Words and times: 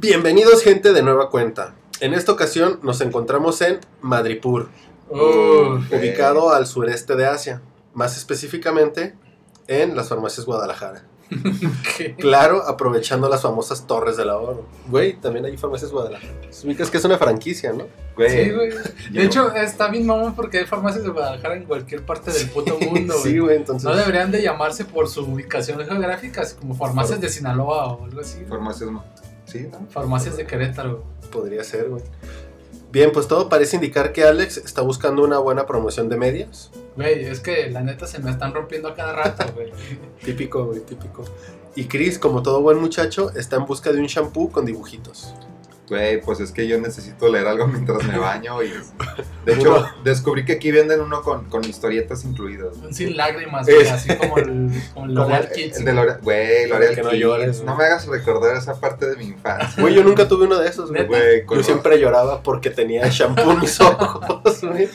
Bienvenidos 0.00 0.62
gente 0.62 0.94
de 0.94 1.02
nueva 1.02 1.28
cuenta. 1.28 1.74
En 2.00 2.14
esta 2.14 2.32
ocasión 2.32 2.80
nos 2.82 3.02
encontramos 3.02 3.60
en 3.60 3.80
Madripur, 4.00 4.70
Uf, 5.10 5.92
ubicado 5.92 6.54
al 6.54 6.66
sureste 6.66 7.16
de 7.16 7.26
Asia, 7.26 7.60
más 7.92 8.16
específicamente 8.16 9.14
en 9.66 9.94
las 9.94 10.08
farmacias 10.08 10.46
Guadalajara. 10.46 11.04
¿qué? 11.98 12.14
Claro, 12.14 12.66
aprovechando 12.66 13.28
las 13.28 13.42
famosas 13.42 13.86
torres 13.86 14.16
del 14.16 14.30
ahorro. 14.30 14.64
Güey, 14.88 15.20
también 15.20 15.44
hay 15.44 15.58
farmacias 15.58 15.90
Guadalajara. 15.90 16.32
Ubicas 16.64 16.90
que 16.90 16.96
es 16.96 17.04
una 17.04 17.18
franquicia, 17.18 17.74
¿no? 17.74 17.86
Güey. 18.16 18.44
Sí, 18.44 18.50
güey. 18.52 18.70
De 19.10 19.22
hecho, 19.22 19.54
está 19.54 19.88
bien 19.88 20.06
mamón 20.06 20.34
porque 20.34 20.60
hay 20.60 20.64
farmacias 20.64 21.04
de 21.04 21.10
Guadalajara 21.10 21.56
en 21.56 21.64
cualquier 21.64 22.06
parte 22.06 22.32
del 22.32 22.48
puto 22.48 22.78
mundo, 22.80 23.18
güey. 23.20 23.32
Sí, 23.32 23.38
güey, 23.38 23.56
entonces. 23.58 23.86
No 23.86 23.94
deberían 23.94 24.30
de 24.30 24.40
llamarse 24.40 24.86
por 24.86 25.08
su 25.08 25.26
ubicación 25.26 25.78
geográfica, 25.84 26.42
como 26.58 26.74
farmacias 26.74 27.20
de 27.20 27.28
Sinaloa 27.28 27.92
o 27.92 28.06
algo 28.06 28.22
así. 28.22 28.42
Farmacias. 28.48 28.90
no. 28.90 29.04
Sí, 29.50 29.68
¿no? 29.70 29.86
Farmacias 29.90 30.36
de 30.36 30.46
Querétaro. 30.46 31.02
Podría 31.32 31.64
ser, 31.64 31.88
güey. 31.88 32.02
Bien, 32.92 33.10
pues 33.12 33.28
todo 33.28 33.48
parece 33.48 33.76
indicar 33.76 34.12
que 34.12 34.24
Alex 34.24 34.58
está 34.58 34.82
buscando 34.82 35.24
una 35.24 35.38
buena 35.38 35.66
promoción 35.66 36.08
de 36.08 36.16
medias. 36.16 36.70
Güey, 36.96 37.24
es 37.24 37.40
que 37.40 37.70
la 37.70 37.82
neta 37.82 38.06
se 38.06 38.18
me 38.18 38.30
están 38.30 38.52
rompiendo 38.52 38.88
a 38.88 38.94
cada 38.94 39.12
rato, 39.12 39.44
güey. 39.54 39.72
Típico, 40.24 40.66
güey, 40.66 40.80
típico. 40.80 41.24
Y 41.74 41.84
Chris, 41.84 42.18
como 42.18 42.42
todo 42.42 42.60
buen 42.62 42.78
muchacho, 42.78 43.30
está 43.36 43.56
en 43.56 43.66
busca 43.66 43.92
de 43.92 44.00
un 44.00 44.06
shampoo 44.06 44.50
con 44.50 44.66
dibujitos. 44.66 45.34
Güey, 45.90 46.20
pues 46.22 46.38
es 46.40 46.52
que 46.52 46.66
yo 46.68 46.80
necesito 46.80 47.28
leer 47.28 47.46
algo 47.48 47.66
mientras 47.68 48.02
me 48.04 48.16
baño 48.16 48.62
y... 48.62 48.72
De 49.44 49.54
hecho, 49.54 49.84
descubrí 50.04 50.44
que 50.44 50.52
aquí 50.52 50.70
venden 50.70 51.00
uno 51.00 51.20
con, 51.22 51.46
con 51.50 51.64
historietas 51.64 52.24
incluidas. 52.24 52.76
Sin 52.92 53.16
lágrimas, 53.16 53.66
güey, 53.66 53.82
Es- 53.82 53.90
así 53.90 54.14
como 54.16 54.38
el, 54.38 54.70
como 54.94 55.06
el 55.06 55.14
L'Oreal 55.14 55.50
Kids. 55.50 55.78
el 55.78 55.84
de 55.84 55.92
L'Oreal... 55.92 56.20
Güey, 56.22 56.68
L'Oreal 56.68 56.94
que 56.94 57.02
no 57.02 57.10
Kids. 57.10 57.20
llores. 57.20 57.62
No 57.64 57.76
me 57.76 57.84
hagas 57.84 58.06
recordar 58.06 58.56
esa 58.56 58.78
parte 58.80 59.06
de 59.10 59.16
mi 59.16 59.24
infancia. 59.24 59.82
Güey, 59.82 59.92
yo 59.94 60.04
nunca 60.04 60.28
tuve 60.28 60.46
uno 60.46 60.58
de 60.58 60.68
esos, 60.68 60.90
güey. 60.92 61.08
Yo 61.52 61.62
siempre 61.64 61.98
lloraba 61.98 62.42
porque 62.42 62.70
tenía 62.70 63.08
shampoo 63.08 63.50
en 63.52 63.60
mis 63.60 63.80
ojos, 63.80 64.60
güey. 64.62 64.88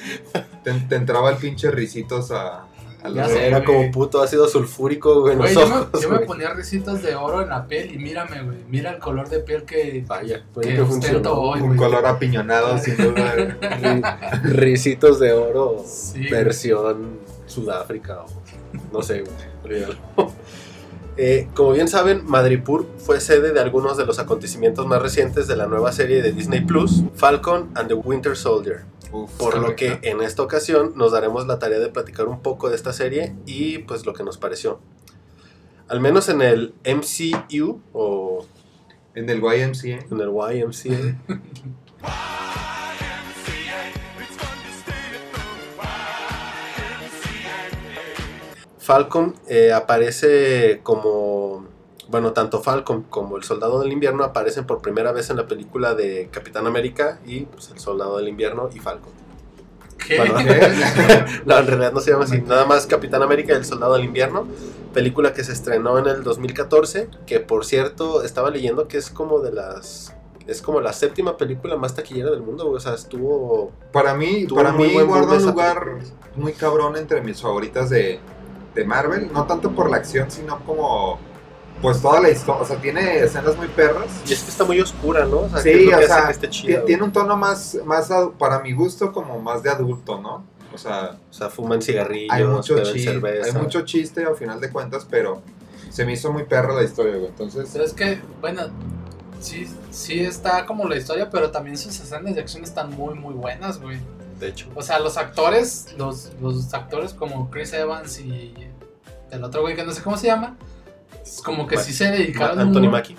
te, 0.64 0.72
te 0.74 0.96
entraba 0.96 1.30
el 1.32 1.36
pinche 1.38 1.70
risitos 1.72 2.32
a... 2.32 2.66
a 3.08 3.28
sé. 3.30 3.48
Era 3.48 3.64
como 3.64 3.92
puto 3.92 4.22
ácido 4.22 4.48
sulfúrico, 4.48 5.22
güey, 5.22 5.34
en 5.34 5.40
Güey, 5.40 5.54
los 5.54 5.64
yo, 5.64 5.70
me, 5.70 5.82
ojos. 5.82 6.02
yo 6.02 6.10
me 6.10 6.20
ponía 6.20 6.54
risitos 6.54 7.02
de 7.02 7.16
oro 7.16 7.42
en 7.42 7.50
la 7.50 7.68
piel 7.68 7.94
y 7.94 7.98
mírame, 7.98 8.42
güey. 8.44 8.58
Mira 8.70 8.92
el 8.92 9.00
color 9.00 9.30
de 9.30 9.40
piel 9.40 9.64
que. 9.64 10.04
Vaya, 10.08 10.44
que 10.62 10.76
que 10.76 10.82
ostento 10.82 11.40
hoy, 11.40 11.60
Un 11.62 11.68
güey. 11.68 11.78
color 11.80 12.06
apiñonado, 12.06 12.78
sin 12.80 12.98
duda. 12.98 13.36
Ri- 13.36 14.42
Risitos 14.44 15.20
de 15.20 15.34
oro, 15.34 15.84
Sí, 15.86 16.28
versión 16.30 17.20
Sudáfrica 17.46 18.22
o 18.22 18.26
no 18.92 19.02
sé, 19.02 19.24
güey. 19.24 19.84
Eh, 21.18 21.48
como 21.54 21.72
bien 21.72 21.88
saben, 21.88 22.24
Madripur 22.26 22.86
fue 22.98 23.22
sede 23.22 23.54
de 23.54 23.62
algunos 23.62 23.96
de 23.96 24.06
los 24.06 24.20
acontecimientos 24.20 24.86
más 24.86 25.02
recientes 25.02 25.48
de 25.48 25.56
la 25.56 25.66
nueva 25.66 25.94
serie 25.94 26.22
de 26.22 26.34
Disney 26.34 26.60
Plus, 26.66 27.04
Falcon 27.16 27.70
and 27.76 27.88
the 27.88 27.94
Winter 27.94 28.36
Soldier. 28.36 28.84
Uf, 29.16 29.32
Por 29.38 29.56
lo 29.56 29.62
correcto. 29.74 30.00
que 30.02 30.10
en 30.10 30.22
esta 30.22 30.42
ocasión 30.44 30.94
nos 30.96 31.12
daremos 31.12 31.48
la 31.48 31.58
tarea 31.60 31.80
de 31.80 31.90
platicar 31.90 32.28
un 32.28 32.42
poco 32.42 32.70
de 32.70 32.76
esta 32.76 32.92
serie 32.94 33.36
y 33.46 33.80
pues 33.80 34.06
lo 34.06 34.14
que 34.14 34.24
nos 34.24 34.38
pareció. 34.38 34.80
Al 35.88 36.00
menos 36.00 36.28
en 36.30 36.42
el 36.42 36.74
MCU 36.84 37.80
o 37.94 38.46
En 39.14 39.30
el 39.30 39.40
YMCA. 39.40 40.06
en 40.12 40.20
el 40.20 40.30
YMCA. 40.30 41.18
Falcon 48.78 49.36
eh, 49.48 49.72
aparece 49.74 50.80
como, 50.84 51.66
bueno, 52.10 52.34
tanto 52.34 52.62
Falcon 52.62 53.04
como 53.04 53.38
el 53.38 53.44
Soldado 53.44 53.82
del 53.82 53.92
Invierno 53.92 54.24
aparecen 54.24 54.66
por 54.66 54.82
primera 54.82 55.12
vez 55.12 55.30
en 55.30 55.38
la 55.38 55.48
película 55.48 55.96
de 55.96 56.30
Capitán 56.32 56.68
América 56.68 57.20
y 57.26 57.42
pues, 57.42 57.70
el 57.72 57.80
Soldado 57.80 58.18
del 58.18 58.28
Invierno 58.28 58.70
y 58.74 58.80
Falcon. 58.80 59.12
¿Qué? 59.98 60.18
Bueno, 60.18 60.36
no, 61.46 61.58
en 61.58 61.68
realidad 61.68 61.94
no 61.94 62.00
se 62.00 62.12
llama 62.12 62.26
así, 62.26 62.42
nada 62.42 62.66
más 62.66 62.86
Capitán 62.86 63.24
América 63.24 63.54
y 63.54 63.58
el 63.58 63.66
Soldado 63.66 63.94
del 63.94 64.06
Invierno, 64.06 64.48
película 64.94 65.34
que 65.34 65.44
se 65.44 65.52
estrenó 65.52 65.98
en 65.98 66.08
el 66.08 66.24
2014, 66.24 67.10
que 67.26 67.40
por 67.40 67.66
cierto 67.66 68.24
estaba 68.24 68.50
leyendo 68.50 68.88
que 68.88 68.98
es 68.98 69.10
como 69.10 69.40
de 69.40 69.52
las... 69.52 70.14
Es 70.48 70.62
como 70.62 70.80
la 70.80 70.94
séptima 70.94 71.38
película 71.38 71.76
más 71.76 71.96
taquillera 71.96 72.30
del 72.30 72.44
mundo, 72.44 72.70
o 72.70 72.80
sea, 72.80 72.94
estuvo... 72.94 73.72
Para 73.92 74.14
mí, 74.14 74.46
para 74.46 74.74
mí 74.74 74.94
guarda 75.02 75.38
un 75.38 75.44
lugar 75.44 75.84
película. 75.84 76.14
muy 76.36 76.54
cabrón 76.54 76.96
entre 76.98 77.20
mis 77.22 77.42
favoritas 77.42 77.90
de, 77.90 78.20
de 78.76 78.86
Marvel. 78.86 79.34
No 79.34 79.46
tanto 79.48 79.72
por 79.72 79.90
la 79.90 79.98
acción, 79.98 80.30
sino 80.30 80.60
como... 80.64 81.18
Pues 81.82 82.02
toda 82.02 82.20
la 82.22 82.30
historia. 82.30 82.62
O 82.62 82.66
sea, 82.66 82.78
tiene 82.78 83.20
escenas 83.20 83.56
muy 83.58 83.68
perras. 83.68 84.08
Y 84.28 84.34
es 84.34 84.44
que 84.44 84.50
está 84.50 84.64
muy 84.64 84.80
oscura, 84.80 85.26
¿no? 85.26 85.40
O 85.42 85.50
sea, 85.50 85.60
Sí, 85.60 85.70
que 85.72 85.84
es 85.84 85.86
lo 85.92 85.98
o 85.98 86.00
que 86.00 86.06
sea, 86.08 86.16
hace 86.18 86.26
que 86.26 86.32
esté 86.32 86.50
chida, 86.50 86.68
Ti- 86.68 86.74
güey. 86.74 86.86
Tiene 86.86 87.04
un 87.04 87.12
tono 87.12 87.38
más, 87.38 87.78
más, 87.86 88.10
para 88.40 88.60
mi 88.60 88.74
gusto, 88.74 89.12
como 89.12 89.40
más 89.40 89.62
de 89.62 89.70
adulto, 89.70 90.20
¿no? 90.20 90.44
O 90.74 90.78
sea, 90.78 91.18
O 91.30 91.34
sea, 91.34 91.50
fuman 91.50 91.82
cigarrillos, 91.82 92.34
hay 92.34 92.44
mucho, 92.44 92.76
beben 92.76 92.94
chiste, 92.94 93.12
cerveza. 93.12 93.46
hay 93.46 93.62
mucho 93.64 93.82
chiste 93.86 94.26
al 94.26 94.36
final 94.36 94.60
de 94.60 94.70
cuentas, 94.70 95.06
pero 95.10 95.42
se 95.90 96.06
me 96.06 96.14
hizo 96.14 96.34
muy 96.34 96.44
perra 96.44 96.74
la 96.74 96.84
historia, 96.84 97.14
güey. 97.16 97.28
Entonces, 97.28 97.70
Pero 97.72 97.86
es 97.86 97.94
que, 97.94 98.20
bueno, 98.42 98.64
sí, 99.40 99.68
sí 99.92 100.20
está 100.22 100.66
como 100.66 100.86
la 100.90 100.98
historia, 100.98 101.30
pero 101.30 101.52
también 101.52 101.78
sus 101.78 101.98
escenas 102.00 102.36
de 102.36 102.42
acción 102.42 102.64
están 102.64 102.90
muy, 102.90 103.16
muy 103.16 103.34
buenas, 103.34 103.80
güey. 103.80 104.00
De 104.40 104.50
hecho. 104.50 104.68
O 104.76 104.82
sea, 104.82 105.00
los 105.00 105.16
actores, 105.18 105.94
los, 105.98 106.32
los 106.42 106.74
actores 106.74 107.14
como 107.14 107.50
Chris 107.50 107.72
Evans 107.72 108.20
y 108.20 108.54
el 109.32 109.44
otro 109.46 109.62
güey 109.62 109.78
que 109.78 109.84
no 109.86 109.94
sé 109.94 110.02
cómo 110.02 110.18
se 110.18 110.28
llama, 110.28 110.58
como 111.44 111.68
que 111.68 111.78
sí 111.78 111.94
se 111.94 112.12
dedicaron 112.12 112.60
Anthony 112.60 112.82
un, 112.86 112.92
Mackie. 112.92 113.16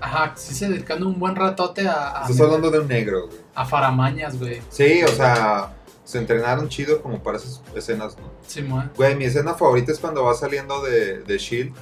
Ajá, 0.00 0.32
sí 0.36 0.54
se 0.54 0.68
dedicaron 0.68 1.06
un 1.06 1.18
buen 1.18 1.34
ratote 1.36 1.86
a, 1.88 2.18
a, 2.18 2.22
estás 2.22 2.40
hablando 2.40 2.70
de 2.70 2.80
un 2.80 2.88
negro, 2.88 3.26
güey. 3.28 3.38
a 3.54 3.64
faramañas, 3.64 4.38
güey. 4.38 4.60
Sí, 4.68 5.02
o 5.02 5.08
sea, 5.08 5.72
se 6.04 6.18
entrenaron 6.18 6.68
chido 6.68 7.00
como 7.00 7.22
para 7.22 7.38
esas 7.38 7.62
escenas, 7.74 8.16
¿no? 8.18 8.30
Simón. 8.46 8.90
Güey, 8.96 9.14
mi 9.16 9.24
escena 9.24 9.54
favorita 9.54 9.92
es 9.92 9.98
cuando 9.98 10.24
va 10.24 10.34
saliendo 10.34 10.82
de, 10.82 11.20
de 11.22 11.38
Shield. 11.38 11.74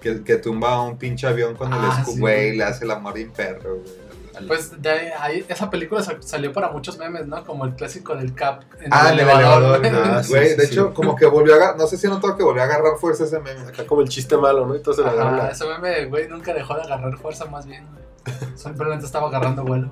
Que, 0.00 0.22
que 0.22 0.36
tumba 0.36 0.74
a 0.74 0.82
un 0.82 0.98
pinche 0.98 1.26
avión 1.26 1.56
con 1.56 1.72
el 1.72 1.80
Ah, 1.80 1.96
escudo, 1.98 2.14
sí, 2.14 2.20
güey, 2.20 2.56
le 2.56 2.62
hace 2.62 2.84
el 2.84 2.90
amor 2.92 3.14
bien 3.14 3.32
perro, 3.32 3.76
güey. 3.76 4.05
Pues 4.46 4.82
de 4.82 4.90
ahí, 4.90 5.08
ahí- 5.18 5.44
esa 5.48 5.70
película 5.70 6.02
sa- 6.02 6.20
salió 6.20 6.52
para 6.52 6.70
muchos 6.70 6.98
memes, 6.98 7.26
¿no? 7.26 7.44
Como 7.44 7.64
el 7.64 7.74
clásico 7.74 8.14
del 8.14 8.34
Cap 8.34 8.62
en 8.80 8.92
ah, 8.92 9.08
el 9.10 9.20
elevador, 9.20 9.78
güey. 9.80 9.90
Ah, 9.94 10.22
sí, 10.22 10.30
güey. 10.30 10.48
sí, 10.50 10.56
de 10.56 10.66
sí. 10.66 10.72
hecho, 10.72 10.92
como 10.94 11.16
que 11.16 11.26
volvió 11.26 11.54
a 11.54 11.56
agarrar, 11.56 11.76
no 11.78 11.86
sé 11.86 11.96
si 11.96 12.06
notó 12.08 12.36
que 12.36 12.42
volvió 12.42 12.62
a 12.62 12.66
agarrar 12.66 12.96
fuerza 12.98 13.24
ese 13.24 13.38
meme. 13.40 13.60
Acá 13.68 13.86
como 13.86 14.02
el 14.02 14.08
chiste 14.08 14.36
malo, 14.36 14.66
¿no? 14.66 14.74
Entonces 14.74 15.04
la 15.04 15.10
Ajá, 15.12 15.20
agarran 15.22 15.38
la- 15.46 15.50
ese 15.50 15.64
meme, 15.66 16.04
güey, 16.06 16.28
nunca 16.28 16.52
dejó 16.52 16.74
de 16.74 16.82
agarrar 16.82 17.16
fuerza 17.18 17.46
más 17.46 17.66
bien, 17.66 17.86
güey. 17.92 18.36
Simplemente 18.56 19.06
estaba 19.06 19.28
agarrando 19.28 19.62
vuelo. 19.64 19.90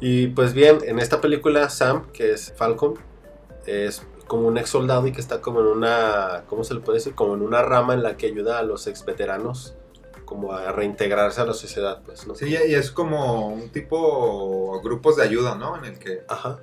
Y 0.00 0.28
pues 0.28 0.52
bien, 0.52 0.78
en 0.84 0.98
esta 0.98 1.20
película 1.20 1.68
Sam, 1.70 2.10
que 2.12 2.32
es 2.32 2.52
Falcon, 2.56 2.94
es 3.66 4.02
como 4.26 4.46
un 4.48 4.58
ex 4.58 4.70
soldado 4.70 5.06
y 5.06 5.12
que 5.12 5.20
está 5.20 5.40
como 5.40 5.60
en 5.60 5.66
una, 5.66 6.42
¿cómo 6.48 6.64
se 6.64 6.74
le 6.74 6.80
puede 6.80 6.98
decir? 6.98 7.14
Como 7.14 7.34
en 7.34 7.42
una 7.42 7.62
rama 7.62 7.94
en 7.94 8.02
la 8.02 8.16
que 8.16 8.26
ayuda 8.26 8.58
a 8.58 8.62
los 8.62 8.86
ex 8.86 9.04
veteranos 9.04 9.74
como 10.24 10.52
a 10.52 10.72
reintegrarse 10.72 11.40
a 11.40 11.44
la 11.46 11.54
sociedad, 11.54 12.00
pues, 12.04 12.26
¿no? 12.26 12.34
Sí, 12.34 12.46
y 12.48 12.74
es 12.74 12.90
como 12.90 13.48
un 13.48 13.68
tipo 13.70 14.80
grupos 14.82 15.16
de 15.16 15.22
ayuda, 15.24 15.54
¿no? 15.56 15.76
En 15.78 15.84
el 15.84 15.98
que, 15.98 16.22
Ajá, 16.28 16.58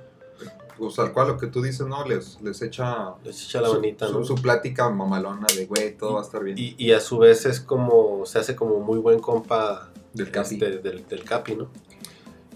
pues 0.78 0.96
tal 0.96 1.12
cual 1.12 1.28
lo 1.28 1.38
que 1.38 1.46
tú 1.46 1.62
dices, 1.62 1.86
¿no? 1.86 2.04
Les, 2.06 2.40
les 2.42 2.60
echa, 2.62 3.14
les 3.24 3.44
echa 3.44 3.60
la 3.60 3.68
su, 3.68 3.74
manita, 3.74 4.08
su- 4.08 4.18
¿no? 4.20 4.24
su 4.24 4.34
plática 4.36 4.88
mamalona 4.90 5.46
de, 5.56 5.66
güey, 5.66 5.96
todo 5.96 6.14
va 6.14 6.20
a 6.20 6.24
estar 6.24 6.42
bien. 6.42 6.58
Y, 6.58 6.74
y 6.78 6.92
a 6.92 7.00
su 7.00 7.18
vez 7.18 7.46
es 7.46 7.60
como, 7.60 8.24
se 8.26 8.38
hace 8.38 8.56
como 8.56 8.80
muy 8.80 8.98
buen 8.98 9.20
compa 9.20 9.88
Del 10.12 10.30
Capi. 10.30 10.54
este, 10.54 10.78
del, 10.78 11.06
del 11.06 11.24
Capi, 11.24 11.56
¿no? 11.56 11.68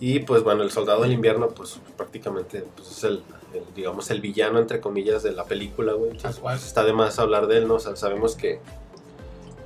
Y 0.00 0.19
pues 0.20 0.43
bueno, 0.43 0.62
el 0.62 0.70
soldado 0.70 1.02
del 1.02 1.12
invierno, 1.12 1.49
pues 1.49 1.79
prácticamente 1.97 2.64
pues, 2.76 2.91
es 2.91 3.05
el, 3.05 3.23
el, 3.55 3.62
digamos, 3.75 4.11
el 4.11 4.20
villano, 4.20 4.59
entre 4.59 4.81
comillas, 4.81 5.23
de 5.23 5.32
la 5.32 5.44
película, 5.44 5.93
güey. 5.94 6.11
Entonces, 6.11 6.41
pues, 6.41 6.67
está 6.67 6.85
de 6.85 6.93
más 6.93 7.19
hablar 7.19 7.47
de 7.47 7.59
él, 7.59 7.69
¿no? 7.69 7.75
O 7.76 7.81
sea, 7.81 7.97
sabemos 7.97 8.35
que, 8.37 8.61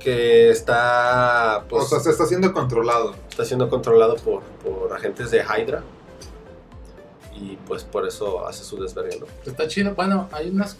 que 0.03 0.49
está, 0.49 1.63
pues, 1.69 1.83
o 1.83 1.87
sea, 1.87 1.99
se 1.99 2.09
está 2.11 2.25
siendo 2.25 2.51
controlado. 2.53 3.15
está 3.29 3.45
siendo 3.45 3.69
controlado 3.69 4.15
por, 4.17 4.41
por 4.63 4.93
agentes 4.93 5.31
de 5.31 5.39
Hydra. 5.43 5.83
Y 7.33 7.55
pues 7.67 7.83
por 7.83 8.07
eso 8.07 8.47
hace 8.47 8.63
su 8.63 8.81
desvergue, 8.81 9.19
¿no? 9.19 9.25
Está 9.49 9.67
chido. 9.67 9.95
Bueno, 9.95 10.29
hay 10.31 10.49
unas. 10.49 10.77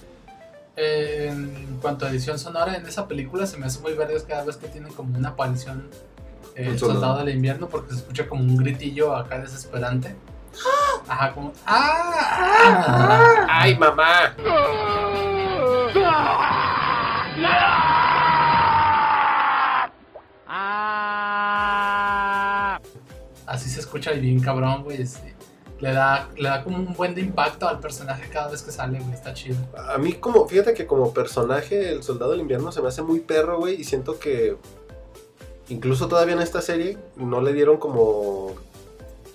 eh, 0.75 1.27
en 1.31 1.79
cuanto 1.81 2.05
a 2.05 2.09
edición 2.09 2.37
sonora, 2.37 2.75
en 2.75 2.85
esa 2.85 3.07
película 3.07 3.45
se 3.47 3.57
me 3.57 3.65
hace 3.65 3.79
muy 3.79 3.93
verdes 3.93 4.23
cada 4.23 4.43
vez 4.45 4.57
que 4.57 4.67
tiene 4.67 4.89
como 4.89 5.17
una 5.17 5.29
aparición 5.29 5.89
eh, 6.55 6.67
el 6.67 6.77
soldado. 6.79 6.99
soldado 7.01 7.25
del 7.25 7.35
invierno, 7.35 7.67
porque 7.67 7.93
se 7.93 7.99
escucha 7.99 8.27
como 8.27 8.43
un 8.43 8.57
gritillo 8.57 9.15
acá 9.15 9.39
desesperante. 9.39 10.15
Ajá, 11.07 11.33
como. 11.33 11.53
¡Ah! 11.65 13.47
¡Ay, 13.49 13.77
mamá! 13.77 14.35
Así 23.51 23.69
se 23.69 23.81
escucha 23.81 24.11
bien 24.13 24.39
cabrón, 24.39 24.83
güey. 24.83 25.01
este, 25.01 25.35
Le 25.79 25.91
da, 25.91 26.29
le 26.37 26.47
da 26.47 26.63
como 26.63 26.77
un 26.77 26.93
buen 26.93 27.13
de 27.13 27.21
impacto 27.21 27.67
al 27.67 27.79
personaje 27.79 28.29
cada 28.29 28.49
vez 28.49 28.61
que 28.61 28.71
sale, 28.71 28.99
güey. 28.99 29.13
Está 29.13 29.33
chido. 29.33 29.57
A 29.89 29.97
mí 29.97 30.13
como, 30.13 30.47
fíjate 30.47 30.73
que 30.73 30.87
como 30.87 31.13
personaje 31.13 31.91
el 31.91 32.01
soldado 32.01 32.31
del 32.31 32.41
invierno 32.41 32.71
se 32.71 32.81
me 32.81 32.87
hace 32.87 33.01
muy 33.01 33.19
perro, 33.19 33.59
güey, 33.59 33.79
y 33.79 33.83
siento 33.83 34.19
que 34.19 34.55
incluso 35.69 36.07
todavía 36.07 36.33
en 36.35 36.41
esta 36.41 36.61
serie 36.61 36.97
no 37.17 37.41
le 37.41 37.53
dieron 37.53 37.77
como 37.77 38.55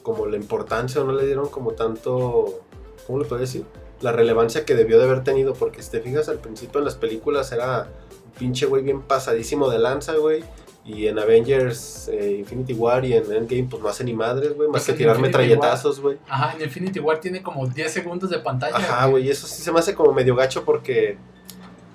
como 0.03 0.27
la 0.27 0.37
importancia 0.37 1.03
o 1.03 1.05
no 1.05 1.13
le 1.13 1.27
dieron 1.27 1.49
como 1.49 1.73
tanto, 1.73 2.61
¿cómo 3.09 3.19
le 3.19 3.25
puedo 3.25 3.41
decir? 3.41 3.65
La 4.01 4.13
relevancia 4.13 4.65
que 4.65 4.77
debió 4.77 4.99
de 4.99 5.05
haber 5.05 5.25
tenido, 5.25 5.53
porque 5.55 5.83
si 5.83 5.91
te 5.91 6.01
fijas 6.01 6.29
al 6.29 6.39
principio 6.39 6.79
en 6.79 6.85
las 6.85 6.95
películas 6.95 7.51
era 7.51 7.89
un 8.25 8.31
pinche 8.39 8.67
güey 8.67 8.85
bien 8.85 9.03
pasadísimo 9.03 9.69
de 9.69 9.81
lanza, 9.81 10.15
güey. 10.15 10.45
Y 10.87 11.09
en 11.09 11.19
Avengers, 11.19 12.09
eh, 12.13 12.37
Infinity 12.39 12.73
War 12.73 13.05
y 13.05 13.13
en 13.15 13.25
Endgame, 13.33 13.67
pues 13.69 13.83
no 13.83 13.89
hace 13.89 14.05
ni 14.05 14.15
madres, 14.15 14.55
güey, 14.55 14.69
más 14.69 14.75
Pues 14.83 14.85
que 14.85 14.93
en 14.93 14.99
tirar 14.99 15.17
Infinity 15.17 15.39
metralletazos, 15.39 16.01
güey. 16.01 16.17
Ajá, 16.29 16.55
en 16.57 16.63
Infinity 16.63 17.01
War 17.01 17.19
tiene 17.21 17.43
como 17.43 17.67
10 17.67 17.93
segundos 17.93 18.31
de 18.31 18.39
pantalla. 18.39 18.77
Ajá, 18.77 19.07
güey, 19.07 19.27
y 19.27 19.31
eso 19.31 19.47
sí 19.49 19.63
se 19.63 19.73
me 19.73 19.81
hace 19.81 19.95
como 19.97 20.13
medio 20.13 20.37
gacho 20.37 20.65
porque, 20.65 21.19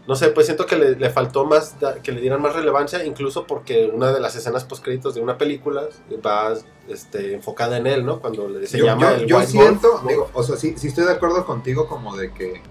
no 0.08 0.16
sé, 0.16 0.28
pues 0.30 0.46
siento 0.48 0.66
que 0.66 0.76
le, 0.76 0.96
le 0.98 1.10
faltó 1.10 1.46
más, 1.46 1.80
da- 1.80 2.02
que 2.02 2.12
le 2.12 2.20
dieran 2.20 2.42
más 2.42 2.54
relevancia, 2.54 3.06
incluso 3.06 3.48
porque 3.48 3.90
una 3.94 4.12
de 4.12 4.20
las 4.20 4.36
escenas 4.36 4.66
post 4.66 4.84
créditos 4.84 5.16
de 5.16 5.22
una 5.22 5.38
película 5.38 5.84
va 6.26 6.54
este, 6.90 7.36
enfocada 7.36 7.78
en 7.78 7.88
él, 7.88 8.06
¿no? 8.06 8.20
Cuando 8.20 8.50
le- 8.50 8.68
se 8.68 8.78
yo 8.78 8.86
llama 8.88 9.12
yo- 9.12 9.16
el 9.22 9.26
yo 9.28 9.38
White 9.38 9.52
siento, 9.52 10.02
digo, 10.06 10.30
o 10.34 10.44
sea, 10.44 10.58
sí, 10.58 10.74
sí 10.78 10.88
estoy 10.88 11.06
de 11.06 11.12
acuerdo 11.14 11.46
contigo 11.46 11.88
como 11.88 12.18
de 12.18 12.34
que 12.34 12.62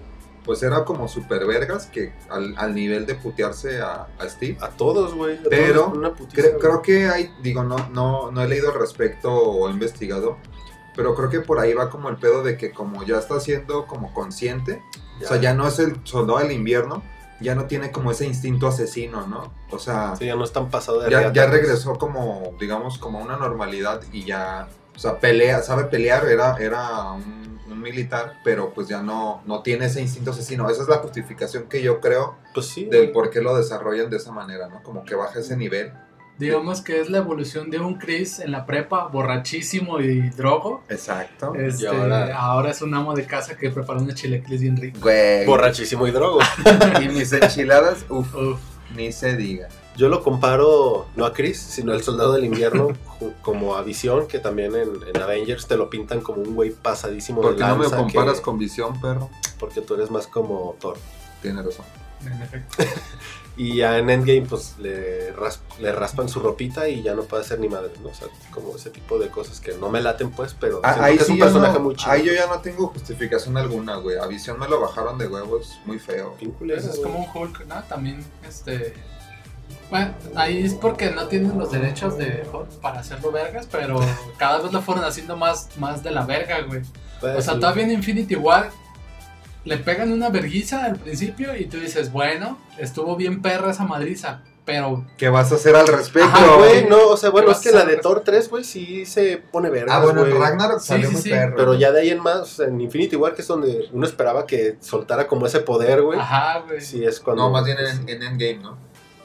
pues 0.45 0.63
era 0.63 0.83
como 0.85 1.07
super 1.07 1.45
vergas 1.45 1.85
que 1.87 2.13
al, 2.29 2.55
al 2.57 2.73
nivel 2.73 3.05
de 3.05 3.15
putearse 3.15 3.79
a, 3.81 4.07
a 4.19 4.29
Steve. 4.29 4.57
a 4.61 4.69
todos, 4.69 5.13
güey. 5.13 5.39
Pero 5.49 5.83
todos, 5.83 5.97
una 5.97 6.13
putiza, 6.13 6.41
Cre- 6.41 6.49
güey. 6.51 6.59
creo 6.61 6.81
que 6.81 7.07
hay, 7.09 7.31
digo, 7.43 7.63
no, 7.63 7.77
no, 7.89 8.31
no 8.31 8.41
he 8.41 8.47
leído 8.47 8.71
al 8.71 8.79
respecto 8.79 9.31
o 9.33 9.67
he 9.69 9.71
investigado, 9.71 10.37
pero 10.95 11.15
creo 11.15 11.29
que 11.29 11.39
por 11.41 11.59
ahí 11.59 11.73
va 11.73 11.89
como 11.89 12.09
el 12.09 12.17
pedo 12.17 12.43
de 12.43 12.57
que 12.57 12.71
como 12.71 13.03
ya 13.03 13.17
está 13.19 13.39
siendo 13.39 13.85
como 13.87 14.13
consciente, 14.13 14.81
o 15.23 15.27
sea, 15.27 15.37
ya 15.37 15.53
no 15.53 15.67
es 15.67 15.77
el 15.79 15.95
soldado 16.03 16.39
del 16.39 16.51
invierno, 16.51 17.03
ya 17.39 17.55
no 17.55 17.65
tiene 17.65 17.91
como 17.91 18.11
ese 18.11 18.25
instinto 18.25 18.67
asesino, 18.67 19.25
¿no? 19.27 19.53
O 19.69 19.79
sea, 19.79 20.15
Sí, 20.15 20.25
ya 20.25 20.35
no 20.35 20.43
están 20.43 20.69
pasado 20.69 20.99
de 21.01 21.09
ya, 21.11 21.19
reata, 21.19 21.33
ya 21.33 21.45
regresó 21.47 21.97
como, 21.97 22.53
digamos, 22.59 22.97
como 22.97 23.19
a 23.19 23.21
una 23.23 23.37
normalidad 23.37 24.01
y 24.11 24.25
ya, 24.25 24.67
o 24.95 24.99
sea, 24.99 25.19
pelea, 25.19 25.61
sabe 25.61 25.85
pelear, 25.85 26.25
era, 26.27 26.55
era 26.57 27.11
un, 27.13 27.59
un 27.71 27.81
militar, 27.81 28.39
pero 28.43 28.73
pues 28.73 28.87
ya 28.87 29.01
no, 29.01 29.41
no 29.45 29.61
tiene 29.61 29.85
ese 29.85 30.01
instinto 30.01 30.31
asesino. 30.31 30.69
Esa 30.69 30.83
es 30.83 30.87
la 30.87 30.97
justificación 30.97 31.63
que 31.69 31.81
yo 31.81 31.99
creo 31.99 32.35
Pues 32.53 32.67
sí. 32.67 32.85
del 32.85 33.11
por 33.11 33.29
qué 33.29 33.41
lo 33.41 33.55
desarrollan 33.55 34.09
de 34.09 34.17
esa 34.17 34.31
manera, 34.31 34.67
¿no? 34.67 34.81
Como 34.83 35.03
que 35.03 35.15
baja 35.15 35.39
ese 35.39 35.55
nivel. 35.57 35.91
Digamos 36.37 36.81
que 36.81 36.99
es 36.99 37.09
la 37.11 37.19
evolución 37.19 37.69
de 37.69 37.79
un 37.79 37.99
Chris 37.99 38.39
en 38.39 38.51
la 38.51 38.65
prepa, 38.65 39.05
borrachísimo 39.07 39.99
y 39.99 40.29
drogo. 40.31 40.83
Exacto. 40.89 41.53
Este, 41.53 41.87
ahora- 41.87 42.35
ahora... 42.35 42.71
es 42.71 42.81
un 42.81 42.93
amo 42.95 43.13
de 43.13 43.25
casa 43.27 43.55
que 43.55 43.69
prepara 43.69 43.99
una 43.99 44.15
chilequiles 44.15 44.61
bien 44.61 44.75
rico. 44.75 44.99
Güey. 45.01 45.45
Borrachísimo 45.45 46.07
y 46.07 46.11
drogo. 46.11 46.39
Y 47.01 47.09
mis 47.09 47.31
enchiladas, 47.33 48.05
uff, 48.09 48.33
Uf, 48.33 48.59
ni 48.95 49.11
se 49.11 49.35
diga. 49.35 49.67
Yo 49.97 50.07
lo 50.09 50.23
comparo, 50.23 51.07
no 51.15 51.25
a 51.25 51.33
Chris, 51.33 51.59
sino 51.59 51.91
al 51.91 52.01
soldado 52.01 52.33
del 52.33 52.45
invierno, 52.45 52.89
como 53.41 53.75
a 53.75 53.81
Visión, 53.83 54.27
que 54.27 54.39
también 54.39 54.73
en, 54.75 54.89
en 55.13 55.21
Avengers 55.21 55.67
te 55.67 55.75
lo 55.77 55.89
pintan 55.89 56.21
como 56.21 56.41
un 56.41 56.55
güey 56.55 56.71
pasadísimo 56.71 57.41
¿Por 57.41 57.51
de 57.51 57.57
qué 57.57 57.63
no 57.67 57.75
me 57.77 57.89
comparas 57.89 58.37
que- 58.37 58.41
con 58.43 58.57
visión, 58.57 58.99
perro? 59.01 59.29
Porque 59.59 59.81
tú 59.81 59.95
eres 59.95 60.09
más 60.09 60.27
como 60.27 60.75
Thor. 60.79 60.97
Tienes 61.41 61.65
razón. 61.65 61.85
en 62.25 62.41
efecto. 62.41 62.83
Y 63.57 63.75
ya 63.75 63.97
en 63.97 64.09
Endgame, 64.09 64.43
pues 64.47 64.75
le, 64.79 65.33
ras- 65.33 65.59
le 65.79 65.91
raspan 65.91 66.29
su 66.29 66.39
ropita 66.39 66.87
y 66.87 67.03
ya 67.03 67.13
no 67.13 67.23
puede 67.23 67.43
hacer 67.43 67.59
ni 67.59 67.67
madre, 67.67 67.91
¿no? 68.01 68.07
O 68.07 68.13
sea, 68.13 68.29
como 68.49 68.73
ese 68.77 68.89
tipo 68.91 69.19
de 69.19 69.27
cosas 69.27 69.59
que 69.59 69.73
no 69.73 69.89
me 69.89 70.01
laten, 70.01 70.31
pues, 70.31 70.55
pero 70.57 70.79
Ah, 70.83 70.95
ahí, 71.01 71.15
que 71.17 71.21
es 71.23 71.27
sí 71.27 71.33
un 71.33 71.37
yo 71.39 71.45
personaje 71.45 71.73
no, 71.73 71.79
muy 71.83 71.95
chido. 71.97 72.11
ahí 72.11 72.23
yo 72.25 72.33
ya 72.33 72.47
no 72.47 72.61
tengo 72.61 72.87
justificación 72.87 73.57
alguna, 73.57 73.97
güey. 73.97 74.17
A 74.17 74.25
visión 74.25 74.57
me 74.57 74.69
lo 74.69 74.79
bajaron 74.79 75.17
de 75.17 75.27
huevos 75.27 75.77
muy 75.85 75.99
feo. 75.99 76.37
Pues 76.59 76.85
es 76.85 76.91
güey. 76.97 77.01
como 77.11 77.19
un 77.25 77.27
Hulk, 77.49 77.65
¿no? 77.67 77.83
También, 77.83 78.25
este... 78.47 78.93
Bueno, 79.89 80.13
ahí 80.35 80.63
es 80.63 80.73
porque 80.73 81.11
no 81.11 81.27
tienen 81.27 81.57
los 81.57 81.71
derechos 81.71 82.17
de 82.17 82.43
Hulk 82.51 82.69
para 82.81 82.99
hacerlo 82.99 83.31
vergas, 83.31 83.67
pero 83.71 83.99
cada 84.37 84.59
vez 84.59 84.71
lo 84.71 84.81
fueron 84.81 85.03
haciendo 85.03 85.35
más, 85.37 85.69
más 85.77 86.03
de 86.03 86.11
la 86.11 86.25
verga, 86.25 86.61
güey. 86.61 86.81
Pues, 87.19 87.37
O 87.37 87.41
sea, 87.41 87.53
sí. 87.55 87.59
todavía 87.59 87.83
en 87.83 87.91
Infinity 87.91 88.35
War 88.35 88.69
le 89.63 89.77
pegan 89.77 90.11
una 90.11 90.29
verguiza 90.29 90.85
al 90.85 90.95
principio 90.97 91.55
y 91.55 91.65
tú 91.65 91.77
dices, 91.79 92.11
bueno, 92.11 92.57
estuvo 92.79 93.15
bien 93.15 93.41
perra 93.43 93.71
esa 93.71 93.83
madriza, 93.83 94.41
pero 94.65 95.05
¿Qué 95.17 95.29
vas 95.29 95.51
a 95.51 95.55
hacer 95.55 95.75
al 95.75 95.87
respecto? 95.87 96.27
Ajá, 96.29 96.55
güey, 96.57 96.87
no, 96.87 97.09
o 97.09 97.17
sea, 97.17 97.29
bueno, 97.29 97.47
¿Qué 97.47 97.53
es 97.53 97.59
que 97.59 97.69
a 97.69 97.73
la 97.73 97.85
de 97.85 97.97
Thor 97.97 98.21
3, 98.25 98.49
güey, 98.49 98.63
sí 98.63 99.05
se 99.05 99.37
pone 99.37 99.69
verga. 99.69 99.95
Ah, 99.97 100.03
bueno, 100.03 100.23
en 100.23 100.29
güey. 100.31 100.41
Ragnarok 100.41 100.79
Sí, 100.79 100.87
salió 100.87 101.07
sí, 101.09 101.13
muy 101.13 101.21
sí, 101.23 101.29
perro. 101.29 101.55
Pero 101.57 101.73
ya 101.75 101.91
de 101.91 102.01
ahí 102.01 102.09
en 102.09 102.21
más, 102.21 102.59
en 102.59 102.79
Infinity 102.81 103.15
War, 103.17 103.35
que 103.35 103.41
es 103.43 103.47
donde 103.47 103.87
uno 103.91 104.05
esperaba 104.05 104.45
que 104.47 104.77
soltara 104.79 105.27
como 105.27 105.45
ese 105.45 105.59
poder, 105.59 106.01
güey. 106.01 106.19
ajá, 106.19 106.59
güey. 106.67 106.81
Sí, 106.81 107.03
es 107.03 107.19
cuando. 107.19 107.43
No, 107.43 107.49
más 107.51 107.65
bien 107.65 107.77
en, 107.79 108.07
en 108.09 108.23
Endgame, 108.23 108.59
¿no? 108.63 108.77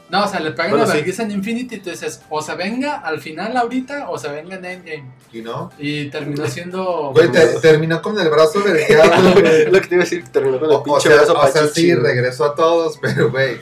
No, 0.09 0.23
o 0.23 0.27
sea, 0.27 0.39
le 0.39 0.51
pegan 0.51 0.71
Bueno, 0.71 0.85
la 0.85 0.93
sí. 0.93 1.21
en 1.21 1.31
Infinity 1.31 1.75
y 1.75 1.79
tú 1.79 1.89
dices, 1.89 2.21
o 2.29 2.41
se 2.41 2.55
venga 2.55 2.95
al 2.99 3.19
final 3.19 3.57
ahorita 3.57 4.09
o 4.09 4.17
se 4.17 4.29
venga 4.29 4.55
en 4.55 4.63
Endgame. 4.63 5.11
¿Y 5.33 5.41
no? 5.41 5.69
Y 5.77 6.05
terminó 6.09 6.47
siendo... 6.47 7.11
Güey, 7.13 7.29
te- 7.29 7.59
terminó 7.59 8.01
con 8.01 8.17
el 8.17 8.29
brazo 8.29 8.61
güey. 8.65 9.69
lo 9.69 9.81
que 9.81 9.87
te 9.87 9.95
iba 9.95 10.03
a 10.03 10.05
decir, 10.05 10.23
terminó 10.31 10.59
con 10.59 10.69
el 10.69 10.75
O, 10.75 10.79
o 10.79 10.83
pinche 10.83 11.09
sea, 11.09 11.17
brazo 11.17 11.33
o 11.37 11.47
sea, 11.47 11.67
sí, 11.67 11.93
regresó 11.93 12.45
a 12.45 12.55
todos, 12.55 12.97
pero, 13.01 13.29
güey. 13.31 13.57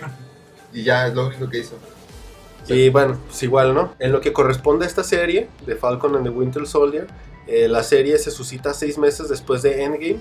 Y 0.71 0.83
ya 0.83 1.07
es 1.07 1.15
lo 1.15 1.27
único 1.27 1.49
que 1.49 1.59
hizo. 1.59 1.79
Y 2.67 2.89
bueno, 2.89 3.17
pues 3.27 3.41
igual, 3.43 3.73
¿no? 3.73 3.93
En 3.99 4.11
lo 4.11 4.21
que 4.21 4.31
corresponde 4.33 4.85
a 4.85 4.87
esta 4.87 5.03
serie 5.03 5.49
de 5.65 5.75
Falcon 5.75 6.15
and 6.15 6.25
the 6.25 6.29
Winter 6.31 6.67
Soldier, 6.67 7.07
eh, 7.47 7.67
la 7.67 7.81
serie 7.83 8.17
se 8.19 8.29
suscita 8.31 8.73
seis 8.73 8.97
meses 8.99 9.29
después 9.29 9.61
de 9.63 9.83
Endgame. 9.83 10.19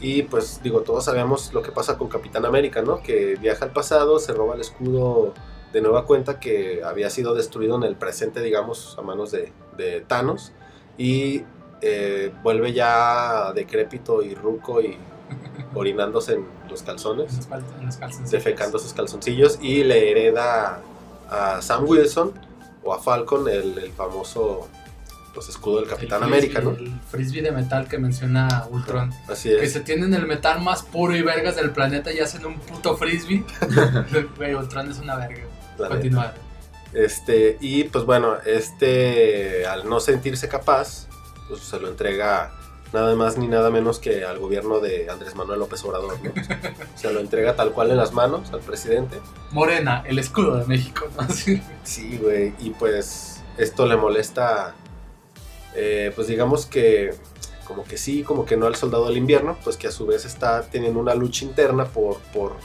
Y 0.00 0.24
pues 0.24 0.60
digo, 0.62 0.80
todos 0.80 1.04
sabemos 1.04 1.52
lo 1.54 1.62
que 1.62 1.70
pasa 1.70 1.96
con 1.96 2.08
Capitán 2.08 2.44
América, 2.44 2.82
¿no? 2.82 3.02
Que 3.02 3.36
viaja 3.40 3.64
al 3.66 3.72
pasado, 3.72 4.18
se 4.18 4.32
roba 4.32 4.54
el 4.56 4.60
escudo 4.62 5.32
de 5.72 5.80
nueva 5.80 6.04
cuenta 6.06 6.38
que 6.40 6.82
había 6.84 7.08
sido 7.10 7.34
destruido 7.34 7.76
en 7.76 7.82
el 7.84 7.96
presente, 7.96 8.40
digamos, 8.40 8.96
a 8.98 9.02
manos 9.02 9.30
de, 9.30 9.52
de 9.76 10.00
Thanos. 10.02 10.52
Y 10.98 11.42
eh, 11.80 12.32
vuelve 12.42 12.72
ya 12.72 13.52
decrépito 13.54 14.22
y 14.22 14.34
ruco 14.34 14.80
y 14.80 14.96
orinándose 15.74 16.34
en 16.34 16.46
los 16.68 16.82
calzones 16.82 17.30
en 17.32 17.36
las 17.38 17.46
cal- 17.46 17.64
en 17.80 17.86
las 17.86 17.96
calzoncillas. 17.96 18.30
defecando 18.30 18.78
sus 18.78 18.92
calzoncillos 18.92 19.58
y 19.62 19.82
le 19.84 20.10
hereda 20.10 20.80
a 21.30 21.62
Sam 21.62 21.84
Wilson 21.88 22.32
o 22.84 22.92
a 22.92 23.00
Falcon 23.00 23.48
el, 23.48 23.78
el 23.78 23.90
famoso 23.92 24.68
pues, 25.34 25.48
escudo 25.48 25.76
del 25.76 25.84
El 25.84 25.90
Capitán 25.90 26.20
frisbee- 26.20 26.24
América, 26.26 26.60
¿no? 26.60 26.70
El 26.72 26.92
frisbee 27.10 27.40
de 27.42 27.52
metal 27.52 27.88
que 27.88 27.96
menciona 27.98 28.66
Ultron. 28.70 29.10
Así 29.28 29.48
Que 29.48 29.64
es. 29.64 29.72
se 29.72 29.80
tienen 29.80 30.12
el 30.14 30.26
metal 30.26 30.60
más 30.60 30.82
puro 30.82 31.16
y 31.16 31.22
vergas 31.22 31.56
del 31.56 31.70
planeta 31.70 32.12
y 32.12 32.18
hacen 32.20 32.44
un 32.44 32.58
puto 32.60 32.96
frisbee. 32.98 33.42
Güey, 34.36 34.54
Ultron 34.54 34.90
es 34.90 34.98
una 34.98 35.16
verga. 35.16 35.42
Continuar. 35.76 36.34
Este, 36.92 37.56
y 37.60 37.84
pues 37.84 38.04
bueno, 38.04 38.36
este 38.44 39.66
al 39.66 39.88
no 39.88 40.00
sentirse 40.00 40.48
capaz, 40.48 41.06
pues 41.48 41.62
se 41.62 41.80
lo 41.80 41.88
entrega 41.88 42.52
nada 42.92 43.14
más 43.14 43.38
ni 43.38 43.48
nada 43.48 43.70
menos 43.70 43.98
que 43.98 44.24
al 44.24 44.38
gobierno 44.38 44.80
de 44.80 45.08
Andrés 45.08 45.34
Manuel 45.34 45.60
López 45.60 45.82
Obrador, 45.84 46.18
¿no? 46.22 46.30
O 46.94 46.98
sea, 46.98 47.10
lo 47.10 47.20
entrega 47.20 47.56
tal 47.56 47.72
cual 47.72 47.90
en 47.90 47.96
las 47.96 48.12
manos 48.12 48.52
al 48.52 48.60
presidente. 48.60 49.18
Morena, 49.50 50.04
el 50.06 50.18
escudo 50.18 50.56
de 50.56 50.66
México, 50.66 51.08
¿no? 51.16 51.28
Sí. 51.34 51.62
Sí, 51.84 52.18
güey, 52.18 52.52
y 52.58 52.70
pues 52.70 53.42
esto 53.56 53.86
le 53.86 53.96
molesta, 53.96 54.74
eh, 55.74 56.12
pues 56.14 56.26
digamos 56.26 56.66
que 56.66 57.14
como 57.66 57.84
que 57.84 57.96
sí, 57.96 58.22
como 58.22 58.44
que 58.44 58.56
no 58.56 58.66
al 58.66 58.74
soldado 58.74 59.06
del 59.06 59.16
invierno, 59.16 59.56
pues 59.64 59.76
que 59.76 59.88
a 59.88 59.90
su 59.90 60.04
vez 60.04 60.26
está 60.26 60.62
teniendo 60.62 61.00
una 61.00 61.14
lucha 61.14 61.44
interna 61.44 61.86
por, 61.86 62.18
por 62.34 62.56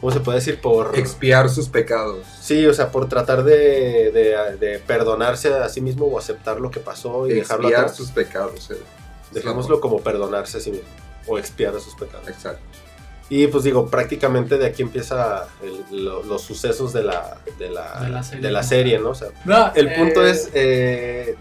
¿cómo 0.00 0.12
se 0.12 0.20
puede 0.20 0.38
decir? 0.38 0.60
Por... 0.60 0.98
Expiar 0.98 1.48
sus 1.50 1.68
pecados. 1.68 2.24
Sí, 2.40 2.66
o 2.66 2.74
sea, 2.74 2.90
por 2.90 3.08
tratar 3.08 3.44
de, 3.44 4.10
de- 4.12 4.56
de 4.58 4.78
perdonarse 4.80 5.52
a 5.54 5.68
sí 5.68 5.80
mismo 5.80 6.06
o 6.06 6.18
aceptar 6.18 6.60
lo 6.60 6.70
que 6.70 6.80
pasó 6.80 7.26
y 7.28 7.34
dejarlo 7.34 7.64
Expiar 7.68 7.80
atrás. 7.84 7.96
sus 7.96 8.10
pecados. 8.10 8.70
eh. 8.70 8.76
Dejémoslo 9.32 9.80
como 9.80 10.00
perdonarse 10.00 10.58
a 10.58 10.60
sí 10.60 10.70
mismo 10.70 10.86
o 11.26 11.38
expiar 11.38 11.72
sus 11.80 11.94
pecados. 11.94 12.28
Exacto. 12.28 12.60
Y 13.30 13.46
pues 13.46 13.64
digo, 13.64 13.86
prácticamente 13.88 14.58
de 14.58 14.66
aquí 14.66 14.82
empieza 14.82 15.48
el- 15.62 16.04
lo- 16.04 16.22
los 16.22 16.42
sucesos 16.42 16.92
de 16.92 17.02
la, 17.04 17.38
de 17.58 17.70
la, 17.70 18.00
De 18.00 18.08
la 18.10 18.22
serie. 18.22 18.42
de 18.46 18.52
la 18.52 18.62
serie, 18.62 18.98
¿no? 18.98 19.10
O 19.10 19.14
sea, 19.14 19.28
No, 19.46 19.72
el 19.74 19.88
eh, 19.88 19.94
punto 19.96 20.24
es, 20.26 20.50
eh, 20.54 21.34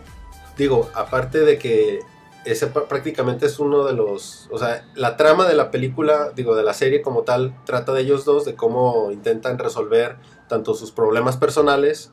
digo, 0.58 0.90
aparte 0.96 1.40
de 1.42 1.58
que 1.58 2.00
ese 2.46 2.74
pr- 2.74 2.88
prácticamente 2.88 3.46
es 3.46 3.60
uno 3.60 3.86
de 3.86 3.94
los, 3.94 4.48
o 4.52 4.58
sea, 4.58 4.88
la 4.96 5.16
trama 5.18 5.48
de 5.48 5.54
la 5.56 5.72
película, 5.72 6.32
digo, 6.36 6.56
de 6.56 6.64
la 6.64 6.74
serie 6.74 7.02
como 7.02 7.22
tal, 7.24 7.56
trata 7.66 7.94
de 7.94 8.02
ellos 8.02 8.26
dos, 8.26 8.46
de 8.46 8.56
cómo 8.56 9.12
intentan 9.12 9.58
resolver 9.58 10.18
tanto 10.50 10.74
sus 10.74 10.92
problemas 10.92 11.38
personales 11.38 12.12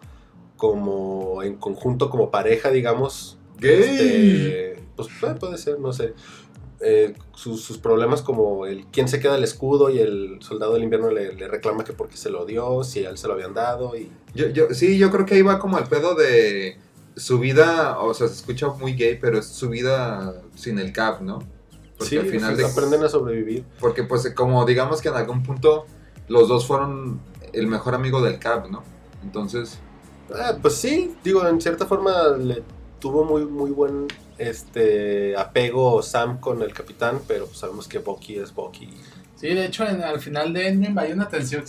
como 0.56 1.42
en 1.42 1.56
conjunto 1.56 2.10
como 2.10 2.30
pareja, 2.30 2.70
digamos. 2.70 3.38
Este, 3.60 4.82
pues 4.96 5.08
eh, 5.22 5.34
puede 5.38 5.58
ser, 5.58 5.78
no 5.80 5.92
sé. 5.92 6.14
Eh, 6.82 7.12
sus, 7.34 7.62
sus 7.62 7.76
problemas 7.76 8.22
como 8.22 8.64
el 8.64 8.86
quién 8.86 9.06
se 9.06 9.20
queda 9.20 9.36
el 9.36 9.44
escudo 9.44 9.90
y 9.90 9.98
el 9.98 10.38
soldado 10.40 10.72
del 10.72 10.82
invierno 10.84 11.10
le, 11.10 11.34
le 11.34 11.46
reclama 11.46 11.84
que 11.84 11.92
porque 11.92 12.16
se 12.16 12.30
lo 12.30 12.46
dio, 12.46 12.84
si 12.84 13.04
a 13.04 13.10
él 13.10 13.18
se 13.18 13.28
lo 13.28 13.34
habían 13.34 13.52
dado 13.52 13.94
y 13.96 14.10
Yo, 14.34 14.46
yo, 14.48 14.72
sí, 14.72 14.96
yo 14.96 15.10
creo 15.10 15.26
que 15.26 15.34
ahí 15.34 15.42
va 15.42 15.58
como 15.58 15.76
el 15.76 15.84
pedo 15.84 16.14
de 16.14 16.78
su 17.20 17.38
vida, 17.38 17.98
o 18.00 18.14
sea, 18.14 18.28
se 18.28 18.34
escucha 18.34 18.68
muy 18.68 18.94
gay, 18.94 19.18
pero 19.20 19.38
es 19.38 19.46
su 19.46 19.68
vida 19.68 20.42
sin 20.54 20.78
el 20.78 20.92
cap, 20.92 21.20
¿no? 21.20 21.40
Porque 21.96 22.10
sí, 22.10 22.18
al 22.18 22.26
final 22.26 22.54
pues, 22.54 22.66
de, 22.66 22.72
aprenden 22.72 23.04
a 23.04 23.08
sobrevivir. 23.08 23.64
Porque 23.78 24.04
pues 24.04 24.28
como 24.34 24.64
digamos 24.64 25.00
que 25.00 25.08
en 25.08 25.14
algún 25.14 25.42
punto 25.42 25.86
los 26.28 26.48
dos 26.48 26.66
fueron 26.66 27.20
el 27.52 27.66
mejor 27.66 27.94
amigo 27.94 28.22
del 28.22 28.38
cap, 28.38 28.68
¿no? 28.70 28.82
Entonces, 29.22 29.78
Ah, 30.34 30.56
pues 30.60 30.74
sí, 30.76 31.16
digo, 31.24 31.46
en 31.46 31.60
cierta 31.60 31.86
forma 31.86 32.28
le 32.38 32.62
tuvo 33.00 33.24
muy, 33.24 33.44
muy 33.44 33.70
buen 33.70 34.06
este 34.38 35.36
apego 35.36 36.02
Sam 36.02 36.38
con 36.38 36.62
el 36.62 36.72
capitán, 36.72 37.20
pero 37.26 37.46
pues 37.46 37.58
sabemos 37.58 37.88
que 37.88 37.98
Bucky 37.98 38.36
es 38.36 38.54
Bucky. 38.54 38.90
Sí, 39.40 39.48
de 39.48 39.64
hecho, 39.64 39.88
en- 39.88 40.02
al 40.02 40.20
final 40.20 40.52
de 40.52 40.68
Endgame 40.68 41.00
hay 41.00 41.12
una 41.12 41.26
tensión, 41.28 41.64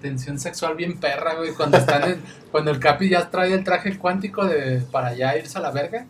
tensión 0.00 0.38
sexual 0.38 0.74
bien 0.76 0.98
perra, 1.00 1.36
güey. 1.36 1.54
Cuando 1.54 1.78
están 1.78 2.02
en- 2.04 2.22
cuando 2.52 2.70
el 2.70 2.78
Capi 2.78 3.08
ya 3.08 3.30
trae 3.30 3.54
el 3.54 3.64
traje 3.64 3.96
cuántico 3.98 4.44
de, 4.44 4.82
para 4.92 5.14
ya 5.14 5.34
irse 5.38 5.56
a 5.56 5.62
la 5.62 5.70
verga. 5.70 6.06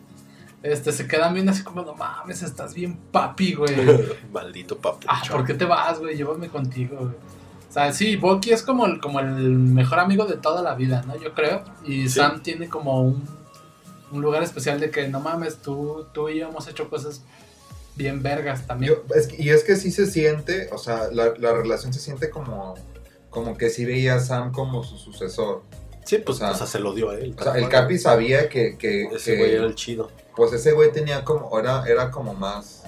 Este, 0.65 0.91
se 0.93 1.07
quedan 1.07 1.35
bien 1.35 1.49
así 1.49 1.63
como, 1.63 1.83
no 1.83 1.95
mames, 1.95 2.43
estás 2.43 2.75
bien 2.75 2.97
papi, 3.13 3.55
güey. 3.55 3.75
Maldito 4.33 4.77
papi. 4.79 5.07
Ah, 5.09 5.23
¿por 5.31 5.45
qué 5.45 5.55
te 5.55 5.65
vas, 5.67 6.01
güey? 6.01 6.17
Llévame 6.17 6.49
contigo, 6.49 6.97
güey. 6.97 7.13
O 7.69 7.73
sea, 7.75 7.93
sí, 7.93 8.17
Bucky 8.17 8.51
es 8.53 8.63
como 8.63 8.87
el, 8.87 9.01
como 9.01 9.21
el 9.21 9.27
mejor 9.51 9.99
amigo 10.01 10.27
de 10.27 10.37
toda 10.37 10.63
la 10.63 10.75
vida, 10.75 11.03
¿no? 11.07 11.17
Yo 11.21 11.33
creo. 11.35 11.63
Y 11.85 12.09
Sí. 12.09 12.19
Sam 12.21 12.41
tiene 12.43 12.69
como 12.69 13.03
un, 13.03 13.25
un 14.11 14.21
lugar 14.23 14.43
especial 14.43 14.81
de 14.81 14.91
que, 14.91 15.07
no 15.09 15.21
mames, 15.21 15.59
tú, 15.59 16.07
tú 16.13 16.29
y 16.29 16.39
yo 16.41 16.49
hemos 16.49 16.67
hecho 16.67 16.89
cosas 16.89 17.23
bien 17.97 18.23
vergas 18.23 18.67
también. 18.67 18.95
yo- 18.95 19.15
es 19.15 19.27
que- 19.29 19.43
y 19.43 19.51
es 19.51 19.65
que 19.65 19.77
sí 19.77 19.91
se 19.91 20.07
siente, 20.07 20.69
o 20.73 20.79
sea, 20.79 21.09
la, 21.13 21.35
la 21.39 21.53
relación 21.53 21.93
se 21.93 22.01
siente 22.01 22.31
como, 22.31 22.75
como 23.31 23.57
que 23.57 23.71
sí 23.71 23.85
veía 23.85 24.17
a 24.17 24.21
Sam 24.21 24.53
como 24.53 24.83
su 24.85 24.97
sucesor. 24.99 25.63
Sí, 26.05 26.19
pues 26.19 26.37
o 26.37 26.41
sea, 26.41 26.51
o 26.51 26.55
sea, 26.55 26.67
se 26.67 26.79
lo 26.81 26.93
dio 26.93 27.11
a 27.11 27.15
él. 27.15 27.35
O 27.39 27.43
sea, 27.43 27.55
el. 27.57 27.69
Capi 27.69 27.99
sabía 27.99 28.49
que, 28.49 28.77
que, 28.77 29.05
Ese 29.05 29.33
que- 29.33 29.39
güey 29.39 29.55
era 29.55 29.65
el 29.65 29.75
chido. 29.75 30.11
pues 30.37 30.53
ese 30.53 30.73
güey 30.73 30.93
tenía 30.93 31.25
como, 31.25 31.59
era, 31.59 31.85
era 31.87 32.11
como 32.11 32.35
más, 32.35 32.83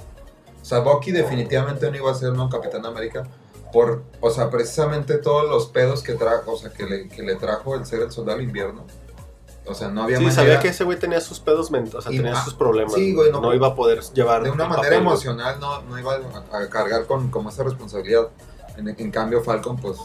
o 0.60 0.64
sea, 0.64 0.80
Bucky 0.80 1.12
definitivamente 1.12 1.90
no 1.90 1.96
iba 1.96 2.10
a 2.10 2.14
ser 2.14 2.30
un 2.32 2.48
Capitán 2.50 2.84
América 2.84 3.26
por, 3.72 4.02
o 4.20 4.30
sea, 4.30 4.50
precisamente 4.50 5.16
todos 5.18 5.48
los 5.48 5.66
pedos 5.68 6.02
que 6.02 6.14
trajo, 6.14 6.52
o 6.52 6.56
sea, 6.58 6.70
que 6.70 6.84
le, 6.84 7.08
que 7.08 7.22
le 7.22 7.36
trajo 7.36 7.74
el 7.74 7.86
ser 7.86 8.00
el 8.02 8.10
soldado 8.10 8.38
del 8.38 8.46
invierno. 8.48 8.84
O 9.68 9.74
sea, 9.74 9.88
no 9.88 10.02
había 10.04 10.18
Sí, 10.18 10.24
manera, 10.24 10.42
sabía 10.42 10.60
que 10.60 10.68
ese 10.68 10.84
güey 10.84 10.98
tenía 10.98 11.20
sus 11.20 11.40
pedos 11.40 11.70
mentales, 11.70 11.94
o 11.96 12.02
sea, 12.02 12.12
Y- 12.12 12.16
tenía 12.18 12.36
sus 12.44 12.54
problemas. 12.54 12.94
sí, 12.94 13.14
güey, 13.14 13.32
no- 13.32 13.40
no, 13.40 13.52
iba 13.54 13.66
a 13.68 13.74
poder 13.74 14.00
llevar 14.14 14.44
de 14.44 14.50
una 14.50 14.64
manera 14.66 14.82
papel, 14.82 14.98
emocional 15.00 15.58
no, 15.60 15.82
no 15.82 15.98
iba 15.98 16.14
a, 16.52 16.58
a 16.58 16.68
cargar 16.68 17.06
con 17.06 17.30
como 17.30 17.48
esa 17.50 17.64
responsabilidad. 17.64 18.28
En, 18.76 18.88
en 18.88 19.10
cambio, 19.10 19.42
Falcon, 19.42 19.76
pues, 19.76 19.96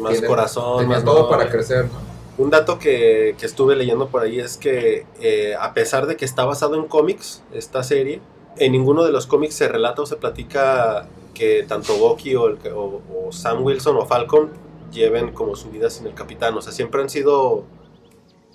Más 0.00 0.12
tiene- 0.12 0.26
corazón, 0.26 0.78
tenía 0.80 0.96
más 0.96 1.04
todo 1.04 1.28
para 1.28 1.48
crecer, 1.50 1.84
¿no? 1.86 2.42
Un 2.42 2.50
dato 2.50 2.78
que, 2.78 3.34
que 3.38 3.46
estuve 3.46 3.74
leyendo 3.74 4.08
por 4.08 4.22
ahí 4.22 4.38
es 4.38 4.56
que 4.56 5.04
eh, 5.20 5.54
a 5.58 5.74
pesar 5.74 6.06
de 6.06 6.16
que 6.16 6.24
está 6.24 6.44
basado 6.44 6.76
en 6.76 6.86
cómics, 6.86 7.42
esta 7.52 7.82
serie, 7.82 8.20
en 8.56 8.70
ninguno 8.72 9.04
de 9.04 9.10
los 9.12 9.26
cómics 9.26 9.54
se 9.54 9.66
relata 9.68 10.02
o 10.02 10.06
se 10.06 10.14
platica 10.16 11.08
que 11.34 11.64
tanto 11.68 11.96
Bucky 11.98 12.36
o, 12.36 12.46
el- 12.46 12.58
o- 12.74 13.00
o 13.26 13.32
Sam 13.32 13.64
Wilson 13.64 13.96
o 13.96 14.06
Falcon 14.06 14.50
lleven 14.92 15.32
como 15.32 15.56
su 15.56 15.68
vida 15.70 15.90
sin 15.90 16.06
el 16.06 16.14
capitán. 16.14 16.56
O 16.56 16.62
sea, 16.62 16.72
siempre 16.72 17.02
han 17.02 17.10
sido... 17.10 17.64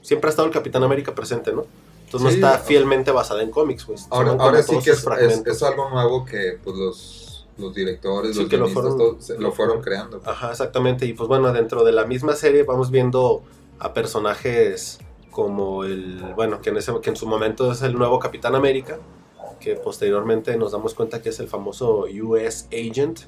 Siempre 0.03 0.27
ha 0.27 0.29
estado 0.29 0.47
el 0.47 0.53
Capitán 0.53 0.83
América 0.83 1.15
presente, 1.15 1.51
¿no? 1.51 1.65
Entonces 2.05 2.35
Sí, 2.35 2.39
no 2.39 2.47
está 2.47 2.59
fielmente 2.59 3.09
basada 3.09 3.41
en 3.41 3.49
cómics, 3.49 3.85
pues. 3.85 4.05
Ahora, 4.11 4.61
sí 4.61 4.77
que 4.83 4.91
es, 4.91 5.03
es, 5.47 5.63
algo 5.63 5.89
nuevo 5.89 6.23
que 6.25 6.59
pues, 6.63 6.75
los, 6.77 7.47
los 7.57 7.73
directores, 7.73 8.35
Sí, 8.35 8.41
los 8.41 8.49
que 8.49 8.57
lo 8.57 8.67
fueron- 8.67 8.97
todos 8.99 9.25
se- 9.25 9.39
lo 9.39 9.51
fueron 9.51 9.81
creando. 9.81 10.21
Ajá, 10.23 10.51
exactamente. 10.51 11.07
Y 11.07 11.13
pues 11.13 11.27
bueno, 11.27 11.51
dentro 11.51 11.83
de 11.83 11.91
la 11.91 12.05
misma 12.05 12.35
serie 12.35 12.61
vamos 12.63 12.91
viendo 12.91 13.41
a 13.79 13.93
personajes 13.95 14.99
como 15.31 15.83
el, 15.83 16.21
bueno, 16.35 16.61
que 16.61 16.69
en, 16.69 16.77
ese, 16.77 16.93
que 17.01 17.09
en 17.09 17.15
su 17.15 17.25
momento 17.25 17.71
es 17.71 17.81
el 17.81 17.93
nuevo 17.97 18.19
Capitán 18.19 18.53
América, 18.53 18.99
que 19.59 19.75
posteriormente 19.75 20.55
nos 20.57 20.73
damos 20.73 20.93
cuenta 20.93 21.21
que 21.21 21.29
es 21.29 21.39
el 21.39 21.47
famoso 21.47 22.05
US 22.23 22.67
Agent. 22.71 23.21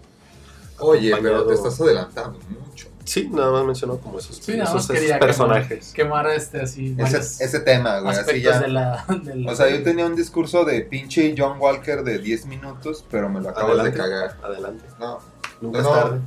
Oye, 0.79 1.15
pero 1.22 1.46
te 1.46 1.53
estás 1.53 1.79
adelantando 1.82 2.38
mucho. 2.50 2.88
Sí, 3.05 3.29
nada 3.32 3.51
más 3.51 3.65
mencionó 3.65 3.98
como 4.00 4.17
esos, 4.17 4.38
Sí, 4.38 4.53
esos- 4.53 4.70
esos 4.70 4.88
quería 4.88 5.20
personajes. 5.20 5.94
quemar, 5.94 6.24
quemar 6.24 6.36
este 6.36 6.62
así 6.62 6.96
Ese, 6.98 7.60
tema, 7.60 8.00
güey, 8.00 8.17
así 8.17 8.41
ya. 8.41 8.60
de 8.60 8.67
la, 8.67 9.05
de 9.24 9.36
la- 9.36 9.51
O 9.51 9.55
sea, 9.55 9.70
yo 9.70 9.84
tenía 9.84 10.05
un 10.08 10.15
discurso 10.15 10.65
de 10.65 10.82
pinche 10.82 11.36
John 11.38 11.60
Walker 11.60 12.03
de 12.03 12.17
10 12.17 12.48
minutos, 12.48 13.05
pero 13.12 13.29
me 13.29 13.41
lo 13.41 13.50
acabas 13.50 13.70
Adelante. 13.79 13.91
de 13.91 13.98
cagar. 13.98 14.38
Adelante. 14.44 14.86
No, 15.00 15.20
Nunca 15.62 15.82
No, 15.82 15.96
es 15.96 16.01
tarde. 16.03 16.20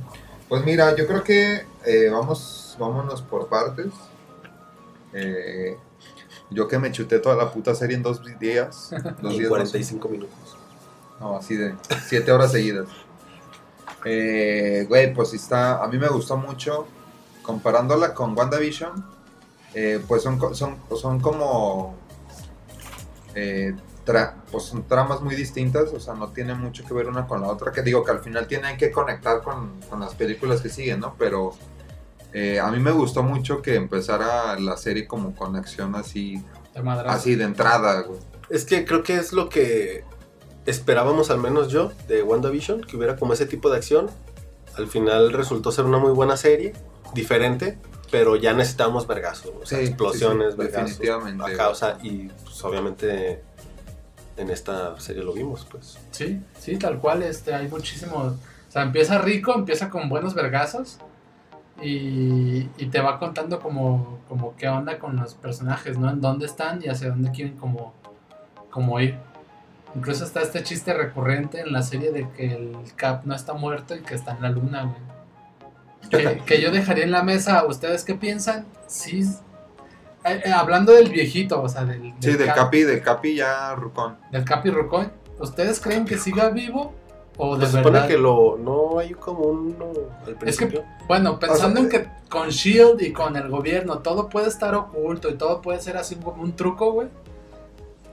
Pues 0.47 0.65
mira, 0.65 0.95
yo 0.95 1.05
creo 1.05 1.21
que 1.23 1.65
eh, 1.85 2.09
vamos, 2.09 2.75
vámonos 2.79 3.21
por 3.21 3.47
partes. 3.49 3.87
Eh, 5.13 5.77
yo 6.49 6.67
que 6.67 6.79
me 6.79 6.91
chuté 6.91 7.19
toda 7.19 7.35
la 7.35 7.51
puta 7.51 7.75
serie 7.75 7.95
en 7.97 8.03
dos 8.03 8.21
días. 8.39 8.89
Dos 9.21 9.33
Y 9.33 9.39
días. 9.39 9.49
45 9.49 10.09
minutos. 10.09 10.57
No, 11.19 11.37
así 11.37 11.55
de 11.55 11.75
siete 12.07 12.31
horas 12.31 12.51
seguidas. 12.53 12.87
Eh, 14.05 14.85
güey, 14.87 15.13
pues 15.13 15.29
sí 15.29 15.35
está. 15.37 15.83
A 15.83 15.87
mí 15.87 15.97
me 15.97 16.07
gustó 16.07 16.37
mucho. 16.37 16.87
Comparándola 17.41 18.13
con 18.13 18.37
WandaVision, 18.37 19.03
eh, 19.73 19.99
pues 20.07 20.21
son, 20.21 20.39
son, 20.55 20.77
son 20.95 21.19
como. 21.19 21.95
eh, 23.35 23.75
tra- 24.05 24.33
pues 24.51 24.65
son 24.65 24.83
tramas 24.87 25.21
muy 25.21 25.35
distintas, 25.35 25.91
o 25.93 25.99
sea, 25.99 26.13
no 26.13 26.29
tienen 26.29 26.59
mucho 26.59 26.83
que 26.85 26.93
ver 26.93 27.07
una 27.07 27.25
con 27.27 27.41
la 27.41 27.47
otra. 27.47 27.71
Que 27.71 27.81
digo 27.81 28.03
que 28.03 28.11
al 28.11 28.19
final 28.19 28.47
tienen 28.47 28.77
que 28.77 28.91
conectar 28.91 29.41
con, 29.41 29.79
con 29.89 29.99
las 29.99 30.13
películas 30.15 30.61
que 30.61 30.69
siguen, 30.69 30.99
¿no? 30.99 31.15
Pero 31.17 31.53
eh, 32.33 32.59
a 32.59 32.69
mí 32.71 32.79
me 32.79 32.91
gustó 32.91 33.23
mucho 33.23 33.61
que 33.61 33.75
empezara 33.75 34.59
la 34.59 34.77
serie 34.77 35.07
como 35.07 35.35
con 35.35 35.55
acción 35.55 35.95
así, 35.95 36.43
de 36.75 36.81
así 37.09 37.35
de 37.35 37.43
entrada, 37.45 38.01
güey. 38.01 38.19
Es 38.49 38.65
que 38.65 38.85
creo 38.85 39.01
que 39.03 39.15
es 39.15 39.31
lo 39.33 39.49
que 39.49 40.03
esperábamos, 40.69 41.29
al 41.31 41.39
menos 41.39 41.69
yo, 41.69 41.91
de 42.07 42.23
WandaVision, 42.23 42.81
que 42.81 42.97
hubiera 42.97 43.15
como 43.15 43.33
ese 43.33 43.45
tipo 43.45 43.69
de 43.69 43.77
acción. 43.77 44.09
Al 44.77 44.87
final 44.87 45.33
resultó 45.33 45.71
ser 45.71 45.85
una 45.85 45.97
muy 45.97 46.11
buena 46.11 46.37
serie, 46.37 46.73
diferente, 47.13 47.77
pero 48.11 48.35
ya 48.35 48.53
necesitamos 48.53 49.07
vergazos, 49.07 49.51
o 49.61 49.65
sea, 49.65 49.79
Sí, 49.79 49.85
explosiones, 49.85 50.47
sí, 50.47 50.51
sí, 50.53 50.57
vergazos. 50.57 50.89
definitivamente. 50.99 51.53
Acá, 51.53 51.69
o 51.69 51.75
sea, 51.75 51.97
y 52.01 52.27
pues, 52.43 52.63
obviamente 52.63 53.41
en 54.37 54.49
esta 54.49 54.99
serie 54.99 55.23
lo 55.23 55.33
vimos, 55.33 55.67
pues. 55.69 55.97
Sí, 56.11 56.39
sí, 56.57 56.77
tal 56.77 56.99
cual, 56.99 57.23
este, 57.23 57.53
hay 57.53 57.67
muchísimos, 57.67 58.33
o 58.33 58.71
sea, 58.71 58.83
empieza 58.83 59.17
rico, 59.19 59.53
empieza 59.53 59.89
con 59.89 60.07
buenos 60.07 60.33
vergazos 60.33 60.97
y, 61.81 62.69
y 62.77 62.85
te 62.89 63.01
va 63.01 63.19
contando 63.19 63.59
como, 63.59 64.19
como 64.29 64.55
qué 64.55 64.67
onda 64.69 64.97
con 64.99 65.15
los 65.17 65.33
personajes, 65.33 65.97
¿no? 65.97 66.09
En 66.09 66.21
dónde 66.21 66.45
están 66.45 66.81
y 66.83 66.87
hacia 66.87 67.09
dónde 67.09 67.31
quieren 67.31 67.57
como, 67.57 67.93
como 68.69 68.99
ir. 69.01 69.17
Incluso 69.95 70.23
está 70.23 70.41
este 70.41 70.63
chiste 70.63 70.93
recurrente 70.93 71.61
en 71.61 71.71
la 71.73 71.81
serie 71.81 72.11
de 72.11 72.29
que 72.29 72.53
el 72.53 72.77
Cap 72.95 73.23
no 73.25 73.33
está 73.35 73.53
muerto 73.53 73.95
y 73.95 74.01
que 74.01 74.13
está 74.15 74.31
en 74.33 74.41
la 74.43 74.49
luna, 74.49 74.83
güey. 74.83 75.09
Que, 76.09 76.41
que 76.45 76.61
yo 76.61 76.71
dejaría 76.71 77.03
en 77.03 77.11
la 77.11 77.23
mesa, 77.23 77.65
¿ustedes 77.65 78.03
qué 78.03 78.15
piensan? 78.15 78.65
Sí, 78.87 79.21
eh, 80.23 80.41
eh, 80.45 80.51
hablando 80.51 80.91
del 80.93 81.09
viejito, 81.09 81.61
o 81.61 81.67
sea, 81.69 81.85
del, 81.85 82.13
Sí, 82.19 82.31
del 82.33 82.47
Cap- 82.47 82.55
Capi, 82.55 82.83
del 82.83 83.01
Capi 83.01 83.35
ya 83.35 83.75
Rucón. 83.75 84.17
del 84.31 84.45
Capi 84.45 84.69
Rucón, 84.69 85.11
¿ustedes 85.39 85.79
creen 85.79 86.05
que 86.05 86.17
siga 86.17 86.49
vivo? 86.49 86.93
¿O 87.37 87.55
de 87.55 87.59
Pues 87.61 87.71
se 87.71 87.77
supone 87.77 87.93
verdad? 87.93 88.07
que 88.09 88.17
lo, 88.17 88.57
no 88.57 88.99
hay 88.99 89.11
como 89.13 89.39
uno 89.45 89.85
al 90.25 90.29
Es 90.47 90.57
que, 90.57 90.65
principio. 90.67 90.83
bueno, 91.07 91.39
pensando 91.39 91.79
O 91.79 91.83
en 91.83 91.89
que 91.89 92.07
con 92.29 92.49
Shield 92.49 93.01
y 93.01 93.13
con 93.13 93.35
el 93.37 93.47
gobierno 93.49 93.99
todo 93.99 94.27
puede 94.29 94.47
estar 94.49 94.75
oculto 94.75 95.29
y 95.29 95.35
todo 95.35 95.61
puede 95.61 95.79
ser 95.79 95.95
así 95.97 96.15
como 96.15 96.41
un 96.43 96.53
truco, 96.55 96.91
güey. 96.91 97.07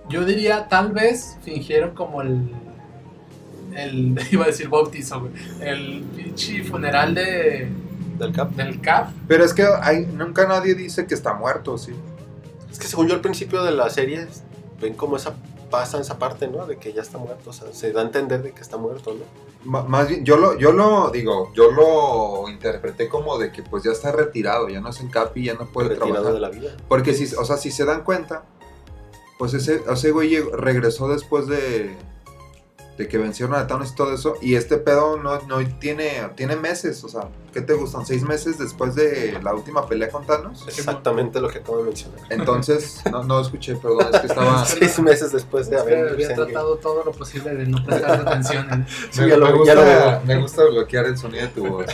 Yo 0.09 0.25
diría, 0.25 0.69
tal 0.69 0.93
vez 0.93 1.37
fingieron 1.43 1.95
como 1.95 2.23
el. 2.23 2.51
El. 3.75 4.19
Iba 4.31 4.45
a 4.45 4.47
decir 4.49 4.69
bautizo, 4.69 5.21
güey. 5.21 5.33
El 5.61 6.03
pinche 6.15 6.63
funeral 6.65 7.15
de. 7.15 7.69
del 8.19 8.33
Cap. 8.33 8.53
Del 8.53 8.81
Cap. 8.81 9.11
Pero 9.29 9.45
es 9.45 9.53
que 9.53 9.67
hay, 9.81 10.07
nunca 10.07 10.47
nadie 10.47 10.75
dice 10.75 11.07
que 11.07 11.15
está 11.15 11.35
muerto, 11.35 11.77
¿sí? 11.79 11.93
Es 12.71 12.79
que 12.79 12.87
según 12.87 13.09
yo 13.09 13.15
al 13.15 13.21
principio 13.21 13.63
de 13.65 13.73
la 13.73 13.89
serie 13.91 14.27
ven 14.81 14.95
como 14.95 15.17
esa 15.17 15.35
pasa 15.71 16.01
esa 16.01 16.19
parte, 16.19 16.47
¿no? 16.47 16.67
De 16.67 16.77
que 16.77 16.93
ya 16.93 17.03
está 17.03 17.19
muerto, 17.19 17.51
o 17.51 17.53
sea, 17.53 17.73
se 17.73 17.91
da 17.93 18.01
a 18.03 18.05
entender 18.05 18.43
de 18.43 18.53
que 18.53 18.61
está 18.61 18.77
muerto, 18.77 19.15
¿no? 19.15 19.83
Más 19.83 20.09
bien, 20.09 20.25
yo 20.25 20.37
lo, 20.37 20.57
yo 20.57 20.71
lo 20.71 21.11
digo, 21.11 21.51
yo 21.55 21.73
lo 21.73 22.49
interpreté 22.49 23.09
como 23.09 23.37
de 23.37 23.51
que 23.51 23.65
pues 23.65 23.83
ya 23.83 23.91
está 23.91 24.13
retirado, 24.13 24.69
ya 24.69 24.81
no 24.81 24.91
es 24.91 25.01
en 25.01 25.09
Capi, 25.09 25.45
ya 25.47 25.55
no 25.55 25.67
puede 25.67 25.89
Retirado 25.89 26.13
trabajar. 26.13 26.35
de 26.35 26.41
la 26.41 26.51
vida. 26.51 26.77
Porque 26.87 27.15
si, 27.15 27.35
o 27.35 27.45
sea, 27.45 27.57
si 27.57 27.73
se 27.73 27.85
dan 27.85 28.05
cuenta, 28.05 28.45
pues 29.39 29.55
ese, 29.55 29.83
ese 29.91 30.11
güey 30.11 30.29
llegó- 30.31 30.57
regresó 30.57 31.09
después 31.09 31.47
de, 31.47 31.95
de 32.97 33.09
que 33.09 33.19
vencieron 33.19 33.55
a 33.55 33.67
Thanos 33.67 33.93
y 33.93 33.95
todo 33.95 34.15
eso, 34.15 34.35
y 34.41 34.55
este 34.55 34.79
pedo 34.79 35.19
no, 35.19 35.39
no 35.43 35.59
tiene, 35.79 36.31
tiene 36.35 36.57
meses, 36.57 37.05
o 37.05 37.09
sea, 37.09 37.29
¿qué 37.53 37.61
te 37.61 37.75
gustan? 37.75 38.07
¿Seis 38.07 38.23
meses 38.23 38.59
después 38.59 38.95
de 38.95 39.39
la 39.43 39.53
última 39.55 39.87
pelea 39.87 40.09
con 40.09 40.25
Thanos? 40.25 40.65
Exactamente 40.67 41.39
lo 41.43 41.49
que 41.51 41.59
acabo 41.59 41.79
de 41.79 41.85
mencionar. 41.85 42.21
Entonces, 42.31 43.03
no, 43.13 43.23
no 43.25 43.39
escuché, 43.41 43.77
perdón, 43.77 44.07
es 44.15 44.21
que 44.21 44.27
estaba... 44.29 44.65
Seis 44.67 44.99
meses 45.01 45.31
después 45.33 45.69
de 45.69 45.79
Avengers 45.79 46.13
había 46.13 46.35
tratado 46.35 46.77
todo 46.77 47.05
lo 47.05 47.13
posible 47.13 47.55
de 47.55 47.67
no 47.67 47.85
prestar 47.85 48.21
atención. 48.27 48.67
¿eh? 48.73 48.87
Sí, 49.11 49.21
me, 49.21 49.29
ya 49.29 49.37
lo- 49.37 49.59
me 49.59 49.67
ya 49.67 49.75
lo 49.75 49.83
gusta, 49.83 50.23
me 50.25 50.41
gusta 50.41 50.65
bloquear 50.65 51.05
el 51.05 51.19
sonido 51.19 51.43
de 51.43 51.49
tu 51.49 51.67
voz. 51.69 51.87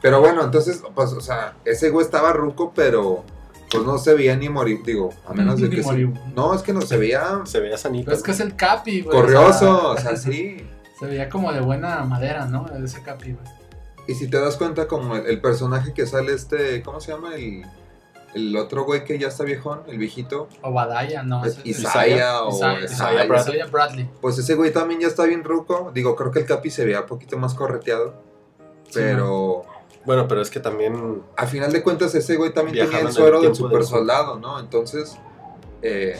Pero 0.00 0.20
bueno, 0.20 0.42
entonces, 0.42 0.82
pues, 0.94 1.12
o 1.12 1.20
sea, 1.20 1.56
ese 1.66 1.90
güey 1.90 2.04
estaba 2.06 2.32
ruco, 2.32 2.72
pero 2.74 3.24
pues 3.70 3.84
no 3.84 3.98
se 3.98 4.14
veía 4.14 4.36
ni 4.36 4.48
morir, 4.48 4.80
digo, 4.84 5.10
a 5.26 5.32
menos 5.32 5.60
de 5.60 5.68
Ni 5.68 5.76
que... 5.76 5.82
se- 5.82 6.12
no, 6.34 6.54
es 6.54 6.62
que 6.62 6.72
no 6.72 6.80
se 6.82 6.96
veía 6.96 7.40
Se 7.44 7.60
veía 7.60 7.76
sanito. 7.78 8.06
Pero 8.06 8.16
es 8.16 8.22
que 8.22 8.30
es 8.30 8.40
el 8.40 8.54
Capi, 8.56 9.02
güey. 9.02 9.16
corrioso, 9.16 9.90
o 9.90 9.96
sea, 9.98 10.12
o 10.12 10.16
sea, 10.16 10.16
sí. 10.16 10.56
se 11.00 11.06
veía 11.06 11.28
como 11.28 11.52
de 11.52 11.60
buena 11.60 12.04
madera, 12.04 12.46
¿no? 12.46 12.66
Ese 12.84 13.02
Capi, 13.02 13.32
güey. 13.32 13.46
Y 14.06 14.14
si 14.14 14.28
te 14.28 14.38
das 14.38 14.56
cuenta, 14.56 14.86
como 14.86 15.16
el, 15.16 15.26
el 15.26 15.40
personaje 15.40 15.92
que 15.94 16.06
sale 16.06 16.32
este, 16.34 16.82
¿cómo 16.82 17.00
se 17.00 17.12
llama? 17.12 17.34
El, 17.36 17.64
el 18.34 18.56
otro 18.56 18.84
güey 18.84 19.04
que 19.04 19.18
ya 19.18 19.28
está 19.28 19.44
viejón, 19.44 19.80
el 19.86 19.96
viejito. 19.98 20.48
Obadiah, 20.62 21.22
no. 21.22 21.44
es 21.44 21.56
ese- 21.58 21.68
Isaiah 21.68 22.42
o 22.42 22.50
Isaiah, 22.54 22.84
Isaiah. 22.84 23.24
Bradley. 23.26 23.54
Isaiah 23.56 23.66
Bradley. 23.66 24.10
Pues 24.20 24.38
ese 24.38 24.54
güey 24.56 24.72
también 24.72 25.00
ya 25.00 25.06
está 25.08 25.24
bien 25.24 25.42
ruco. 25.42 25.90
Digo, 25.94 26.14
creo 26.16 26.30
que 26.32 26.40
el 26.40 26.44
Capi 26.46 26.70
se 26.70 26.84
veía 26.84 27.00
un 27.00 27.06
poquito 27.06 27.38
más 27.38 27.54
correteado. 27.54 28.14
Pero 28.92 29.64
Bueno, 30.04 30.28
pero 30.28 30.40
es 30.42 30.50
que 30.50 30.60
también 30.60 31.22
a 31.36 31.46
final 31.46 31.72
de 31.72 31.82
cuentas 31.82 32.14
ese 32.14 32.36
güey 32.36 32.52
también 32.52 32.84
tenía 32.86 33.00
el 33.00 33.12
suero 33.12 33.40
del 33.40 33.54
super 33.54 33.84
soldado, 33.84 34.38
¿no? 34.38 34.60
Entonces, 34.60 35.16
eh, 35.82 36.18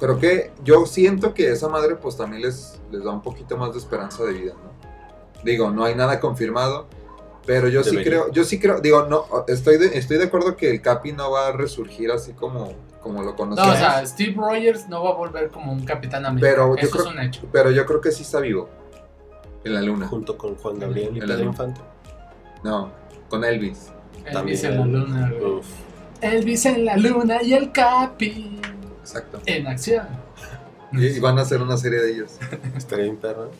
creo 0.00 0.18
que 0.18 0.50
yo 0.64 0.84
siento 0.86 1.32
que 1.34 1.50
esa 1.52 1.68
madre 1.68 1.94
pues 1.96 2.16
también 2.16 2.42
les, 2.42 2.80
les 2.90 3.04
da 3.04 3.10
un 3.12 3.22
poquito 3.22 3.56
más 3.56 3.72
de 3.72 3.78
esperanza 3.78 4.24
de 4.24 4.32
vida, 4.32 4.52
¿no? 4.54 4.70
Digo, 5.44 5.70
no 5.70 5.84
hay 5.84 5.94
nada 5.94 6.18
confirmado, 6.18 6.86
pero 7.46 7.68
yo 7.68 7.84
sí 7.84 7.96
creo, 8.02 8.30
yo 8.32 8.42
sí 8.44 8.58
creo, 8.58 8.80
digo, 8.80 9.06
no, 9.06 9.26
estoy 9.46 9.78
de, 9.78 9.96
estoy 9.96 10.18
de 10.18 10.24
acuerdo 10.24 10.56
que 10.56 10.68
el 10.70 10.82
Capi 10.82 11.12
no 11.12 11.30
va 11.30 11.48
a 11.48 11.52
resurgir 11.52 12.10
así 12.10 12.32
como, 12.32 12.72
como 13.00 13.22
lo 13.22 13.30
No, 13.30 13.36
conocemos, 13.36 13.74
o 13.74 13.78
sea, 13.78 14.04
Steve 14.04 14.34
Rogers 14.36 14.88
no 14.88 15.04
va 15.04 15.10
a 15.10 15.14
volver 15.14 15.50
como 15.50 15.72
un 15.72 15.84
Capitán 15.84 16.26
América. 16.26 16.50
Pero 16.50 16.74
yo 16.76 16.82
Eso 16.82 16.90
creo- 16.96 17.04
es 17.06 17.12
un 17.12 17.20
hecho. 17.20 17.42
pero 17.52 17.70
yo 17.70 17.86
creo 17.86 18.00
que 18.00 18.10
sí 18.10 18.22
está 18.24 18.40
vivo 18.40 18.68
en 19.62 19.74
la 19.74 19.80
luna. 19.82 20.08
junto 20.08 20.36
con 20.36 20.56
Juan 20.56 20.78
Gabriel 20.80 21.16
y 21.16 21.20
Pedro. 21.20 21.44
Infante. 21.44 21.80
No, 22.62 22.90
con 23.28 23.44
Elvis. 23.44 23.88
Elvis 24.24 24.32
También. 24.62 24.64
en 24.66 24.78
la 24.78 24.86
luna, 24.86 25.30
güey. 25.38 25.52
Uf. 25.52 25.66
Elvis 26.20 26.66
en 26.66 26.84
la 26.84 26.96
luna 26.96 27.42
y 27.42 27.54
el 27.54 27.70
Capi 27.72 28.60
Exacto. 29.00 29.40
en 29.46 29.66
acción. 29.66 30.06
Y, 30.92 31.06
y 31.06 31.20
van 31.20 31.38
a 31.38 31.42
hacer 31.42 31.60
una 31.62 31.76
serie 31.76 32.00
de 32.00 32.12
ellos. 32.12 32.32
Estaría 32.76 33.04
bien 33.04 33.16
perro. 33.18 33.50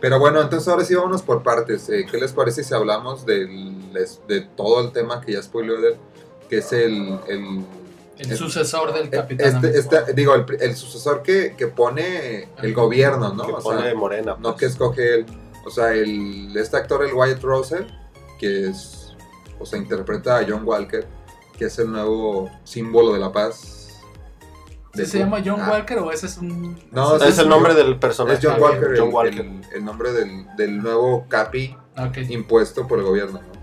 Pero 0.00 0.18
bueno, 0.18 0.40
entonces 0.42 0.68
ahora 0.68 0.84
sí 0.84 0.94
vámonos 0.94 1.22
por 1.22 1.42
partes. 1.42 1.88
Eh, 1.88 2.06
¿Qué 2.10 2.18
les 2.18 2.32
parece 2.32 2.62
si 2.62 2.72
hablamos 2.74 3.24
del, 3.26 3.92
de 4.28 4.40
todo 4.42 4.80
el 4.84 4.92
tema 4.92 5.20
que 5.20 5.32
ya 5.32 5.40
él? 5.40 5.96
Que 6.48 6.58
es 6.58 6.72
el... 6.72 7.18
el 7.28 7.64
El 8.18 8.32
Es- 8.32 8.38
sucesor 8.38 8.92
del 8.94 9.10
Capitán 9.10 9.62
este, 9.64 9.78
este- 9.78 10.12
digo, 10.14 10.34
el, 10.34 10.74
sucesor 10.76 11.22
que, 11.22 11.54
que 11.56 11.66
pone 11.66 12.48
el 12.62 12.74
gobierno, 12.74 13.32
¿no? 13.34 13.46
que 13.46 13.52
O 13.52 13.58
pone 13.58 13.82
sea, 13.82 13.94
morena. 13.94 14.36
no 14.38 14.50
pues. 14.50 14.56
que 14.56 14.66
escoge 14.66 15.14
él. 15.14 15.26
O 15.66 15.70
sea, 15.70 15.92
el, 15.92 16.56
este 16.56 16.76
actor, 16.76 17.04
el 17.04 17.12
Wyatt 17.12 17.42
Russell, 17.42 17.84
que 18.38 18.68
es... 18.68 19.14
O 19.58 19.64
sea, 19.66 19.78
interpreta 19.78 20.38
a 20.38 20.44
John 20.48 20.62
Walker, 20.64 21.06
que 21.56 21.64
es 21.66 21.78
el 21.78 21.90
nuevo 21.90 22.50
símbolo 22.64 23.12
de 23.14 23.18
la 23.20 23.32
paz. 23.32 24.02
¿Sí 24.94 25.02
De 25.02 25.06
se 25.06 25.18
llama 25.18 25.42
John 25.44 25.60
Ah, 25.60 25.70
Walker 25.72 25.98
o 25.98 26.10
ese 26.10 26.26
es 26.26 26.38
un.? 26.38 26.78
No, 26.90 27.16
es, 27.16 27.38
el 27.38 27.48
nombre 27.48 27.74
del 27.74 27.98
personaje. 27.98 28.38
Es 28.38 28.44
John 28.44 28.60
Walker, 28.60 28.90
el, 28.92 28.98
John 29.00 29.12
Walker. 29.12 29.40
el- 29.40 29.60
el 29.74 29.84
nombre 29.84 30.12
del, 30.12 30.46
del 30.56 30.78
nuevo 30.82 31.26
Capi 31.28 31.76
impuesto 32.28 32.86
por 32.86 32.98
el 32.98 33.04
gobierno, 33.04 33.40
¿no? 33.40 33.56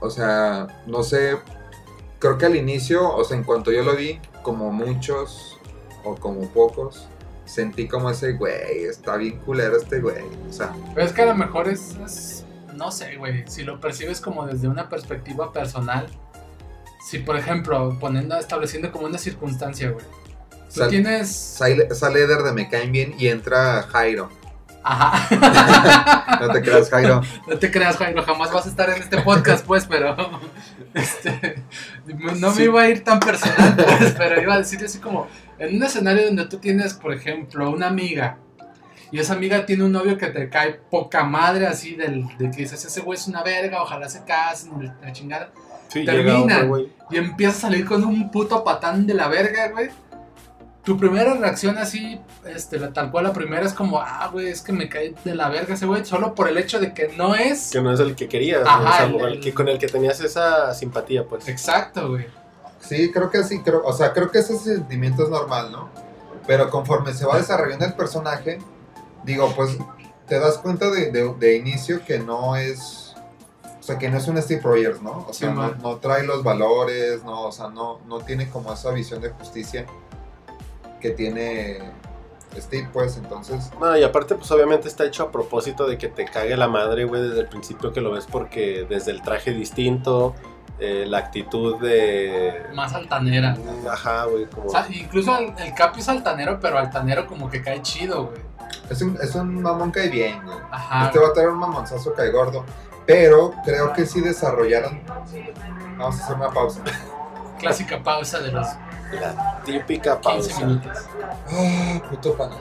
O 0.00 0.10
sea, 0.10 0.66
no 0.86 1.02
sé, 1.02 1.36
creo 2.18 2.38
que 2.38 2.46
al 2.46 2.56
inicio, 2.56 3.10
o 3.14 3.24
sea, 3.24 3.36
en 3.36 3.44
cuanto 3.44 3.72
yo 3.72 3.82
lo 3.82 3.96
vi, 3.96 4.20
como 4.42 4.70
muchos 4.70 5.58
o 6.04 6.14
como 6.14 6.48
pocos, 6.50 7.08
sentí 7.44 7.88
como 7.88 8.08
ese, 8.10 8.32
güey, 8.34 8.84
está 8.84 9.16
bien 9.16 9.38
culero 9.40 9.76
este 9.76 10.00
güey, 10.00 10.24
o 10.48 10.52
sea, 10.52 10.72
Pero 10.94 11.06
es 11.06 11.12
que 11.12 11.22
a 11.22 11.26
lo 11.26 11.34
mejor 11.34 11.68
es, 11.68 11.96
es- 12.04 12.44
no 12.78 12.92
sé, 12.92 13.16
güey, 13.16 13.44
si 13.48 13.64
lo 13.64 13.80
percibes 13.80 14.20
como 14.20 14.46
desde 14.46 14.68
una 14.68 14.88
perspectiva 14.88 15.52
personal, 15.52 16.06
si 17.04 17.18
por 17.18 17.36
ejemplo, 17.36 17.98
poniendo, 18.00 18.36
estableciendo 18.38 18.92
como 18.92 19.06
una 19.06 19.18
circunstancia, 19.18 19.90
güey, 19.90 20.04
tú 20.72 20.80
Sal- 20.80 20.88
tienes, 20.88 21.34
sale, 21.34 21.92
sale 21.94 22.22
Eder 22.22 22.42
de 22.42 22.52
Me 22.52 22.68
Caen 22.68 22.92
Bien 22.92 23.14
y 23.18 23.26
entra 23.28 23.82
Jairo, 23.82 24.30
ajá, 24.84 26.38
no 26.40 26.52
te 26.52 26.62
creas 26.62 26.88
Jairo, 26.88 27.20
no 27.48 27.58
te 27.58 27.70
creas, 27.70 27.96
Jairo, 27.96 28.22
jamás 28.22 28.52
vas 28.52 28.66
a 28.66 28.68
estar 28.68 28.88
en 28.90 29.02
este 29.02 29.20
podcast, 29.22 29.66
pues, 29.66 29.84
pero, 29.86 30.16
este, 30.94 31.62
no 32.38 32.54
me 32.54 32.62
iba 32.64 32.82
a 32.82 32.88
ir 32.88 33.02
tan 33.02 33.18
personal, 33.18 33.74
pues, 33.74 34.14
pero 34.16 34.40
iba 34.40 34.54
a 34.54 34.58
decir 34.58 34.84
así 34.84 34.98
como, 34.98 35.26
en 35.58 35.76
un 35.76 35.82
escenario 35.82 36.26
donde 36.26 36.46
tú 36.46 36.58
tienes, 36.58 36.94
por 36.94 37.12
ejemplo, 37.12 37.70
una 37.70 37.88
amiga, 37.88 38.38
y 39.10 39.18
esa 39.20 39.32
amiga 39.34 39.64
tiene 39.66 39.84
un 39.84 39.92
novio 39.92 40.16
que 40.18 40.26
te 40.26 40.48
cae 40.48 40.74
poca 40.90 41.24
madre 41.24 41.66
así 41.66 41.94
del, 41.96 42.26
de 42.38 42.50
que 42.50 42.58
dices, 42.58 42.84
ese 42.84 43.00
güey 43.00 43.18
es 43.18 43.26
una 43.26 43.42
verga, 43.42 43.82
ojalá 43.82 44.08
se 44.08 44.22
casen, 44.24 44.92
la 45.02 45.12
chingada. 45.12 45.50
Sí, 45.88 46.04
güey. 46.66 46.92
Y 47.10 47.16
empieza 47.16 47.56
a 47.56 47.60
salir 47.62 47.86
con 47.86 48.04
un 48.04 48.30
puto 48.30 48.62
patán 48.62 49.06
de 49.06 49.14
la 49.14 49.28
verga, 49.28 49.68
güey. 49.70 49.88
Tu 50.84 50.96
primera 50.98 51.34
reacción 51.34 51.76
así, 51.76 52.18
este, 52.46 52.78
la- 52.78 52.92
tal 52.94 53.10
cual 53.10 53.24
la 53.24 53.32
primera 53.32 53.64
es 53.64 53.74
como, 53.74 54.00
ah, 54.00 54.28
güey, 54.32 54.48
es 54.48 54.62
que 54.62 54.72
me 54.72 54.88
cae 54.88 55.14
de 55.24 55.34
la 55.34 55.48
verga 55.50 55.74
ese 55.74 55.84
güey, 55.86 56.04
solo 56.04 56.34
por 56.34 56.48
el 56.48 56.56
hecho 56.56 56.78
de 56.80 56.94
que 56.94 57.08
no 57.16 57.34
es. 57.34 57.70
Que 57.70 57.80
no 57.82 57.92
es 57.92 58.00
el 58.00 58.14
que 58.14 58.26
querías. 58.28 58.62
Ajá, 58.66 58.88
o 58.88 58.96
sea, 58.96 59.06
el- 59.06 59.14
el 59.16 59.32
el- 59.34 59.40
que, 59.40 59.52
con 59.54 59.68
el 59.68 59.78
que 59.78 59.86
tenías 59.88 60.20
esa 60.20 60.72
simpatía, 60.74 61.24
pues. 61.26 61.46
Exacto, 61.48 62.08
güey. 62.10 62.26
sí, 62.80 63.10
creo 63.12 63.28
que 63.30 63.42
sí, 63.44 63.60
creo, 63.60 63.82
o 63.84 63.92
sea, 63.92 64.12
creo 64.14 64.30
que 64.30 64.38
ese 64.38 64.56
sentimiento 64.58 65.24
es 65.24 65.28
normal, 65.30 65.72
¿no? 65.72 65.90
Pero 66.46 66.70
conforme 66.70 67.12
se 67.12 67.26
va 67.26 67.36
desarrollando 67.36 67.84
el 67.84 67.92
personaje, 67.92 68.58
digo, 69.28 69.52
pues 69.54 69.76
te 70.26 70.38
das 70.40 70.58
cuenta 70.58 70.90
de, 70.90 71.12
de- 71.12 71.32
de 71.38 71.56
inicio 71.56 72.04
que 72.04 72.18
no 72.18 72.56
es. 72.56 73.14
O 73.78 73.82
sea, 73.82 73.96
que 73.98 74.08
no 74.10 74.18
es 74.18 74.28
un 74.28 74.40
Steve 74.42 74.60
Rogers, 74.62 75.00
¿no? 75.00 75.24
O 75.28 75.32
sea, 75.32 75.48
Sí, 75.50 75.54
no, 75.54 75.74
no 75.76 75.96
trae 75.96 76.22
los 76.24 76.42
valores, 76.42 77.24
no, 77.24 77.44
o 77.44 77.52
sea, 77.52 77.68
no, 77.68 78.00
no 78.06 78.18
tiene 78.18 78.50
como 78.50 78.72
esa 78.72 78.90
visión 78.90 79.22
de 79.22 79.30
justicia 79.30 79.86
que 81.00 81.10
tiene 81.10 81.78
Steve, 82.58 82.88
pues, 82.92 83.16
entonces. 83.16 83.70
No, 83.80 83.96
y 83.96 84.02
aparte, 84.02 84.34
pues 84.34 84.50
obviamente 84.50 84.88
está 84.88 85.04
hecho 85.04 85.22
a 85.22 85.30
propósito 85.32 85.86
de 85.86 85.96
que 85.96 86.08
te 86.08 86.24
cague 86.26 86.54
la 86.56 86.68
madre, 86.68 87.04
güey, 87.04 87.22
desde 87.22 87.40
el 87.40 87.48
principio 87.48 87.92
que 87.92 88.00
lo 88.02 88.10
ves, 88.10 88.26
porque 88.30 88.84
desde 88.88 89.10
el 89.12 89.22
traje 89.22 89.52
distinto, 89.52 90.34
eh, 90.80 91.04
la 91.06 91.18
actitud 91.18 91.80
de. 91.80 92.64
Más 92.74 92.92
altanera. 92.92 93.56
Ajá, 93.90 94.24
güey, 94.24 94.46
como. 94.46 94.66
O 94.66 94.70
sea, 94.70 94.86
incluso 94.90 95.36
el, 95.38 95.54
el 95.64 95.72
Capi 95.74 96.00
es 96.00 96.08
altanero, 96.10 96.58
pero 96.60 96.78
altanero 96.78 97.26
como 97.26 97.48
que 97.48 97.62
cae 97.62 97.80
chido, 97.80 98.26
güey. 98.26 98.40
Es 98.90 99.02
un, 99.02 99.18
es 99.20 99.34
un 99.34 99.60
mamón 99.62 99.90
cae 99.90 100.08
bien, 100.08 100.42
güey. 100.44 100.58
Ajá. 100.70 101.06
Este 101.06 101.18
va 101.18 101.28
a 101.28 101.32
tener 101.32 101.50
un 101.50 101.58
mamonzazo 101.58 102.14
cae 102.14 102.30
gordo. 102.30 102.64
Pero 103.06 103.54
creo 103.64 103.92
que 103.92 104.04
sí 104.06 104.20
desarrollaron. 104.20 105.00
Vamos 105.96 106.20
a 106.20 106.24
hacer 106.24 106.36
una 106.36 106.50
pausa. 106.50 106.80
Clásica 107.58 108.02
pausa 108.02 108.38
de 108.40 108.52
los 108.52 108.66
La 109.20 109.60
típica 109.64 110.20
15 110.20 110.50
pausa. 110.50 110.66
minutos. 110.66 110.98
Ah, 111.50 112.02
puto 112.08 112.36
pana. 112.36 112.56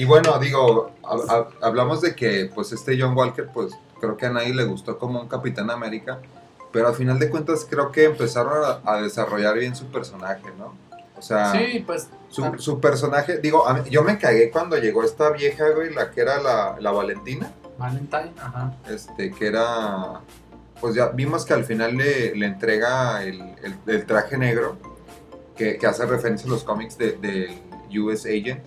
Y 0.00 0.06
bueno, 0.06 0.38
digo, 0.38 0.92
ha- 1.04 1.34
ha- 1.34 1.48
hablamos 1.66 2.00
de 2.00 2.14
que 2.14 2.50
pues 2.54 2.72
este 2.72 2.98
John 2.98 3.14
Walker, 3.14 3.48
pues 3.52 3.74
creo 4.00 4.16
que 4.16 4.24
a 4.24 4.30
nadie 4.30 4.54
le 4.54 4.64
gustó 4.64 4.98
como 4.98 5.20
un 5.20 5.28
Capitán 5.28 5.70
América, 5.70 6.20
pero 6.72 6.88
al 6.88 6.94
final 6.94 7.18
de 7.18 7.28
cuentas 7.28 7.66
creo 7.68 7.92
que 7.92 8.04
empezaron 8.04 8.64
a, 8.64 8.80
a 8.90 9.02
desarrollar 9.02 9.58
bien 9.58 9.76
su 9.76 9.84
personaje, 9.86 10.44
¿no? 10.58 10.72
O 11.18 11.20
sea, 11.20 11.52
Sí, 11.52 11.84
pues 11.86 12.08
su, 12.30 12.42
ah. 12.46 12.52
su 12.56 12.80
personaje, 12.80 13.36
digo, 13.40 13.68
a 13.68 13.74
mí- 13.74 13.90
yo 13.90 14.02
me 14.02 14.16
cagué 14.18 14.50
cuando 14.50 14.78
llegó 14.78 15.04
esta 15.04 15.28
vieja, 15.32 15.68
güey, 15.74 15.92
la 15.92 16.10
que 16.10 16.22
era 16.22 16.40
la, 16.40 16.76
la 16.80 16.92
Valentina, 16.92 17.52
Valentine, 17.76 18.32
ajá. 18.40 18.72
este, 18.88 19.30
que 19.32 19.48
era, 19.48 20.22
pues 20.80 20.94
ya 20.94 21.08
vimos 21.08 21.44
que 21.44 21.52
al 21.52 21.64
final 21.66 21.94
le, 21.94 22.34
le 22.34 22.46
entrega 22.46 23.22
el, 23.22 23.38
el- 23.62 23.76
el 23.86 24.06
traje 24.06 24.38
negro, 24.38 24.78
que, 25.54 25.76
que 25.76 25.86
hace 25.86 26.06
referencia 26.06 26.46
a 26.46 26.50
los 26.54 26.64
cómics 26.64 26.96
de- 26.96 27.18
del 27.18 28.00
US 28.00 28.24
Agent, 28.24 28.64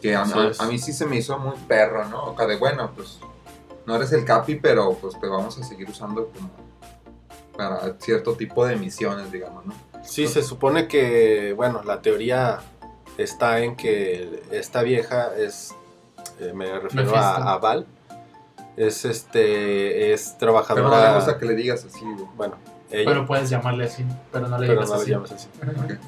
que 0.00 0.14
a, 0.16 0.24
mí 0.68 0.78
sí 0.78 0.92
se 0.92 1.06
me 1.06 1.16
hizo 1.16 1.38
muy 1.38 1.56
perro, 1.68 2.04
¿no? 2.06 2.32
O 2.32 2.36
sea, 2.36 2.46
de 2.46 2.56
bueno, 2.56 2.90
pues 2.94 3.18
no 3.86 3.96
eres 3.96 4.12
el 4.12 4.24
Capi, 4.24 4.56
pero 4.56 4.94
pues 4.94 5.18
te 5.20 5.26
vamos 5.26 5.58
a 5.58 5.64
seguir 5.64 5.88
usando 5.88 6.28
como 6.28 6.50
para 7.56 7.96
cierto 7.98 8.34
tipo 8.34 8.64
de 8.66 8.76
misiones, 8.76 9.30
digamos, 9.30 9.66
¿no? 9.66 9.74
Sí, 10.02 10.26
se 10.26 10.42
supone 10.42 10.88
que, 10.88 11.52
bueno, 11.54 11.82
la 11.84 12.00
teoría 12.00 12.60
está 13.18 13.60
en 13.60 13.76
que 13.76 14.42
esta 14.50 14.82
vieja 14.82 15.36
es, 15.36 15.74
eh, 16.40 16.52
me 16.54 16.78
refiero 16.80 17.14
a, 17.16 17.52
a 17.52 17.58
Val, 17.58 17.86
es 18.76 19.04
este, 19.04 20.12
es 20.12 20.36
Pero 20.38 20.52
no 20.52 20.62
trabajadora, 20.62 21.10
me 21.10 21.16
gusta 21.16 21.38
que 21.38 21.44
le 21.44 21.54
digas 21.54 21.84
así, 21.84 22.00
güey. 22.02 22.26
bueno, 22.36 22.54
ella, 22.90 23.10
Pero 23.10 23.26
puedes 23.26 23.50
llamarle 23.50 23.84
así, 23.84 24.04
pero 24.32 24.48
no 24.48 24.58
le 24.58 24.66
pero 24.66 24.80
digas 24.80 24.90
no 24.90 24.96
le 24.96 25.02
así. 25.02 25.10
llamas 25.10 25.32
así. 25.32 25.48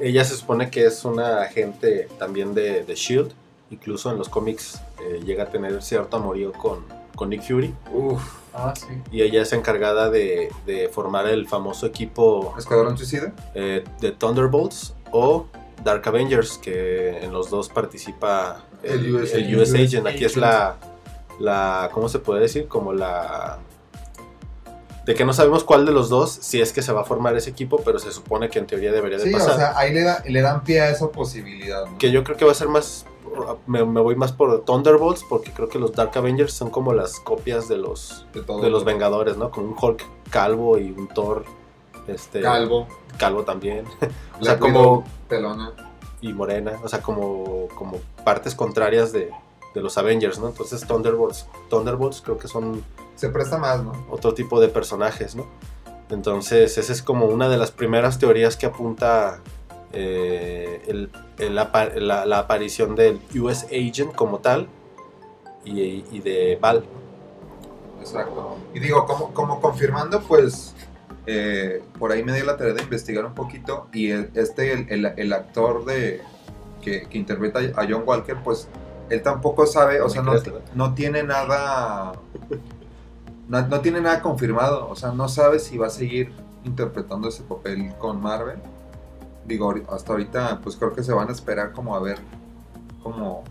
Ella 0.01 0.25
se 0.25 0.37
supone 0.37 0.71
que 0.71 0.87
es 0.87 1.05
una 1.05 1.43
agente 1.43 2.09
también 2.19 2.55
de, 2.55 2.83
de 2.85 2.93
S.H.I.E.L.D., 2.95 3.35
incluso 3.73 4.11
en 4.11 4.19
los 4.19 4.29
cómics 4.29 4.81
eh, 5.03 5.21
llega 5.25 5.45
a 5.45 5.47
tener 5.51 5.83
cierto 5.83 6.17
amorío 6.19 6.53
con, 6.53 6.85
con 7.17 7.31
Nick 7.31 7.43
Fury, 7.43 7.75
Uf, 7.93 8.23
Ah, 8.55 8.75
sí. 8.77 8.87
y 9.11 9.23
ella 9.23 9.43
es 9.43 9.53
encargada 9.55 10.11
de, 10.11 10.51
de 10.67 10.89
formar 10.89 11.27
el 11.27 11.49
famoso 11.49 11.87
equipo 11.87 12.55
Escuadrón 12.59 12.97
Suicida. 12.99 13.33
eh, 13.55 13.83
de 14.01 14.13
Thunderbolts 14.13 14.95
o 15.11 15.47
Dark 15.83 16.07
Avengers, 16.07 16.59
que 16.59 17.19
en 17.25 17.33
los 17.33 17.51
dos 17.51 17.69
participa 17.69 18.65
el, 18.83 19.07
El 19.07 19.15
US 19.17 19.33
el. 19.35 19.57
US 19.59 19.75
Agent. 19.75 20.07
Aquí 20.07 20.25
es 20.25 20.37
la, 20.37 20.77
la, 21.41 21.91
¿cómo 21.93 22.09
se 22.09 22.19
puede 22.21 22.41
decir? 22.43 22.69
Como 22.69 22.93
la... 22.93 23.59
De 25.07 25.15
que 25.15 25.25
no 25.25 25.33
sabemos 25.33 25.65
cuál 25.65 25.85
de 25.85 25.91
los 25.93 26.09
dos, 26.09 26.31
si 26.31 26.61
es 26.61 26.73
que 26.73 26.81
se 26.83 26.93
va 26.93 27.01
a 27.01 27.05
formar 27.05 27.37
ese 27.37 27.51
equipo, 27.51 27.81
pero 27.85 27.99
se 27.99 28.13
supone 28.13 28.49
que 28.51 28.61
en 28.61 28.67
teoría 28.69 28.93
debería 28.93 29.19
de 29.19 29.25
Sí, 29.25 29.35
o 29.35 29.39
pasar. 29.39 29.57
sea, 29.57 29.79
ahí 29.79 29.93
le, 29.93 30.03
da- 30.05 30.23
le 30.25 30.41
dan 30.43 30.63
pie 30.63 30.81
a 30.81 30.91
esa 30.91 31.11
posibilidad, 31.11 31.87
¿no? 31.87 31.99
que 31.99 32.11
yo 32.13 32.23
creo 32.23 32.37
que 32.37 32.45
va 32.45 32.53
a 32.53 32.55
ser 32.55 32.69
más... 32.69 33.05
Me, 33.67 33.85
me 33.85 34.01
voy 34.01 34.15
más 34.15 34.31
por 34.31 34.65
Thunderbolts, 34.65 35.25
porque 35.29 35.51
creo 35.53 35.69
que 35.69 35.79
los 35.79 35.93
Dark 35.93 36.13
Avengers 36.17 36.53
son 36.53 36.69
como 36.71 36.93
las 36.93 37.19
copias 37.19 37.67
de 37.67 37.79
los, 37.79 38.27
de, 38.35 38.43
de 38.43 38.71
los 38.71 38.85
Vengadores, 38.85 39.37
¿no? 39.39 39.51
Con 39.51 39.65
un 39.65 39.75
Hulk 39.81 40.05
calvo 40.31 40.79
y 40.79 40.91
un 40.93 41.09
Thor 41.09 41.45
este, 42.09 42.41
Calvo, 42.43 42.87
calvo 43.19 43.43
también. 43.43 43.87
o 44.41 44.45
sea, 44.45 44.59
como... 44.59 45.05
Pelona. 45.29 45.73
y 46.21 46.33
morena, 46.33 46.79
o 46.85 46.89
sea, 46.89 47.01
como, 47.01 47.69
como 47.75 47.99
partes 48.23 48.55
contrarias 48.55 49.13
de, 49.13 49.31
de 49.75 49.81
los 49.83 49.97
Avengers, 49.99 50.39
¿no? 50.39 50.49
Entonces 50.49 50.87
Thunderbolts, 50.87 51.47
Thunderbolts 51.71 52.21
creo 52.21 52.39
que 52.39 52.49
son 52.49 52.83
Se 53.17 53.29
presta 53.31 53.59
más, 53.59 53.83
¿no? 53.83 53.93
otro 54.11 54.35
tipo 54.35 54.61
de 54.61 54.69
personajes, 54.69 55.35
¿no? 55.35 55.47
Entonces 56.11 56.77
esa 56.77 56.93
es 56.93 57.03
como 57.03 57.27
una 57.27 57.49
de 57.49 57.57
las 57.57 57.71
primeras 57.71 58.19
teorías 58.19 58.57
que 58.57 58.67
apunta 58.67 59.41
eh, 59.95 60.83
el- 60.89 61.11
el 61.39 61.59
apa- 61.59 61.91
la, 61.97 62.25
la 62.27 62.39
aparición 62.41 62.95
del 62.97 63.21
US 63.39 63.65
Agent 63.65 64.15
como 64.15 64.39
tal 64.39 64.67
y, 65.65 66.05
y 66.11 66.21
de 66.21 66.59
Val. 66.61 66.85
Exacto. 68.01 68.57
Y 68.75 68.81
digo, 68.81 69.07
como, 69.07 69.33
como 69.33 69.61
confirmando, 69.61 70.21
pues 70.23 70.75
eh, 71.27 71.83
por 71.99 72.11
ahí 72.11 72.23
me 72.25 72.33
dio 72.35 72.45
la 72.45 72.57
tarea 72.57 72.75
de 72.75 72.83
investigar 72.83 73.25
un 73.25 73.35
poquito 73.35 73.87
y 73.93 74.11
el- 74.11 74.31
este, 74.35 74.73
el, 74.73 74.87
el- 74.91 75.13
el 75.17 75.33
actor 75.33 75.85
de 75.85 76.21
que, 76.83 77.07
que 77.09 77.17
interpreta 77.19 77.61
a 77.77 77.87
John 77.89 78.03
Walker, 78.05 78.37
pues 78.43 78.69
él 79.13 79.23
tampoco 79.23 79.67
sabe, 79.67 80.01
o 80.01 80.09
sea, 80.09 80.23
no, 80.75 80.95
tiene 80.95 81.23
nada, 81.23 82.13
no, 83.49 83.67
no 83.69 83.81
tiene 83.81 84.01
nada 84.01 84.21
confirmado, 84.23 84.89
o 84.89 84.97
sea, 84.97 85.13
no 85.13 85.29
sabe 85.29 85.59
si 85.59 85.77
va 85.79 85.89
a 85.89 85.91
seguir 85.91 86.33
interpretando 86.65 87.29
ese 87.29 87.43
papel 87.43 87.93
con 87.99 88.21
Marvel. 88.21 88.59
Digo, 89.45 89.75
hasta 89.91 90.13
ahorita, 90.13 90.61
pues 90.63 90.77
creo 90.77 90.93
que 90.93 91.03
se 91.03 91.13
van 91.13 91.29
a 91.29 91.33
esperar 91.33 91.73
como 91.73 91.97
a 91.97 92.01
ver 92.01 92.19
como, 93.03 93.43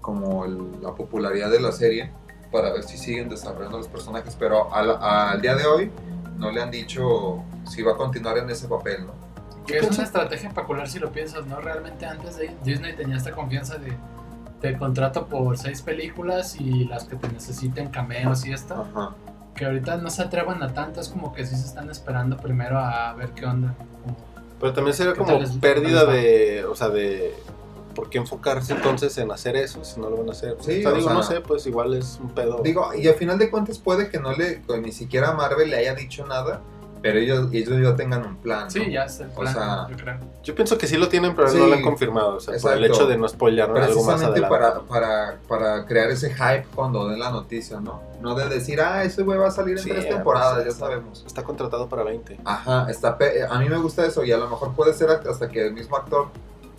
como 0.00 0.44
el- 0.44 0.82
la 0.82 0.92
popularidad 0.94 1.50
de 1.50 1.60
la 1.60 1.70
serie 1.72 2.10
para 2.50 2.72
ver 2.72 2.82
si 2.82 2.98
siguen 2.98 3.28
desarrollando 3.28 3.78
los 3.78 3.88
personajes, 3.88 4.36
pero 4.38 4.72
al, 4.74 4.90
al 5.00 5.40
día 5.40 5.54
de 5.54 5.66
hoy 5.66 5.90
no 6.36 6.50
le 6.50 6.60
han 6.60 6.70
dicho 6.70 7.42
si 7.68 7.82
va 7.82 7.92
a 7.92 7.96
continuar 7.96 8.38
en 8.38 8.50
ese 8.50 8.66
papel, 8.68 9.06
¿no? 9.06 9.12
Que 9.66 9.78
es 9.78 9.88
una 9.90 10.02
estrategia 10.04 10.50
peculiar 10.50 10.88
si 10.88 10.98
lo 10.98 11.10
piensas, 11.10 11.46
¿no? 11.46 11.58
Realmente 11.60 12.04
antes 12.04 12.36
de 12.36 12.54
Disney 12.64 12.94
tenía 12.96 13.16
esta 13.16 13.32
confianza 13.32 13.76
de 13.78 13.96
te 14.72 14.78
contrato 14.78 15.26
por 15.26 15.58
seis 15.58 15.82
películas 15.82 16.56
y 16.58 16.84
las 16.86 17.04
que 17.04 17.16
te 17.16 17.28
necesiten 17.28 17.88
cameos 17.90 18.46
y 18.46 18.52
esto. 18.54 18.86
Ajá. 18.94 19.10
Que 19.54 19.66
ahorita 19.66 19.98
no 19.98 20.08
se 20.08 20.22
atrevan 20.22 20.62
a 20.62 20.72
tanto, 20.72 21.02
es 21.02 21.08
como 21.10 21.34
que 21.34 21.44
sí 21.46 21.54
se 21.54 21.66
están 21.66 21.90
esperando 21.90 22.38
primero 22.38 22.78
a 22.78 23.12
ver 23.12 23.28
qué 23.32 23.44
onda. 23.44 23.74
Como- 23.76 24.16
Pero 24.58 24.72
también 24.72 24.96
sería 24.96 25.12
¿Qué 25.12 25.18
como 25.18 25.38
les- 25.38 25.50
pérdida 25.58 26.06
de, 26.06 26.64
o 26.64 26.74
sea, 26.74 26.88
de... 26.88 27.34
¿Por 27.94 28.08
qué 28.08 28.16
enfocarse 28.18 28.72
entonces 28.72 29.16
en 29.18 29.30
hacer 29.30 29.54
eso 29.54 29.84
si 29.84 30.00
no 30.00 30.08
lo 30.08 30.16
van 30.16 30.30
a 30.30 30.32
hacer? 30.32 30.56
Sí, 30.60 30.78
o 30.78 30.82
sea, 30.82 30.90
o 30.92 30.94
digo, 30.94 31.08
sea- 31.08 31.14
no 31.14 31.22
sé, 31.22 31.40
pues 31.42 31.66
igual 31.66 31.92
es 31.94 32.18
un 32.20 32.30
pedo. 32.30 32.60
Digo, 32.64 32.88
y 32.94 33.06
al 33.06 33.14
final 33.14 33.38
de 33.38 33.50
cuentas 33.50 33.78
puede 33.78 34.08
que 34.08 34.18
no 34.18 34.32
le, 34.32 34.62
que 34.62 34.78
ni 34.78 34.90
siquiera 34.92 35.32
Marvel 35.34 35.68
le 35.70 35.76
haya 35.76 35.94
dicho 35.94 36.26
nada, 36.26 36.62
pero 37.04 37.18
ellos, 37.18 37.48
ellos 37.52 37.82
ya 37.82 37.94
tengan 37.96 38.24
un 38.26 38.36
plan. 38.36 38.64
¿no? 38.64 38.70
Sí, 38.70 38.90
ya 38.90 39.04
es 39.04 39.20
el 39.20 39.28
O 39.28 39.40
plan, 39.40 39.52
sea, 39.52 39.86
yo 39.90 39.96
creo. 39.96 40.16
Yo 40.42 40.54
pienso 40.54 40.78
que 40.78 40.86
sí 40.86 40.96
lo 40.96 41.08
tienen, 41.10 41.36
pero 41.36 41.48
Sí, 41.48 41.58
no 41.58 41.66
lo 41.66 41.74
han 41.74 41.82
confirmado. 41.82 42.36
O 42.36 42.40
sea, 42.40 42.54
por 42.58 42.72
el 42.72 42.78
exacto. 42.84 43.02
hecho 43.02 43.10
de 43.10 43.18
no 43.18 43.28
spoilear 43.28 43.68
algo 43.68 43.78
más 43.78 43.86
Precisamente 43.88 44.24
adelante. 44.46 44.48
para, 44.48 44.80
para, 44.80 45.38
para 45.46 45.84
crear 45.84 46.08
ese 46.10 46.30
hype 46.32 46.64
cuando 46.74 47.06
den 47.08 47.18
la 47.20 47.30
noticia, 47.30 47.78
¿no? 47.78 48.00
No 48.22 48.34
de 48.34 48.48
decir, 48.48 48.80
ah, 48.80 49.04
ese 49.04 49.22
güey 49.22 49.36
va 49.38 49.48
a 49.48 49.50
salir 49.50 49.76
en 49.76 49.82
Sí, 49.84 49.90
tres 49.90 50.06
pues, 50.06 50.14
temporadas, 50.16 50.64
ya 50.64 50.70
está- 50.70 50.86
sabemos. 50.86 51.24
Está 51.26 51.42
contratado 51.44 51.90
para 51.90 52.04
20. 52.04 52.40
Ajá, 52.42 52.86
está 52.90 53.18
pe- 53.18 53.44
a 53.46 53.58
mí 53.58 53.68
me 53.68 53.76
gusta 53.76 54.06
eso 54.06 54.24
y 54.24 54.32
a 54.32 54.38
lo 54.38 54.48
mejor 54.48 54.72
puede 54.72 54.94
ser 54.94 55.10
hasta 55.10 55.48
que 55.50 55.66
el 55.66 55.74
mismo 55.74 55.96
actor 55.98 56.28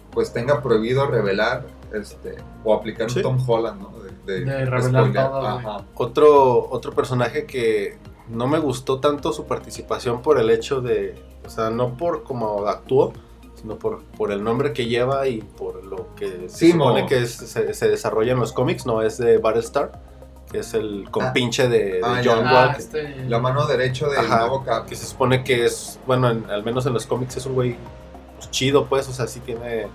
pues 0.10 0.34
tenga 0.34 0.60
prohibido 0.64 1.06
revelar 1.06 1.66
este 1.94 2.36
o 2.64 2.74
aplicar 2.74 3.12
Sí. 3.12 3.20
un 3.20 3.24
Tom 3.24 3.44
Holland, 3.48 3.80
¿no? 3.80 3.92
De, 4.26 4.44
De 4.44 4.66
revelar 4.66 5.04
spoilear. 5.04 5.28
todo. 5.30 5.48
Ajá. 5.48 5.78
Otro, 5.94 6.68
otro 6.72 6.94
personaje 6.94 7.46
que 7.46 8.00
no 8.30 8.48
me 8.48 8.60
gustó 8.60 9.00
tanto 9.00 9.34
su 9.34 9.46
participación 9.46 10.22
por 10.22 10.40
el 10.40 10.50
hecho 10.50 10.82
de, 10.82 11.16
o 11.46 11.50
sea, 11.50 11.70
no 11.70 11.96
por 11.98 12.24
cómo 12.24 12.66
actuó, 12.68 13.14
sino 13.56 13.78
por, 13.78 14.04
por 14.18 14.32
el 14.32 14.44
nombre 14.44 14.74
que 14.74 14.86
lleva 14.88 15.28
y 15.28 15.42
por 15.42 15.84
lo 15.86 16.14
que 16.16 16.50
se 16.50 16.72
supone 16.72 17.04
mo. 17.04 17.08
que 17.10 17.20
es- 17.24 17.32
se, 17.36 17.74
se 17.74 17.88
desarrolla 17.88 18.34
en 18.34 18.40
los 18.40 18.52
cómics, 18.54 18.86
no 18.86 19.02
es 19.02 19.18
de 19.18 19.38
Battlestar, 19.38 20.02
que 20.52 20.60
es 20.60 20.74
el 20.74 21.08
compinche 21.10 21.68
de, 21.68 21.84
de 21.96 22.02
Ah, 22.04 22.22
ya. 22.22 22.36
John 22.36 22.46
Ah, 22.48 22.54
Walker, 22.54 22.80
este... 22.80 23.26
La 23.28 23.40
mano 23.40 23.66
derecha 23.66 24.08
del 24.08 24.20
Ajá. 24.20 24.40
nuevo 24.42 24.64
Cap. 24.64 24.86
que 24.86 24.96
se 24.96 25.06
supone 25.06 25.44
que 25.44 25.66
es, 25.66 26.00
bueno, 26.06 26.30
en- 26.30 26.50
al 26.50 26.64
menos 26.64 26.86
en 26.86 26.94
los 26.94 27.06
cómics 27.06 27.38
es 27.38 27.46
un 27.46 27.54
güey 27.56 27.76
pues, 28.38 28.52
chido, 28.52 28.86
pues, 28.86 29.08
o 29.10 29.14
sea, 29.14 29.28
sí 29.28 29.40
tiene 29.40 29.88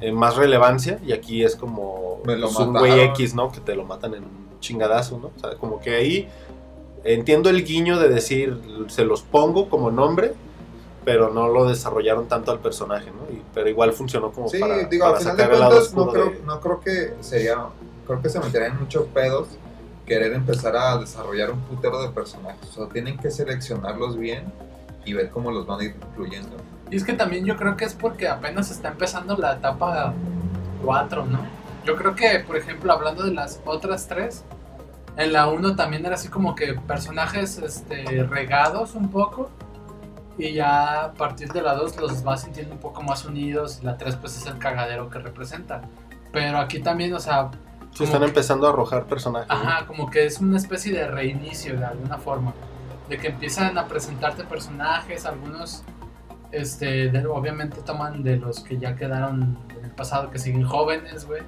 eh, 0.00 0.12
más 0.12 0.36
relevancia 0.36 0.98
y 1.04 1.12
aquí 1.12 1.42
es 1.44 1.56
como 1.56 2.20
Me 2.24 2.36
lo 2.36 2.48
pues, 2.48 2.58
un 2.58 2.72
güey 2.74 3.00
X, 3.00 3.34
¿no? 3.34 3.50
Que 3.50 3.60
te 3.60 3.74
lo 3.74 3.84
matan 3.84 4.14
en 4.14 4.24
un 4.24 4.60
chingadazo, 4.60 5.18
¿no? 5.18 5.30
O 5.34 5.38
sea, 5.38 5.56
como 5.56 5.80
que 5.80 5.94
ahí 5.96 6.28
entiendo 7.04 7.50
el 7.50 7.64
guiño 7.64 7.98
de 7.98 8.08
decir, 8.08 8.58
se 8.88 9.04
los 9.04 9.22
pongo 9.22 9.68
como 9.68 9.90
nombre, 9.90 10.32
pero 11.04 11.30
no 11.30 11.48
lo 11.48 11.66
desarrollaron 11.68 12.28
tanto 12.28 12.50
al 12.50 12.60
personaje, 12.60 13.10
¿no? 13.10 13.30
Y- 13.32 13.42
pero 13.52 13.68
igual 13.68 13.92
funcionó 13.92 14.30
como 14.32 14.48
Sí, 14.48 14.58
para, 14.58 14.84
digo, 14.84 15.04
para 15.04 15.16
al 15.18 15.22
final 15.22 15.36
de 15.36 15.42
sacar 15.42 15.54
el 15.54 15.60
lado 15.60 15.80
no 15.94 16.08
creo, 16.08 16.30
de- 16.30 16.40
no 16.46 16.60
creo 16.60 16.80
que 16.80 17.14
sería, 17.20 17.56
creo 18.06 18.22
que 18.22 18.28
se 18.30 18.40
meterían 18.40 18.72
en 18.72 18.80
muchos 18.80 19.04
pedos 19.08 19.48
querer 20.06 20.32
empezar 20.32 20.76
a 20.76 20.98
desarrollar 20.98 21.50
un 21.50 21.60
putero 21.60 22.00
de 22.02 22.08
personajes. 22.08 22.68
O 22.70 22.72
sea, 22.72 22.88
tienen 22.92 23.18
que 23.18 23.30
seleccionarlos 23.30 24.18
bien 24.18 24.44
y 25.04 25.12
ver 25.12 25.30
cómo 25.30 25.50
los 25.50 25.66
van 25.66 25.80
a 25.80 25.84
ir 25.84 25.94
incluyendo. 26.10 26.56
Y 26.90 26.96
es 26.96 27.04
que 27.04 27.12
también 27.14 27.44
yo 27.44 27.56
creo 27.56 27.76
que 27.76 27.84
es 27.84 27.94
porque 27.94 28.28
apenas 28.28 28.70
está 28.70 28.88
empezando 28.88 29.36
la 29.36 29.54
etapa 29.54 30.12
4, 30.84 31.24
¿no? 31.26 31.40
Yo 31.84 31.96
creo 31.96 32.14
que, 32.14 32.40
por 32.46 32.56
ejemplo, 32.56 32.92
hablando 32.92 33.22
de 33.24 33.32
las 33.32 33.60
otras 33.66 34.06
tres, 34.08 34.42
en 35.16 35.32
la 35.32 35.48
1 35.48 35.76
también 35.76 36.04
era 36.06 36.14
así 36.16 36.28
como 36.28 36.54
que 36.54 36.74
personajes 36.74 37.58
este, 37.58 38.04
regados 38.24 38.94
un 38.94 39.10
poco. 39.10 39.50
Y 40.36 40.52
ya 40.52 41.04
a 41.04 41.12
partir 41.14 41.52
de 41.52 41.62
la 41.62 41.74
2 41.74 41.96
los 42.00 42.24
vas 42.24 42.42
sintiendo 42.42 42.74
un 42.74 42.80
poco 42.80 43.02
más 43.02 43.24
unidos. 43.24 43.78
Y 43.82 43.86
la 43.86 43.96
3 43.96 44.16
pues 44.16 44.36
es 44.36 44.46
el 44.46 44.58
cagadero 44.58 45.08
que 45.08 45.18
representa. 45.20 45.82
Pero 46.32 46.58
aquí 46.58 46.80
también, 46.80 47.14
o 47.14 47.20
sea, 47.20 47.50
Se 47.92 48.04
están 48.04 48.20
que- 48.22 48.26
empezando 48.28 48.66
a 48.66 48.70
arrojar 48.70 49.04
personajes. 49.04 49.48
¿no? 49.48 49.54
Ajá, 49.54 49.86
como 49.86 50.10
que 50.10 50.26
es 50.26 50.40
una 50.40 50.56
especie 50.56 50.92
de 50.92 51.06
reinicio 51.06 51.78
de 51.78 51.84
alguna 51.84 52.18
forma. 52.18 52.52
De 53.08 53.18
que 53.18 53.28
empiezan 53.28 53.78
a 53.78 53.86
presentarte 53.86 54.42
personajes, 54.44 55.24
algunos 55.26 55.84
este, 56.50 57.08
de- 57.10 57.26
obviamente 57.26 57.80
toman 57.82 58.22
de 58.24 58.36
los 58.36 58.60
que 58.60 58.78
ya 58.78 58.96
quedaron 58.96 59.58
en 59.78 59.84
el 59.84 59.90
pasado, 59.92 60.30
que 60.30 60.38
siguen 60.40 60.64
jóvenes, 60.64 61.26
güey. 61.26 61.42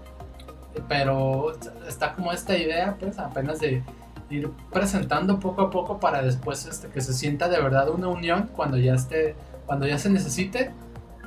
Pero 0.89 1.53
está 1.89 2.13
como 2.15 2.33
esta 2.33 2.57
idea, 2.57 2.97
pues 2.99 3.19
apenas 3.19 3.61
de 3.61 3.83
ir 4.31 4.51
presentando 4.73 5.39
poco 5.39 5.63
a 5.63 5.71
poco 5.71 6.01
para 6.01 6.23
después 6.23 6.67
este, 6.67 6.89
que 6.89 7.01
se 7.01 7.13
sienta 7.15 7.49
de 7.49 7.61
verdad 7.61 7.89
una 7.91 8.09
unión 8.09 8.51
cuando 8.55 8.77
ya 8.77 8.95
esté, 8.95 9.35
cuando 9.67 9.87
ya 9.87 9.99
se 9.99 10.11
necesite, 10.11 10.73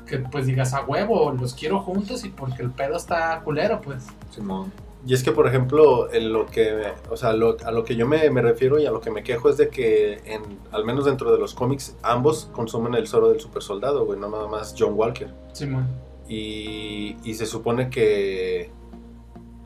que 0.06 0.20
pues 0.20 0.46
digas 0.48 0.74
a 0.74 0.84
huevo, 0.84 1.32
los 1.32 1.54
quiero 1.54 1.80
juntos 1.82 2.26
y 2.26 2.30
porque 2.30 2.62
el 2.64 2.72
pedo 2.72 2.98
está 2.98 3.40
culero, 3.42 3.80
pues. 3.82 4.08
Simón. 4.32 4.72
Y 5.06 5.14
es 5.14 5.24
que, 5.24 5.32
por 5.32 5.48
ejemplo, 5.48 6.12
en 6.12 6.34
lo 6.34 6.46
que, 6.48 6.92
o 7.10 7.16
sea, 7.16 7.32
lo- 7.32 7.56
a 7.64 7.72
lo 7.72 7.86
que 7.86 7.96
yo 7.96 8.06
me, 8.06 8.30
me 8.32 8.42
refiero 8.42 8.80
y 8.80 8.86
a 8.86 8.92
lo 8.92 9.00
que 9.00 9.12
me 9.12 9.24
quejo 9.24 9.50
es 9.50 9.56
de 9.56 9.70
que, 9.70 10.16
en, 10.26 10.42
al 10.74 10.84
menos 10.84 11.06
dentro 11.06 11.32
de 11.32 11.38
los 11.40 11.54
cómics, 11.54 11.96
ambos 12.04 12.50
consumen 12.52 12.96
el 12.96 13.08
suero 13.08 13.30
del 13.30 13.40
super 13.40 13.64
soldado, 13.64 14.04
güey, 14.06 14.20
no 14.20 14.28
nada 14.28 14.48
más 14.48 14.76
John 14.78 14.94
Walker. 14.96 15.32
Simón. 15.54 15.88
Y, 16.28 17.16
y 17.24 17.34
se 17.36 17.46
supone 17.46 17.90
que, 17.90 18.72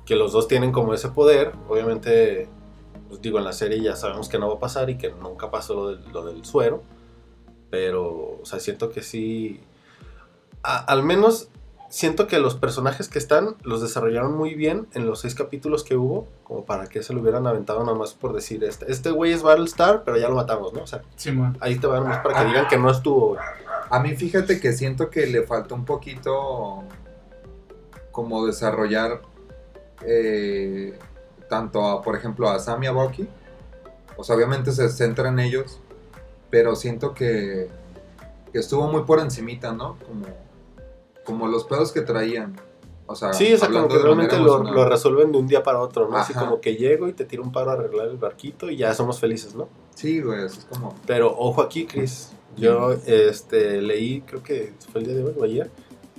que 0.06 0.16
los 0.16 0.32
dos 0.34 0.48
tienen 0.48 0.72
como 0.72 0.94
ese 0.94 1.10
poder. 1.10 1.54
Obviamente, 1.70 2.48
pues 3.10 3.22
digo, 3.22 3.38
en 3.40 3.46
la 3.46 3.54
serie 3.54 3.82
ya 3.82 3.96
sabemos 3.96 4.30
que 4.30 4.38
no 4.40 4.48
va 4.50 4.56
a 4.56 4.60
pasar 4.60 4.90
y 4.90 4.98
que 4.98 5.12
nunca 5.12 5.50
pasó 5.52 5.74
lo 5.76 5.88
del, 5.90 6.00
lo 6.12 6.26
del 6.26 6.44
suero. 6.46 6.82
Pero, 7.70 8.40
o 8.42 8.46
sea, 8.46 8.60
siento 8.60 8.90
que 8.92 9.02
sí. 9.02 9.62
a- 10.62 10.78
al 10.84 11.04
menos 11.04 11.50
siento 11.90 12.26
que 12.28 12.40
los 12.40 12.56
personajes 12.56 13.08
que 13.08 13.20
están 13.20 13.56
los 13.64 13.82
desarrollaron 13.82 14.36
muy 14.36 14.56
bien 14.56 14.88
en 14.94 15.06
los 15.06 15.20
seis 15.22 15.36
capítulos 15.36 15.84
que 15.84 15.96
hubo. 15.96 16.28
Como 16.44 16.66
para 16.66 16.88
que 16.88 17.02
se 17.04 17.14
lo 17.14 17.22
hubieran 17.22 17.48
aventado 17.48 17.80
nada 17.84 17.98
más 17.98 18.14
por 18.14 18.34
decir: 18.34 18.64
Este, 18.64 18.92
este 18.92 19.10
güey 19.12 19.32
es 19.32 19.42
Battlestar, 19.44 20.04
pero 20.04 20.18
ya 20.18 20.30
lo 20.30 20.36
matamos, 20.36 20.74
¿no? 20.74 20.82
O 20.84 20.88
sea, 20.88 21.02
Simón. 21.16 21.58
ahí 21.62 21.78
te 21.80 21.88
van 21.88 22.04
más 22.04 22.20
para 22.24 22.42
que 22.42 22.48
digan 22.48 22.68
que 22.68 22.78
no 22.78 22.90
estuvo. 22.92 23.38
A 23.90 24.00
mí 24.00 24.16
fíjate 24.16 24.60
que 24.60 24.74
siento 24.74 25.10
que 25.10 25.26
le 25.28 25.44
faltó 25.44 25.76
un 25.76 25.86
poquito 25.86 26.84
como 28.12 28.46
desarrollar 28.46 29.22
eh, 30.06 30.98
tanto 31.50 31.86
a, 31.86 32.02
por 32.02 32.16
ejemplo, 32.16 32.50
a 32.50 32.60
Sam 32.60 32.84
y 32.84 32.88
a 32.88 32.92
Bucky. 32.92 33.28
O 34.18 34.24
sea, 34.24 34.36
obviamente 34.36 34.72
se 34.72 34.90
centra 34.90 35.30
en 35.30 35.40
ellos, 35.40 35.80
pero 36.50 36.76
siento 36.76 37.14
que, 37.14 37.70
que 38.52 38.60
estuvo 38.60 38.88
muy 38.88 39.04
por 39.04 39.20
encimita, 39.20 39.74
¿no? 39.74 39.98
Como, 40.06 40.26
como 41.26 41.48
los 41.48 41.64
pedos 41.64 41.92
que 41.92 42.02
traían. 42.02 42.56
O 43.06 43.16
sea, 43.16 43.34
Sí, 43.34 43.54
o 43.54 43.58
sea, 43.58 43.70
como 43.70 43.88
que 43.88 43.98
realmente 43.98 44.38
lo, 44.40 44.64
lo 44.64 44.86
resuelven 44.88 45.32
de 45.32 45.38
un 45.38 45.48
día 45.48 45.62
para 45.62 45.80
otro, 45.80 46.08
¿no? 46.08 46.18
Así 46.18 46.34
como 46.34 46.62
que 46.62 46.76
llego 46.76 47.08
y 47.08 47.14
te 47.14 47.26
tiro 47.26 47.44
un 47.44 47.52
paro 47.52 47.72
a 47.72 47.74
arreglar 47.74 48.08
el 48.08 48.18
barquito 48.18 48.70
y 48.70 48.78
ya 48.78 48.94
somos 48.94 49.20
felices, 49.20 49.56
¿no? 49.56 49.68
Sí, 49.94 50.22
güey, 50.22 50.46
eso 50.46 50.60
es 50.60 50.66
como... 50.66 50.96
Pero 51.06 51.36
ojo 51.38 51.62
aquí, 51.62 51.86
Chris. 51.86 52.32
Yo 52.56 52.94
este, 53.06 53.82
leí, 53.82 54.22
creo 54.22 54.44
que 54.44 54.74
fue 54.92 55.02
el 55.02 55.08
día 55.08 55.16
de 55.16 55.24
hoy 55.24 55.34
o 55.38 55.44
ayer, 55.44 55.72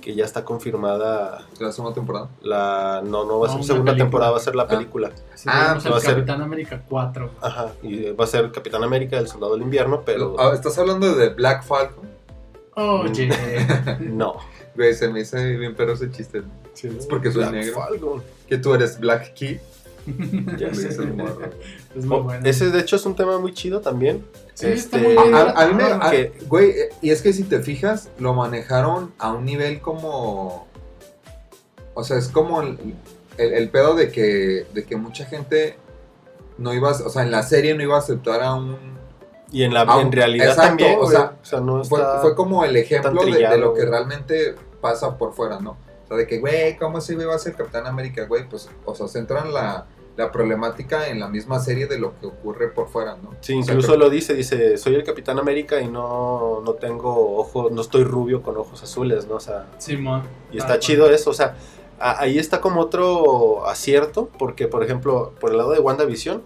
que 0.05 0.13
ya 0.13 0.23
está 0.23 0.45
confirmada 0.45 1.47
La 1.59 1.71
segunda 1.71 1.95
temporada. 1.95 2.29
la. 2.43 3.01
No, 3.03 3.25
no 3.25 3.39
va 3.39 3.47
a 3.47 3.49
No, 3.49 3.53
ser 3.53 3.55
una 3.55 3.63
segunda 3.63 3.91
película. 3.93 3.95
temporada, 3.97 4.31
va 4.31 4.37
a 4.37 4.39
ser 4.39 4.55
la 4.55 4.63
Ah. 4.63 4.67
película. 4.67 5.11
Ah, 5.47 5.67
vemos 5.79 5.91
va 5.93 5.97
a 5.97 5.99
ser- 5.99 6.13
Capitán 6.13 6.41
América 6.43 6.83
4. 6.87 7.31
Ajá. 7.41 7.73
Y 7.81 8.11
va 8.11 8.23
a 8.23 8.27
ser 8.27 8.51
Capitán 8.51 8.83
América, 8.83 9.17
el 9.17 9.27
Soldado 9.27 9.53
del 9.55 9.63
Invierno, 9.63 10.03
pero. 10.05 10.35
Ah, 10.39 10.51
¿Estás 10.53 10.77
hablando 10.77 11.15
de 11.15 11.29
Black 11.29 11.63
Falcon? 11.63 12.07
Oye. 12.75 13.29
No. 14.01 14.35
Güey, 14.75 14.93
se 14.93 15.07
me 15.09 15.21
hizo 15.21 15.37
bien 15.37 15.73
pero 15.75 15.93
ese 15.93 16.11
chiste. 16.11 16.43
Es 16.83 17.07
porque 17.07 17.31
soy 17.31 17.41
Black 17.41 17.51
negro. 17.53 17.73
Falcon. 17.73 18.23
Que 18.47 18.57
tú 18.59 18.73
eres 18.75 18.99
Black 18.99 19.33
Key. 19.33 19.59
Ya 20.57 20.67
Me 20.67 20.75
sé. 20.75 20.89
hizo 20.89 21.01
el 21.03 21.13
morro. 21.13 21.49
es 21.95 22.05
muy 22.05 22.17
Oh, 22.17 22.23
bueno. 22.23 22.45
Ese 22.47 22.69
de 22.69 22.79
hecho 22.79 22.95
es 22.95 23.05
un 23.05 23.15
tema 23.15 23.37
muy 23.39 23.53
chido 23.53 23.81
también. 23.81 24.25
Sí, 24.53 24.67
está 24.67 24.97
Este, 24.97 24.97
muy 24.99 25.13
bien. 25.23 25.35
A, 25.35 25.41
a 25.51 25.67
mí 25.67 25.73
me. 25.73 25.83
a- 25.83 26.11
Que- 26.11 26.33
güey, 26.47 26.73
y 27.01 27.09
es 27.09 27.21
que 27.21 27.33
si 27.33 27.43
te 27.43 27.61
fijas, 27.61 28.09
lo 28.19 28.33
manejaron 28.33 29.13
a 29.19 29.33
un 29.33 29.45
nivel 29.45 29.81
como. 29.81 30.67
O 31.93 32.03
sea, 32.03 32.17
es 32.17 32.27
como 32.27 32.61
el, 32.61 32.77
el- 33.37 33.53
el 33.53 33.69
pedo 33.69 33.95
de 33.95 34.11
que, 34.11 34.65
de 34.73 34.83
que 34.85 34.95
mucha 34.97 35.25
gente 35.25 35.77
no 36.57 36.73
iba. 36.73 36.89
a- 36.91 37.05
O 37.05 37.09
sea, 37.09 37.23
en 37.23 37.31
la 37.31 37.43
serie 37.43 37.73
no 37.75 37.83
iba 37.83 37.95
a 37.95 37.99
aceptar 37.99 38.41
a 38.43 38.53
un. 38.53 38.95
Y 39.51 39.63
en 39.63 39.73
la 39.73 39.83
en 40.01 40.11
realidad 40.11 40.47
exacto, 40.49 40.69
también, 40.69 40.97
o 40.99 41.07
sea, 41.07 41.35
o 41.41 41.45
sea, 41.45 41.59
no 41.61 41.83
Fue, 41.85 41.99
está. 41.99 42.19
fue 42.19 42.35
como 42.35 42.65
el 42.65 42.75
ejemplo 42.75 43.23
de, 43.25 43.57
lo 43.57 43.73
que 43.73 43.85
realmente 43.85 44.55
pasa 44.81 45.17
por 45.17 45.33
fuera, 45.33 45.59
¿no? 45.59 45.77
O 46.03 46.07
sea, 46.07 46.17
de 46.17 46.27
que, 46.27 46.39
güey, 46.39 46.75
¿cómo 46.77 46.97
ese 46.97 47.15
güey 47.15 47.25
va 47.27 47.35
a 47.35 47.39
ser 47.39 47.55
Capitán 47.55 47.87
América, 47.87 48.25
güey? 48.25 48.49
Pues, 48.49 48.67
o 48.83 48.93
sea, 48.95 49.07
centran 49.07 49.53
la, 49.53 49.85
la 50.17 50.31
problemática 50.31 51.09
en 51.09 51.19
la 51.19 51.27
misma 51.27 51.59
serie 51.59 51.87
de 51.87 51.99
lo 51.99 52.17
que 52.19 52.27
ocurre 52.27 52.69
por 52.69 52.87
fuera, 52.87 53.17
¿no? 53.21 53.31
Sí, 53.41 53.59
O 53.59 53.63
sea, 53.63 53.73
incluso 53.73 53.97
lo 53.97 54.09
dice, 54.09 54.33
dice, 54.33 54.77
soy 54.77 54.95
el 54.95 55.03
Capitán 55.03 55.39
América 55.39 55.81
y 55.81 55.87
no, 55.89 56.61
no 56.63 56.73
tengo 56.73 57.37
ojos, 57.37 57.71
no 57.71 57.81
estoy 57.81 58.03
rubio 58.05 58.41
con 58.41 58.55
ojos 58.57 58.81
azules, 58.81 59.27
¿no? 59.27 59.35
O 59.35 59.39
sea, 59.41 59.67
Simón. 59.77 60.23
y 60.51 60.55
Ah, 60.57 60.61
está 60.61 60.79
chido 60.79 61.09
eso, 61.09 61.31
o 61.31 61.33
sea, 61.33 61.55
a- 61.99 62.21
ahí 62.21 62.37
está 62.37 62.61
como 62.61 62.79
otro 62.81 63.65
acierto, 63.67 64.29
porque 64.39 64.67
por 64.67 64.83
ejemplo, 64.83 65.33
por 65.39 65.51
el 65.51 65.57
lado 65.57 65.71
de 65.71 65.79
WandaVision, 65.79 66.41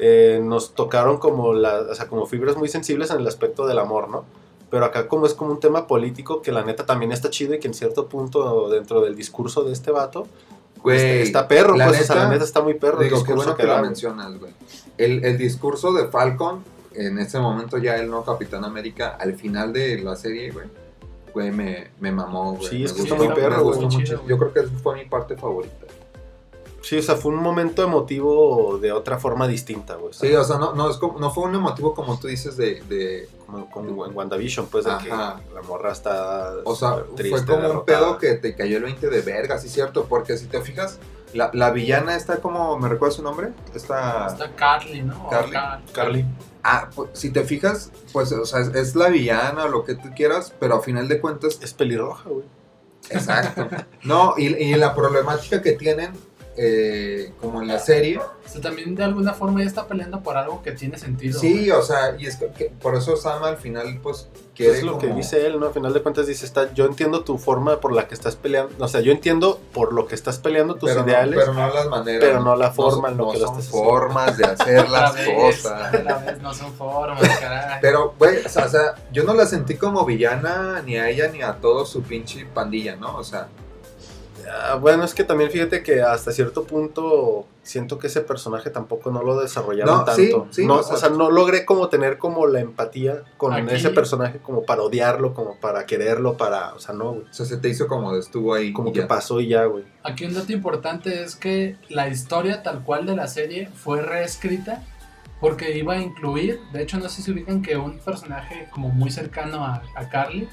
eh, 0.00 0.40
nos 0.42 0.74
tocaron 0.74 1.18
como, 1.18 1.52
la, 1.54 1.80
o 1.90 1.94
sea, 1.94 2.08
como 2.08 2.26
fibras 2.26 2.56
muy 2.56 2.68
sensibles 2.68 3.10
en 3.10 3.18
el 3.20 3.26
aspecto 3.26 3.66
del 3.66 3.78
amor, 3.78 4.08
¿no? 4.08 4.24
Pero 4.70 4.84
acá 4.84 5.08
como 5.08 5.26
es 5.26 5.34
como 5.34 5.50
un 5.52 5.60
tema 5.60 5.86
político 5.86 6.42
que 6.42 6.52
la 6.52 6.62
neta 6.62 6.84
también 6.84 7.10
está 7.10 7.30
chido 7.30 7.54
y 7.54 7.58
que 7.58 7.68
en 7.68 7.74
cierto 7.74 8.06
punto 8.06 8.68
dentro 8.68 9.00
del 9.00 9.16
discurso 9.16 9.62
de 9.64 9.72
este 9.72 9.90
vato, 9.90 10.26
Güey, 10.82 10.96
está, 10.98 11.22
está 11.22 11.48
perro, 11.48 11.76
la 11.76 11.86
pues, 11.86 12.02
o 12.02 12.04
sea, 12.04 12.16
la 12.16 12.22
neta, 12.22 12.32
neta 12.34 12.44
está 12.44 12.60
muy 12.60 12.74
perro. 12.74 13.00
el 13.00 13.08
Digo, 13.08 13.22
qué 13.22 13.32
discurso 13.32 13.54
bueno 13.54 13.56
que 13.56 13.66
lo 13.66 13.82
mencionas, 13.82 14.38
güey. 14.38 14.52
El, 14.96 15.24
el 15.24 15.38
discurso 15.38 15.92
de 15.92 16.08
Falcon, 16.08 16.62
en 16.94 17.18
ese 17.18 17.38
momento 17.38 17.78
ya 17.78 17.96
el 17.96 18.10
no 18.10 18.24
Capitán 18.24 18.64
América, 18.64 19.16
al 19.18 19.34
final 19.34 19.72
de 19.72 19.98
la 20.00 20.16
serie, 20.16 20.50
güey, 20.50 20.66
güey, 21.32 21.50
me, 21.50 21.88
me 22.00 22.12
mamó, 22.12 22.54
güey. 22.54 22.68
Sí, 22.68 22.78
Me 22.78 22.84
es 22.84 22.92
que 22.92 23.00
gustó, 23.00 23.14
está 23.14 23.26
muy 23.26 23.34
perro, 23.34 23.62
güey. 23.64 23.88
Yo 24.26 24.38
creo 24.38 24.52
que 24.52 24.62
fue 24.62 24.96
mi 24.96 25.04
parte 25.04 25.36
favorita. 25.36 25.86
Sí, 26.80 26.96
o 26.98 27.02
sea, 27.02 27.16
fue 27.16 27.32
un 27.32 27.42
momento 27.42 27.82
emotivo 27.82 28.78
de 28.78 28.92
otra 28.92 29.18
forma 29.18 29.48
distinta, 29.48 29.96
güey. 29.96 30.14
Sí, 30.14 30.32
o 30.34 30.44
sea, 30.44 30.58
no, 30.58 30.74
no, 30.74 30.88
es 30.90 30.96
como, 30.96 31.18
no 31.18 31.30
fue 31.32 31.44
un 31.44 31.54
emotivo 31.56 31.92
como 31.94 32.18
tú 32.20 32.28
dices 32.28 32.56
de, 32.56 32.82
de 32.88 33.28
como, 33.46 33.68
como 33.70 34.06
en 34.06 34.16
WandaVision, 34.16 34.66
pues, 34.68 34.84
de 34.84 34.92
que 35.02 35.10
Ajá. 35.10 35.40
la 35.54 35.62
morra 35.62 35.92
está 35.92 36.54
O 36.64 36.76
sea, 36.76 37.02
triste, 37.16 37.36
fue 37.44 37.46
como 37.56 37.68
un 37.70 37.84
pedo 37.84 38.16
que 38.18 38.34
te 38.34 38.54
cayó 38.54 38.76
el 38.76 38.84
20 38.84 39.08
de 39.10 39.20
verga, 39.22 39.58
sí, 39.58 39.68
cierto. 39.68 40.04
Porque 40.04 40.36
si 40.38 40.46
te 40.46 40.60
fijas, 40.62 40.98
la, 41.34 41.50
la 41.52 41.70
villana 41.72 42.14
está 42.16 42.36
como. 42.38 42.78
¿Me 42.78 42.88
recuerdas 42.88 43.16
su 43.16 43.22
nombre? 43.22 43.48
Está. 43.74 44.28
Está 44.28 44.54
Carly, 44.54 45.02
¿no? 45.02 45.28
Carly. 45.28 45.52
Car- 45.52 45.82
Carly. 45.92 46.24
Ah, 46.62 46.88
pues, 46.94 47.10
si 47.14 47.30
te 47.30 47.42
fijas, 47.44 47.90
pues, 48.12 48.30
o 48.32 48.44
sea, 48.46 48.60
es, 48.60 48.68
es 48.74 48.94
la 48.94 49.08
villana 49.08 49.64
o 49.64 49.68
lo 49.68 49.84
que 49.84 49.94
tú 49.94 50.10
quieras, 50.14 50.54
pero 50.60 50.76
a 50.76 50.80
final 50.80 51.08
de 51.08 51.20
cuentas. 51.20 51.58
Es 51.60 51.74
pelirroja, 51.74 52.28
güey. 52.30 52.44
Exacto. 53.10 53.68
No, 54.04 54.34
y, 54.36 54.46
y 54.54 54.74
la 54.74 54.94
problemática 54.94 55.62
que 55.62 55.72
tienen, 55.72 56.12
eh, 56.60 57.32
como 57.40 57.62
en 57.62 57.68
la 57.68 57.78
serie. 57.78 58.18
O 58.18 58.48
sea, 58.50 58.60
también 58.60 58.94
de 58.96 59.04
alguna 59.04 59.32
forma 59.32 59.60
ya 59.60 59.66
está 59.66 59.86
peleando 59.86 60.20
por 60.22 60.36
algo 60.36 60.60
que 60.62 60.72
tiene 60.72 60.98
sentido. 60.98 61.38
Sí, 61.38 61.70
o 61.70 61.82
sea, 61.82 62.16
y 62.18 62.26
es 62.26 62.36
que, 62.36 62.48
que 62.48 62.64
por 62.66 62.96
eso 62.96 63.14
Sam 63.16 63.44
al 63.44 63.58
final, 63.58 64.00
pues, 64.02 64.28
quiere. 64.56 64.78
es 64.78 64.82
lo 64.82 64.98
que 64.98 65.06
dice 65.08 65.46
él, 65.46 65.60
¿no? 65.60 65.66
A 65.66 65.70
final 65.72 65.92
de 65.92 66.02
cuentas 66.02 66.26
dice, 66.26 66.44
está, 66.46 66.72
yo 66.74 66.86
entiendo 66.86 67.22
tu 67.22 67.38
forma 67.38 67.78
por 67.78 67.92
la 67.92 68.08
que 68.08 68.14
estás 68.14 68.34
peleando, 68.36 68.72
o 68.84 68.88
sea, 68.88 69.00
yo 69.02 69.12
entiendo 69.12 69.60
por 69.72 69.92
lo 69.92 70.06
que 70.08 70.14
estás 70.16 70.38
peleando 70.38 70.74
tus 70.74 70.88
pero 70.90 71.02
no- 71.02 71.08
ideales, 71.08 71.38
pero 71.38 71.52
no 71.54 71.68
las 71.72 71.86
maneras. 71.88 72.20
pero 72.26 72.40
no 72.42 72.56
la 72.56 72.72
forma 72.72 73.08
no, 73.08 73.12
en 73.12 73.18
lo 73.18 73.24
no 73.26 73.32
que 73.32 73.38
lo 73.38 73.46
son 73.46 73.58
estás 73.58 73.68
haciendo. 73.68 73.90
formas 73.90 74.36
de 74.38 74.44
hacer 74.46 74.88
las 74.90 75.14
vez, 75.14 75.28
cosas. 75.36 75.94
otra 75.94 76.18
vez 76.18 76.42
no 76.42 76.54
son 76.54 76.72
formas, 76.72 77.38
caray. 77.38 77.78
Pero, 77.80 78.14
güey, 78.18 78.44
o 78.44 78.48
sea, 78.48 78.64
o 78.64 78.68
sea, 78.68 78.94
yo 79.12 79.22
no 79.24 79.34
la 79.34 79.46
sentí 79.46 79.76
como 79.76 80.04
villana 80.04 80.82
ni 80.84 80.96
a 80.96 81.08
ella 81.08 81.28
ni 81.28 81.42
a 81.42 81.52
todo 81.54 81.84
su 81.86 82.02
pinche 82.02 82.46
pandilla, 82.46 82.96
¿no? 82.96 83.14
O 83.16 83.22
sea, 83.22 83.48
bueno, 84.80 85.04
es 85.04 85.14
que 85.14 85.24
también 85.24 85.50
fíjate 85.50 85.82
que 85.82 86.00
hasta 86.02 86.32
cierto 86.32 86.64
punto 86.64 87.46
siento 87.62 87.98
que 87.98 88.06
ese 88.06 88.20
personaje 88.22 88.70
tampoco 88.70 89.10
no 89.10 89.22
lo 89.22 89.38
desarrollaron 89.40 90.04
No, 90.06 90.14
sí, 90.14 90.30
tanto. 90.30 90.46
sí, 90.50 90.66
no, 90.66 90.76
o 90.76 90.78
o, 90.78 90.82
sea- 90.96 91.10
no 91.10 91.30
logré 91.30 91.64
como 91.66 91.88
tener 91.88 92.16
como 92.18 92.46
la 92.46 92.60
empatía 92.60 93.24
con 93.36 93.52
Aquí- 93.52 93.74
ese 93.74 93.90
personaje 93.90 94.38
como 94.38 94.62
para 94.64 94.82
odiarlo, 94.82 95.34
como 95.34 95.58
para 95.60 95.84
quererlo, 95.86 96.36
para, 96.36 96.74
o 96.74 96.78
sea, 96.78 96.94
no, 96.94 97.12
güey. 97.12 97.26
o 97.28 97.32
sea, 97.32 97.44
se 97.46 97.56
te 97.58 97.68
hizo 97.68 97.86
como 97.86 98.14
estuvo 98.16 98.54
ahí. 98.54 98.72
Como 98.72 98.92
que 98.92 99.00
ya. 99.00 99.08
pasó 99.08 99.40
y 99.40 99.48
ya, 99.48 99.64
güey. 99.64 99.84
Aquí 100.02 100.24
un 100.24 100.34
dato 100.34 100.52
importante 100.52 101.22
es 101.22 101.36
que 101.36 101.76
la 101.90 102.08
historia 102.08 102.62
tal 102.62 102.82
cual 102.84 103.04
de 103.06 103.16
la 103.16 103.26
serie 103.26 103.68
fue 103.74 104.00
reescrita 104.02 104.82
porque 105.40 105.76
iba 105.78 105.94
a 105.94 105.98
incluir, 105.98 106.58
de 106.72 106.82
hecho 106.82 106.98
no 106.98 107.08
sé 107.08 107.22
si 107.22 107.30
ubican 107.30 107.62
que 107.62 107.76
un 107.76 107.98
personaje 107.98 108.68
como 108.72 108.88
muy 108.88 109.10
cercano 109.10 109.64
a, 109.64 109.82
a 109.94 110.08
Carly 110.08 110.48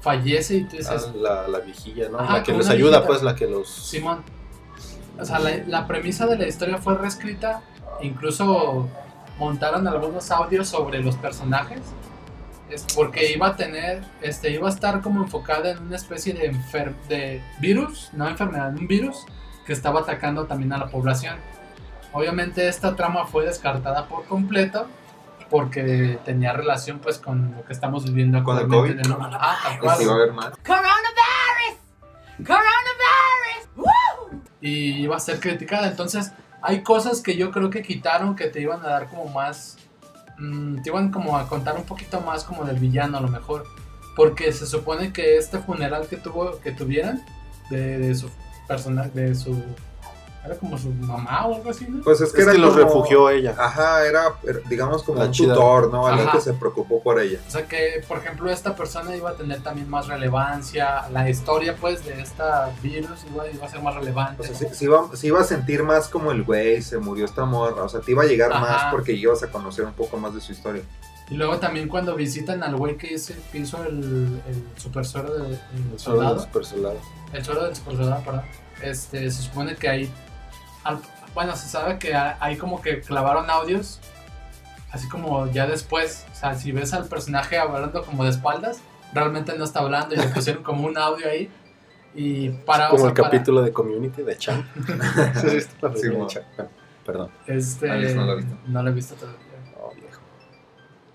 fallece 0.00 0.56
y 0.56 0.64
tú 0.64 0.76
dices, 0.76 1.06
Ah, 1.08 1.12
la, 1.16 1.48
la 1.48 1.58
viejilla, 1.60 2.08
¿no? 2.08 2.18
Ajá, 2.18 2.38
la 2.38 2.42
que 2.42 2.52
les 2.52 2.68
ayuda, 2.68 2.90
viejita. 2.98 3.06
pues, 3.06 3.22
la 3.22 3.34
que 3.34 3.46
los... 3.46 3.68
Simón. 3.68 4.22
O 5.18 5.24
sea, 5.24 5.38
la, 5.38 5.50
la 5.66 5.86
premisa 5.86 6.26
de 6.26 6.36
la 6.38 6.46
historia 6.46 6.78
fue 6.78 6.96
reescrita, 6.96 7.62
incluso 8.00 8.88
montaron 9.38 9.86
algunos 9.86 10.30
audios 10.30 10.68
sobre 10.68 11.00
los 11.02 11.16
personajes, 11.16 11.80
es 12.70 12.86
porque 12.94 13.32
iba 13.32 13.48
a 13.48 13.56
tener, 13.56 14.02
este, 14.22 14.50
iba 14.50 14.68
a 14.68 14.70
estar 14.72 15.00
como 15.02 15.22
enfocada 15.22 15.72
en 15.72 15.78
una 15.82 15.96
especie 15.96 16.32
de, 16.32 16.52
enfer- 16.52 16.94
de 17.08 17.42
virus, 17.60 18.10
no 18.12 18.28
enfermedad, 18.28 18.70
un 18.74 18.86
virus 18.86 19.26
que 19.66 19.72
estaba 19.72 20.00
atacando 20.00 20.46
también 20.46 20.72
a 20.72 20.78
la 20.78 20.88
población. 20.88 21.36
Obviamente 22.12 22.66
esta 22.68 22.96
trama 22.96 23.26
fue 23.26 23.44
descartada 23.44 24.06
por 24.06 24.24
completo 24.24 24.86
porque 25.50 26.18
tenía 26.24 26.52
relación 26.52 27.00
pues 27.00 27.18
con 27.18 27.54
lo 27.56 27.64
que 27.64 27.72
estamos 27.72 28.04
viviendo 28.04 28.42
¿Con 28.44 28.56
el 28.56 28.64
actualmente 28.64 29.02
COVID? 29.02 29.06
en 29.06 29.12
el 29.12 29.18
mundo. 29.20 29.38
Ah, 29.40 29.58
Y 29.82 29.84
va 29.84 29.92
a 30.12 30.14
haber 30.14 30.32
más. 30.32 30.50
Coronavirus! 30.64 31.78
Coronavirus! 32.46 33.68
Woo! 33.76 34.40
y 34.60 35.02
iba 35.02 35.16
a 35.16 35.20
ser 35.20 35.40
criticada. 35.40 35.88
Entonces, 35.88 36.32
hay 36.62 36.82
cosas 36.82 37.20
que 37.22 37.36
yo 37.36 37.50
creo 37.50 37.70
que 37.70 37.82
quitaron 37.82 38.36
que 38.36 38.46
te 38.48 38.60
iban 38.60 38.80
a 38.84 38.88
dar 38.88 39.08
como 39.08 39.26
más. 39.26 39.76
mm, 40.38 40.82
te 40.82 40.90
iban 40.90 41.10
como 41.10 41.36
a 41.36 41.48
contar 41.48 41.76
un 41.76 41.84
poquito 41.84 42.20
más 42.20 42.44
como 42.44 42.64
del 42.64 42.78
villano 42.78 43.18
a 43.18 43.20
lo 43.20 43.28
mejor. 43.28 43.64
Porque 44.16 44.52
se 44.52 44.66
supone 44.66 45.12
que 45.12 45.36
este 45.36 45.58
funeral 45.58 46.06
que 46.08 46.16
tuvo 46.16 46.60
que 46.60 46.72
tuvieran 46.72 47.24
de, 47.70 47.98
de 47.98 48.14
su 48.14 48.30
personaje, 48.68 49.10
de 49.10 49.34
su. 49.34 49.62
Era 50.42 50.54
como 50.56 50.78
su 50.78 50.88
mamá 50.90 51.46
o 51.46 51.56
algo 51.56 51.70
así, 51.70 51.86
¿no? 51.86 52.02
Pues 52.02 52.20
es 52.22 52.32
que 52.32 52.40
Es 52.40 52.44
era 52.46 52.52
que 52.54 52.58
los 52.60 52.72
como- 52.72 52.84
refugió 52.84 53.28
ella. 53.28 53.54
Ajá, 53.58 54.06
era, 54.06 54.34
era, 54.42 54.58
digamos, 54.70 55.02
como 55.02 55.18
La 55.18 55.26
un 55.26 55.32
chida. 55.32 55.52
tutor, 55.52 55.90
¿no? 55.92 56.06
Alguien 56.06 56.28
Ajá. 56.28 56.38
que 56.38 56.42
se 56.44 56.54
preocupó 56.54 57.02
por 57.02 57.20
ella. 57.20 57.38
O 57.46 57.50
sea 57.50 57.66
que, 57.68 58.02
por 58.08 58.18
ejemplo, 58.18 58.50
esta 58.50 58.74
persona 58.74 59.14
iba 59.14 59.30
a 59.30 59.34
tener 59.34 59.62
también 59.62 59.88
más 59.90 60.06
relevancia. 60.08 61.08
La 61.10 61.28
historia, 61.28 61.76
pues, 61.78 62.04
de 62.06 62.20
esta 62.22 62.70
virus 62.82 63.20
iba, 63.30 63.48
iba 63.50 63.66
a 63.66 63.68
ser 63.68 63.82
más 63.82 63.94
relevante. 63.94 64.42
O 64.42 64.46
sea, 64.46 64.54
se, 64.54 64.74
se 64.74 64.84
iba, 64.86 65.14
se 65.14 65.26
iba 65.26 65.40
a 65.40 65.44
sentir 65.44 65.82
más 65.82 66.08
como 66.08 66.32
el 66.32 66.42
güey, 66.42 66.80
se 66.80 66.96
murió 66.98 67.26
esta 67.26 67.44
morra. 67.44 67.82
O 67.82 67.88
sea, 67.90 68.00
te 68.00 68.12
iba 68.12 68.22
a 68.22 68.26
llegar 68.26 68.50
Ajá. 68.52 68.60
más 68.60 68.84
porque 68.94 69.12
ibas 69.12 69.42
a 69.42 69.48
conocer 69.50 69.84
un 69.84 69.92
poco 69.92 70.16
más 70.16 70.34
de 70.34 70.40
su 70.40 70.52
historia. 70.52 70.82
Y 71.28 71.34
luego 71.34 71.58
también 71.58 71.86
cuando 71.86 72.16
visitan 72.16 72.62
al 72.62 72.74
güey 72.76 72.96
que, 72.96 73.12
hizo- 73.14 73.34
que 73.52 73.58
hizo 73.58 73.84
el, 73.84 74.40
el 74.48 74.64
super 74.80 75.04
suero 75.04 75.32
de, 75.34 75.50
el 75.50 75.58
Solo 75.98 76.22
los 76.22 76.42
soldado, 76.44 76.98
el 77.34 77.44
suero 77.44 77.64
del 77.66 77.76
super 77.76 77.96
soldado, 77.96 78.22
perdón, 78.24 78.42
este, 78.82 79.30
se 79.30 79.42
supone 79.42 79.76
que 79.76 79.88
ahí, 79.88 80.04
al- 80.04 80.29
bueno, 81.34 81.56
se 81.56 81.68
sabe 81.68 81.98
que 81.98 82.14
ahí 82.14 82.56
como 82.56 82.80
que 82.82 83.00
clavaron 83.00 83.48
audios, 83.50 84.00
así 84.90 85.08
como 85.08 85.46
ya 85.50 85.66
después, 85.66 86.26
o 86.32 86.34
sea, 86.34 86.54
si 86.54 86.72
ves 86.72 86.92
al 86.92 87.06
personaje 87.06 87.58
hablando 87.58 88.02
como 88.04 88.24
de 88.24 88.30
espaldas, 88.30 88.80
realmente 89.12 89.56
no 89.56 89.64
está 89.64 89.80
hablando 89.80 90.14
y 90.14 90.18
le 90.18 90.26
pusieron 90.28 90.62
como 90.62 90.86
un 90.86 90.96
audio 90.98 91.28
ahí. 91.28 91.50
Y 92.14 92.48
para, 92.50 92.88
o 92.88 92.90
Como 92.90 93.00
sea, 93.02 93.08
el 93.10 93.14
para- 93.14 93.28
capítulo 93.30 93.62
de 93.62 93.72
Community 93.72 94.22
de 94.22 94.36
Chan. 94.36 94.68
¿Sí 95.40 95.60
Sí, 96.00 96.10
mo. 96.10 96.26
Chan? 96.26 96.42
Perdón. 97.06 97.30
este, 97.46 97.86
no 98.14 98.24
lo 98.24 98.32
ha 98.32 98.34
visto. 98.36 98.56
no 98.66 98.82
lo 98.82 98.90
he 98.90 98.92
visto 98.92 99.14
todavía. 99.14 99.40
Oh, 99.80 99.92
viejo. 99.94 100.20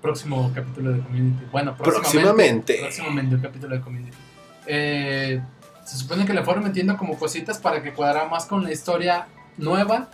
próximo 0.01 0.51
capítulo 0.55 0.93
de 0.93 0.99
Community. 1.01 1.45
Bueno, 1.51 1.75
próximamente. 1.75 2.77
Próximamente. 2.77 2.77
Próximamente 2.79 3.35
un 3.35 3.41
capítulo 3.41 3.75
de 3.75 3.81
Community. 3.81 4.17
Eh, 4.67 5.41
se 5.85 5.97
supone 5.97 6.25
que 6.25 6.33
le 6.33 6.43
fueron 6.43 6.63
metiendo 6.63 6.95
como 6.97 7.17
cositas 7.17 7.57
para 7.59 7.83
que 7.83 7.93
cuadrara 7.93 8.27
más 8.29 8.45
con 8.45 8.63
la 8.63 8.71
historia 8.71 9.27
nueva 9.57 10.09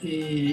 y, 0.00 0.08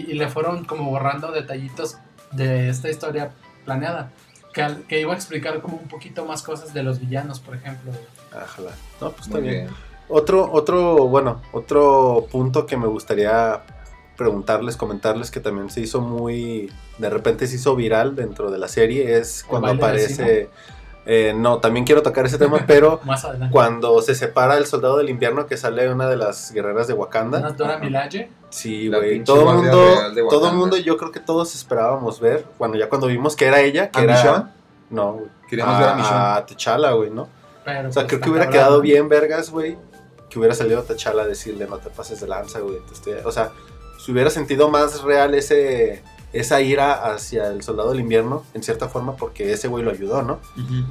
y 0.09 0.13
le 0.13 0.27
fueron 0.29 0.65
como 0.65 0.89
borrando 0.89 1.31
detallitos 1.31 1.97
de 2.31 2.69
esta 2.69 2.89
historia 2.89 3.31
planeada. 3.65 4.11
Que, 4.53 4.61
al- 4.61 4.83
que 4.83 4.99
iba 4.99 5.13
a 5.13 5.15
explicar 5.15 5.61
como 5.61 5.77
un 5.77 5.87
poquito 5.87 6.25
más 6.25 6.43
cosas 6.43 6.73
de 6.73 6.83
los 6.83 6.99
villanos, 6.99 7.39
por 7.39 7.55
ejemplo. 7.55 7.91
Ajala. 8.35 8.71
No, 8.99 9.11
pues 9.11 9.27
está 9.27 9.39
Muy 9.39 9.47
bien. 9.47 9.65
bien. 9.67 9.75
Otro, 10.09 10.51
otro, 10.51 11.07
bueno, 11.07 11.41
otro 11.53 12.27
punto 12.29 12.65
que 12.65 12.75
me 12.75 12.87
gustaría 12.87 13.61
preguntarles, 14.17 14.75
comentarles 14.75 15.31
que 15.31 15.39
también 15.39 15.69
se 15.69 15.79
hizo 15.79 16.01
muy, 16.01 16.69
de 16.97 17.09
repente 17.09 17.47
se 17.47 17.55
hizo 17.55 17.77
viral 17.77 18.13
dentro 18.13 18.51
de 18.51 18.57
la 18.57 18.67
serie 18.67 19.17
es 19.17 19.45
cuando 19.47 19.69
aparece, 19.69 20.49
eh, 21.13 21.33
no, 21.35 21.57
también 21.59 21.85
quiero 21.85 22.01
tocar 22.01 22.25
ese 22.25 22.37
tema, 22.37 22.63
pero 22.65 23.01
Más 23.05 23.25
adelante. 23.25 23.51
cuando 23.51 24.01
se 24.01 24.15
separa 24.15 24.57
el 24.57 24.65
soldado 24.65 24.97
del 24.97 25.09
invierno 25.09 25.45
que 25.45 25.57
sale 25.57 25.91
una 25.91 26.07
de 26.07 26.15
las 26.15 26.51
guerreras 26.53 26.87
de 26.87 26.93
Una 26.93 27.01
Wakanda, 27.01 27.39
Dora 27.51 27.77
Milaje. 27.79 28.29
sí, 28.49 28.87
güey, 28.89 29.23
todo 29.23 29.51
el 29.51 29.57
mundo, 29.57 29.85
todo 30.29 30.49
el 30.49 30.55
mundo, 30.55 30.77
yo 30.77 30.95
creo 30.97 31.11
que 31.11 31.19
todos 31.19 31.53
esperábamos 31.55 32.19
ver, 32.21 32.45
cuando 32.57 32.77
ya 32.77 32.87
cuando 32.87 33.07
vimos 33.07 33.35
que 33.35 33.45
era 33.45 33.59
ella, 33.61 33.89
que 33.91 33.99
¿A 33.99 34.03
era, 34.03 34.15
Michonne? 34.15 34.45
no, 34.89 35.13
güey, 35.13 35.25
Queríamos 35.49 35.79
ver 35.79 35.89
a 35.89 35.95
Michonne. 35.95 36.15
a 36.17 36.45
T'Challa, 36.45 36.91
güey, 36.91 37.09
¿no? 37.09 37.27
Pero 37.65 37.89
O 37.89 37.91
sea, 37.91 38.03
pues, 38.03 38.07
creo 38.07 38.21
que 38.21 38.29
hubiera 38.29 38.45
cabrón, 38.45 38.59
quedado 38.61 38.81
bien, 38.81 39.09
vergas, 39.09 39.49
güey. 39.49 39.77
Que 40.29 40.39
hubiera 40.39 40.55
salido 40.55 40.81
T'Challa 40.83 41.23
a 41.23 41.27
decirle, 41.27 41.67
no 41.67 41.77
te 41.77 41.89
pases 41.89 42.21
de 42.21 42.27
lanza, 42.29 42.59
güey. 42.59 42.77
te 42.87 42.93
estoy-". 42.93 43.25
O 43.25 43.31
sea, 43.33 43.51
se 43.99 44.11
hubiera 44.13 44.29
sentido 44.29 44.69
más 44.69 45.01
real 45.03 45.35
ese, 45.35 46.01
esa 46.33 46.61
ira 46.61 47.13
hacia 47.13 47.47
el 47.47 47.61
soldado 47.63 47.89
del 47.91 47.99
invierno, 47.99 48.43
en 48.53 48.63
cierta 48.63 48.87
forma, 48.89 49.15
porque 49.15 49.51
ese 49.53 49.67
güey 49.67 49.83
lo 49.83 49.91
ayudó, 49.91 50.21
¿no? 50.21 50.39
Ujú. 50.57 50.85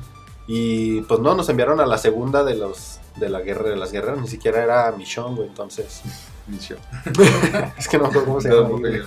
Y 0.47 1.03
pues 1.03 1.21
no, 1.21 1.35
nos 1.35 1.49
enviaron 1.49 1.81
a 1.81 1.87
la 1.87 1.99
segunda 1.99 2.43
de 2.45 2.55
los 2.57 2.99
de 3.17 3.29
la 3.29 3.41
guerra 3.41 3.69
de 3.71 3.77
las 3.77 3.93
guerras, 3.93 4.19
ni 4.21 4.29
siquiera 4.29 4.63
era 4.63 4.91
Michonne, 4.93 5.37
güey, 5.37 5.49
entonces. 5.49 6.03
Michonne. 6.47 6.81
es 7.79 7.89
que 7.89 7.99
no 7.99 8.05
me 8.05 8.09
acuerdo 8.11 8.27
cómo 8.29 8.41
se 8.41 8.49
No, 8.49 8.63
llama. 8.63 8.79
güey. 8.79 8.99
yo- 8.99 9.05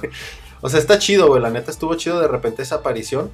O 0.62 0.70
sea, 0.70 0.80
está 0.80 0.98
chido, 1.00 1.28
güey. 1.28 1.42
La 1.42 1.50
neta 1.50 1.72
estuvo 1.72 1.94
chido 1.96 2.20
de 2.22 2.28
repente 2.28 2.62
esa 2.62 2.76
aparición. 2.76 3.30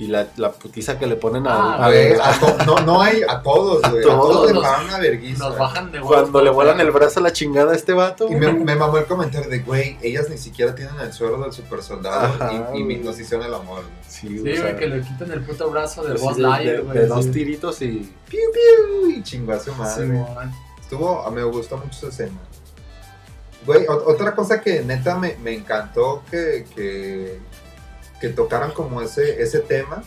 Y 0.00 0.06
la, 0.06 0.26
la 0.36 0.50
putiza 0.50 0.98
que 0.98 1.06
le 1.06 1.16
ponen 1.16 1.46
a, 1.46 1.52
Ah, 1.74 1.84
a- 1.84 1.88
Güey, 1.90 2.14
a- 2.14 2.30
a 2.30 2.40
to- 2.40 2.64
no, 2.64 2.78
no 2.86 3.02
hay 3.02 3.20
a 3.22 3.42
todos, 3.42 3.82
güey. 3.82 4.02
A 4.02 4.06
Todos 4.06 4.30
todos 4.32 4.46
les 4.46 4.54
los- 4.54 4.64
pagan 4.64 4.84
una 4.86 4.98
vergüenza. 4.98 5.48
Nos 5.50 5.58
bajan 5.58 5.92
de 5.92 6.00
cuando 6.00 6.40
le 6.40 6.48
vuelan 6.50 6.80
el 6.80 6.90
brazo 6.90 7.20
a 7.20 7.22
la 7.22 7.32
chingada 7.34 7.72
a 7.72 7.76
este 7.76 7.92
vato. 7.92 8.26
Y 8.30 8.34
me, 8.34 8.50
me 8.50 8.76
mamó 8.76 8.96
el 8.96 9.04
comentario 9.04 9.50
de, 9.50 9.58
güey, 9.58 9.98
ellas 10.00 10.30
ni 10.30 10.38
siquiera 10.38 10.74
tienen 10.74 10.98
el 11.00 11.12
suero 11.12 11.38
del 11.42 11.52
super 11.52 11.82
soldado 11.82 12.24
Ajá, 12.42 12.50
y, 12.74 12.78
y 12.78 12.82
güey. 12.84 12.96
nos 13.00 13.20
hicieron 13.20 13.46
el 13.46 13.52
amor. 13.52 13.82
güey. 13.82 13.94
Sí, 14.08 14.28
Sí, 14.28 14.38
güey, 14.60 14.76
que 14.78 14.86
le 14.88 15.02
quitan 15.02 15.30
el 15.32 15.42
puto 15.42 15.70
brazo 15.70 16.02
del 16.02 16.16
Boss 16.16 16.38
Lightyear, 16.38 16.76
de, 16.78 16.82
güey. 16.82 16.98
de 16.98 17.06
dos 17.06 17.24
sí. 17.26 17.30
tiritos 17.32 17.82
y. 17.82 18.10
Piu, 18.26 18.40
piu, 18.54 19.10
y 19.10 19.22
chingó 19.22 19.52
a 19.52 19.60
su 19.60 19.74
madre. 19.74 20.06
Simón. 20.06 20.50
Estuvo, 20.80 21.30
me 21.30 21.42
gustó 21.44 21.76
mucho 21.76 21.90
esa 21.98 22.08
escena. 22.08 22.38
Güey, 23.66 23.84
ot- 23.86 24.02
otra 24.06 24.34
cosa 24.34 24.62
que 24.62 24.80
neta 24.82 25.16
me, 25.18 25.36
me 25.42 25.52
encantó 25.52 26.22
que, 26.30 26.64
que, 26.74 27.38
que 28.20 28.28
tocaran 28.28 28.72
como 28.72 29.00
ese, 29.02 29.42
ese 29.42 29.60
tema 29.60 30.02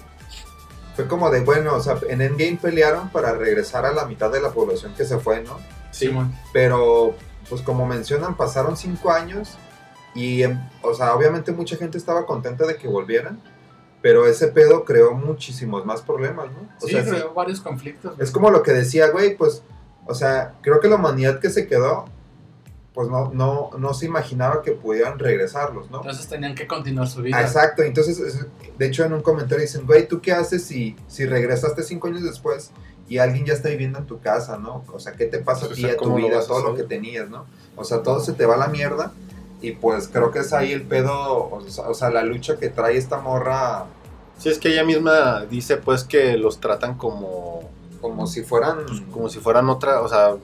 fue 0.95 1.08
como 1.08 1.30
de, 1.32 1.39
bueno, 1.41 1.73
o 1.76 1.80
sea, 1.82 1.97
en 2.08 2.21
Endgame 2.21 2.60
pelearon 2.62 3.10
para 3.10 3.34
regresar 3.34 3.86
a 3.86 3.91
la 3.93 4.06
mitad 4.06 4.32
de 4.32 4.39
la 4.41 4.52
población 4.52 4.93
que 4.95 5.06
se 5.06 5.17
fue, 5.17 5.41
¿no? 5.41 5.58
Simón. 5.91 6.34
Pero, 6.54 7.15
pues 7.49 7.62
como 7.62 7.86
mencionan, 7.88 8.38
pasaron 8.38 8.78
cinco 8.78 9.12
años 9.12 9.58
y, 10.13 10.43
em, 10.43 10.60
o 10.84 10.93
sea, 10.93 11.15
obviamente 11.15 11.52
mucha 11.52 11.76
gente 11.78 11.97
estaba 11.97 12.26
contenta 12.28 12.67
de 12.67 12.78
que 12.78 12.88
volvieran, 12.88 13.41
pero 14.04 14.28
ese 14.28 14.47
pedo 14.49 14.86
creó 14.86 15.13
muchísimos 15.13 15.84
más 15.86 16.02
problemas, 16.04 16.52
¿no? 16.52 16.60
O 16.80 16.86
Sí, 16.86 16.91
sea, 16.93 17.04
sí- 17.04 17.10
creó 17.10 17.34
varios 17.34 17.60
conflictos. 17.62 18.13
es 18.19 18.30
como 18.30 18.52
lo 18.52 18.62
que 18.62 18.73
decía, 18.73 19.10
güey, 19.10 19.36
pues, 19.36 19.63
o 20.06 20.13
sea, 20.13 20.54
creo 20.62 20.80
que 20.80 20.89
la 20.89 20.95
humanidad 20.95 21.39
que 21.39 21.49
se 21.49 21.67
quedó, 21.67 22.06
pues 22.93 23.10
no, 23.10 23.32
no, 23.34 23.71
no 23.77 23.93
se 23.93 24.06
imaginaba 24.06 24.62
que 24.62 24.71
pudieran 24.73 25.17
regresarlos, 25.19 25.89
¿no? 25.89 25.97
Entonces 25.97 26.27
tenían 26.27 26.53
que 26.56 26.67
continuar 26.67 27.08
su 27.08 27.21
vida. 27.21 27.41
Exacto, 27.41 27.82
entonces, 27.84 28.19
es- 28.19 28.45
de 28.77 28.86
hecho 28.86 29.03
en 29.03 29.13
un 29.13 29.21
comentario 29.21 29.62
dicen, 29.63 29.86
güey, 29.86 30.08
¿tú 30.08 30.21
qué 30.21 30.32
haces 30.32 30.63
si, 30.63 30.95
si 31.08 31.25
regresaste 31.25 31.84
cinco 31.84 32.08
años 32.08 32.23
después 32.23 32.71
y 33.10 33.17
alguien 33.17 33.45
ya 33.45 33.53
está 33.53 33.69
viviendo 33.69 33.99
en 33.99 34.06
tu 34.06 34.19
casa, 34.19 34.58
¿no? 34.58 34.84
O 34.93 34.99
sea, 34.99 35.13
¿qué 35.13 35.25
te 35.25 35.39
pasa 35.39 35.65
a 35.65 35.69
O 35.69 35.71
ti, 35.73 35.82
sea, 35.82 35.91
a 35.93 35.97
tu 35.97 36.03
¿cómo 36.06 36.19
lo 36.19 36.27
vida, 36.27 36.39
a 36.39 36.45
todo 36.45 36.63
lo 36.63 36.75
que 36.75 36.84
tenías, 36.84 37.29
¿no? 37.29 37.45
O 37.75 37.84
sea, 37.84 38.03
todo 38.03 38.19
se 38.19 38.34
te 38.34 38.45
va 38.45 38.56
a 38.56 38.58
la 38.58 38.67
mierda 38.67 39.12
y 39.62 39.71
pues 39.71 40.08
creo 40.08 40.29
que 40.32 40.39
es 40.39 40.53
ahí 40.53 40.71
el 40.71 40.84
pedo, 40.84 41.49
o 41.49 41.62
sea, 41.67 41.89
o 41.89 41.93
sea, 41.93 42.10
la 42.12 42.23
lucha 42.23 42.58
que 42.58 42.69
trae 42.69 42.97
esta 42.97 43.19
morra 43.19 43.86
Sí, 44.38 44.49
es 44.49 44.58
que 44.58 44.69
ella 44.73 44.84
misma 44.84 45.45
dice, 45.45 45.77
pues, 45.77 46.03
que 46.03 46.38
los 46.38 46.60
tratan 46.60 46.97
como. 46.97 47.62
como 48.01 48.25
si 48.27 48.43
fueran... 48.43 48.79
Como 49.12 49.29
si 49.29 49.39
fueran 49.39 49.69
otra. 49.69 50.01
O 50.01 50.10
sea, 50.10 50.36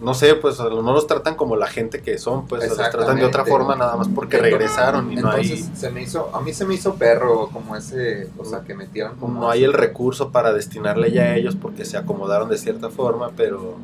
no 0.00 0.12
sé, 0.14 0.34
pues, 0.34 0.58
no 0.58 0.82
los 0.92 1.06
tratan 1.06 1.36
como 1.36 1.56
la 1.56 1.66
gente 1.68 2.02
que 2.02 2.18
son, 2.18 2.46
pues, 2.46 2.68
los 2.68 2.76
tratan 2.76 3.16
de 3.16 3.24
otra 3.24 3.44
forma 3.44 3.74
nada 3.76 3.96
más 3.96 4.08
porque 4.08 4.36
regresaron 4.38 5.10
y 5.12 5.16
no 5.16 5.30
Entonces 5.32 5.68
hay. 5.68 5.76
se 5.76 5.90
me 5.90 6.02
hizo, 6.02 6.34
a 6.34 6.40
mí 6.42 6.52
se 6.52 6.64
me 6.66 6.74
hizo 6.74 6.94
perro 6.96 7.48
como 7.52 7.74
ese, 7.76 8.28
o 8.36 8.44
sea, 8.44 8.60
que 8.60 8.74
metieron 8.74 9.16
como... 9.16 9.40
No 9.40 9.50
hay 9.50 9.64
el 9.64 9.72
recurso 9.72 10.30
para 10.32 10.52
destinarle 10.52 11.10
ya 11.12 11.22
a 11.22 11.36
ellos 11.36 11.56
porque 11.56 11.84
se 11.84 11.96
acomodaron 11.96 12.48
de 12.48 12.58
cierta 12.58 12.90
forma, 12.90 13.30
pero. 13.36 13.76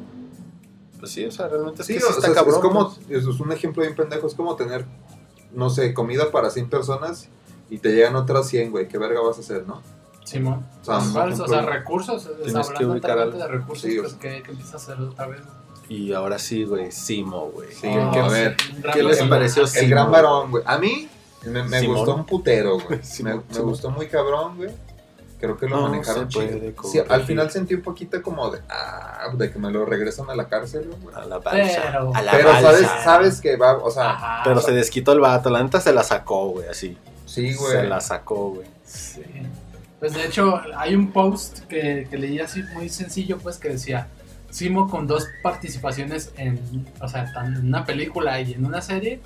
Pues 1.01 1.11
sí, 1.13 1.25
o 1.25 1.33
sea, 1.33 1.49
realmente 1.49 1.81
es 1.83 1.87
Sí, 1.87 1.95
que 1.95 2.05
o 2.05 2.07
sí 2.09 2.13
sea, 2.13 2.17
está 2.19 2.29
es- 2.29 2.35
cabrón. 2.35 2.55
es 2.55 2.61
como, 2.61 2.95
pues. 2.95 3.21
eso 3.23 3.31
es 3.31 3.41
un 3.41 3.51
ejemplo 3.51 3.83
bien 3.83 3.95
pendejo, 3.97 4.27
es 4.27 4.35
como 4.35 4.55
tener, 4.55 4.85
no 5.53 5.69
sé, 5.71 5.95
comida 5.95 6.31
para 6.31 6.51
100 6.51 6.69
personas 6.71 7.29
y 7.71 7.79
te 7.79 7.93
llegan 7.93 8.15
otras 8.17 8.47
100, 8.49 8.71
güey, 8.71 8.87
¿qué 8.87 8.99
verga 8.99 9.21
vas 9.21 9.39
a 9.39 9.41
hacer, 9.41 9.67
no? 9.67 9.81
Simón. 10.25 10.65
O 10.83 10.85
sea, 10.85 10.99
o 10.99 11.49
sea, 11.49 11.63
recursos. 11.63 12.29
tienes 12.45 12.69
que 12.69 12.85
hablando 12.85 13.09
algo. 13.09 13.39
de 13.39 13.49
recursos, 13.49 13.91
Sí, 13.91 13.99
o 13.99 14.03
pues 14.03 14.13
sea. 14.13 14.21
que, 14.21 14.43
que 14.45 14.51
empieza 14.53 14.75
a 14.75 14.77
hacer 14.77 15.01
otra 15.01 15.27
vez. 15.27 15.41
Y 15.93 16.13
ahora 16.15 16.39
sí, 16.39 16.65
güey, 16.65 16.91
Simo, 16.91 17.51
güey. 17.51 17.71
Sí, 17.71 17.87
Oh, 17.87 18.11
que 18.13 18.19
a 18.19 18.29
ver, 18.29 18.57
¿qué 18.95 19.03
les 19.03 19.23
pareció? 19.25 19.65
El 19.75 19.91
gran 19.91 20.11
varón, 20.11 20.51
güey. 20.51 20.63
A 20.67 20.79
mí 20.79 21.07
me, 21.45 21.87
gustó 21.87 22.15
un 22.15 22.25
putero, 22.25 22.79
güey. 22.81 23.01
me 23.23 23.61
gustó 23.61 23.91
muy 23.91 24.07
cabrón, 24.09 24.57
güey. 24.57 24.71
Creo 25.39 25.59
que 25.59 25.69
lo 25.69 25.77
No 25.81 25.89
manejaron 25.89 26.31
se 26.33 26.39
chido. 26.39 26.83
Sí, 26.85 26.99
al 27.07 27.25
final 27.25 27.51
sentí 27.51 27.75
un 27.75 27.83
poquito 27.83 28.23
como 28.23 28.51
de, 28.51 28.61
ah, 28.71 29.29
de 29.35 29.51
que 29.53 29.59
me 29.59 29.71
lo 29.71 29.85
regresan 29.85 30.31
a 30.31 30.35
la 30.35 30.49
cárcel, 30.49 30.89
güey. 31.03 31.15
A 31.15 31.27
la 31.27 31.39
balsa. 31.41 31.83
Pero- 31.85 32.15
a 32.15 32.23
la 32.23 32.31
Pero 32.33 32.49
balsa. 32.49 32.63
sabes, 32.73 32.89
sabes 33.05 33.41
que 33.43 33.57
va, 33.57 33.77
o 33.77 33.91
sea, 33.91 34.13
Ajá. 34.13 34.41
Pero 34.45 34.61
se 34.63 34.73
desquitó 34.73 35.13
el 35.13 35.21
vato, 35.21 35.51
la 35.51 35.63
neta 35.63 35.79
se 35.81 35.93
la 35.93 36.05
sacó, 36.05 36.47
güey, 36.53 36.69
así. 36.69 36.97
sí, 37.27 37.53
Se 37.53 37.59
güey. 37.59 37.87
la 37.89 38.01
sacó, 38.01 38.51
güey. 38.51 38.67
Sí. 38.87 39.21
Pues 40.01 40.15
de 40.15 40.25
hecho, 40.25 40.59
hay 40.77 40.95
un 40.95 41.13
post 41.13 41.67
que, 41.67 42.07
que 42.09 42.17
leí 42.17 42.39
así 42.41 42.63
muy 42.73 42.89
sencillo, 42.89 43.37
pues 43.39 43.59
que 43.59 43.69
decía, 43.71 44.09
Simo 44.53 44.89
con 44.89 45.07
dos 45.09 45.27
participaciones 45.43 46.31
en, 46.37 46.61
o 47.01 47.09
sea, 47.09 47.33
tan 47.33 47.55
en 47.57 47.67
una 47.67 47.85
película 47.85 48.41
y 48.41 48.53
en 48.53 48.65
una 48.67 48.81
serie, 48.83 49.21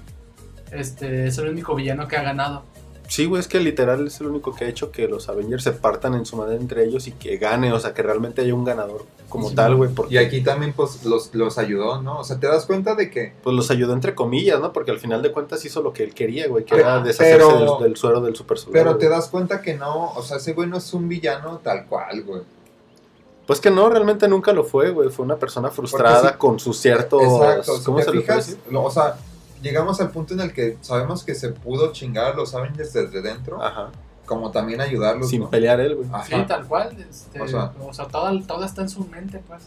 este, 0.73 1.27
es 1.27 1.37
el 1.39 1.49
único 1.51 1.75
villano 1.75 2.09
que 2.09 2.17
ha 2.17 2.23
ganado. 2.23 2.63
Sí, 3.09 3.25
güey, 3.27 3.39
es 3.39 3.47
que 3.47 3.61
literal 3.61 4.05
es 4.09 4.21
el 4.21 4.27
único 4.27 4.53
que 4.55 4.65
ha 4.65 4.69
hecho 4.69 4.91
que 4.91 5.07
los 5.07 5.29
Avengers 5.29 5.63
se 5.63 5.71
partan 5.71 6.15
en 6.15 6.27
su 6.27 6.37
madre 6.37 6.57
entre 6.57 6.85
ellos 6.85 7.07
y 7.07 7.13
que 7.13 7.37
gane, 7.39 7.73
o 7.73 7.79
sea, 7.79 7.95
que 7.95 8.03
realmente 8.03 8.43
haya 8.43 8.53
un 8.53 8.65
ganador 8.65 9.05
como 9.29 9.49
Sí. 9.51 9.55
tal, 9.55 9.77
güey, 9.77 9.91
porque 9.93 10.15
Y 10.15 10.19
aquí 10.19 10.41
también, 10.43 10.73
pues, 10.73 11.05
los, 11.05 11.33
los 11.33 11.57
ayudó, 11.59 12.03
¿no? 12.03 12.19
O 12.19 12.25
sea, 12.25 12.41
te 12.41 12.49
das 12.49 12.67
cuenta 12.67 12.97
de 12.97 13.11
que. 13.11 13.33
pues 13.45 13.55
los 13.55 13.71
ayudó 13.71 13.93
entre 13.93 14.17
comillas, 14.17 14.61
¿no? 14.61 14.73
Porque 14.73 14.91
al 14.91 14.99
final 14.99 15.23
de 15.23 15.31
cuentas 15.31 15.65
hizo 15.65 15.83
lo 15.83 15.93
que 15.93 16.03
él 16.03 16.15
quería, 16.15 16.49
güey, 16.49 16.65
que 16.65 16.75
Pero- 16.75 16.83
era 16.89 17.01
deshacerse 17.01 17.47
pero- 17.47 17.77
del, 17.79 17.85
del 17.91 17.97
suero 17.97 18.21
del 18.21 18.35
super 18.35 18.59
soldado. 18.59 18.85
Pero 18.85 18.97
te 18.99 19.09
das 19.09 19.29
cuenta 19.29 19.63
que 19.63 19.75
no, 19.75 20.11
o 20.13 20.23
sea, 20.23 20.39
ese 20.39 20.53
güey 20.53 20.69
no 20.69 20.77
es 20.79 20.93
un 20.93 21.09
villano 21.09 21.59
tal 21.63 21.87
cual, 21.87 22.23
güey. 22.25 22.43
Pues 23.47 23.61
que 23.61 23.71
no, 23.71 23.89
realmente 23.89 24.27
nunca 24.29 24.53
lo 24.53 24.65
fue, 24.65 24.91
güey, 24.91 25.09
fue 25.09 25.25
una 25.25 25.37
persona 25.37 25.71
frustrada 25.71 26.33
si- 26.33 26.37
con 26.39 26.59
sus 26.59 26.79
ciertos... 26.79 27.23
Exacto, 27.23 27.79
si 27.79 27.85
¿Cómo 27.85 27.99
te 27.99 28.05
se 28.05 28.11
fijas, 28.13 28.57
lo- 28.71 28.83
o 28.85 28.91
sea, 28.91 29.17
llegamos 29.63 30.01
al 30.01 30.11
punto 30.11 30.35
en 30.35 30.41
el 30.41 30.53
que 30.53 30.77
sabemos 30.81 31.23
que 31.23 31.35
se 31.35 31.51
pudo 31.51 31.93
chingar 31.93 32.33
a 32.33 32.35
los 32.37 32.55
Avengers 32.55 32.93
desde 32.93 33.23
dentro, 33.23 33.63
Ajá, 33.63 33.91
como 34.27 34.51
también 34.51 34.81
ayudarlos, 34.81 35.31
sin 35.31 35.43
¿no? 35.43 35.51
pelear 35.51 35.79
él, 35.81 35.95
güey. 35.95 36.09
Sí, 36.27 36.35
tal 36.49 36.67
cual. 36.67 36.97
Este, 37.09 37.41
O 37.41 37.45
o 37.45 37.49
sea- 37.49 37.73
sea, 37.93 38.07
todo, 38.07 38.43
todo 38.47 38.65
está 38.65 38.83
en 38.83 38.89
su 38.89 39.05
mente, 39.07 39.41
pues. 39.47 39.63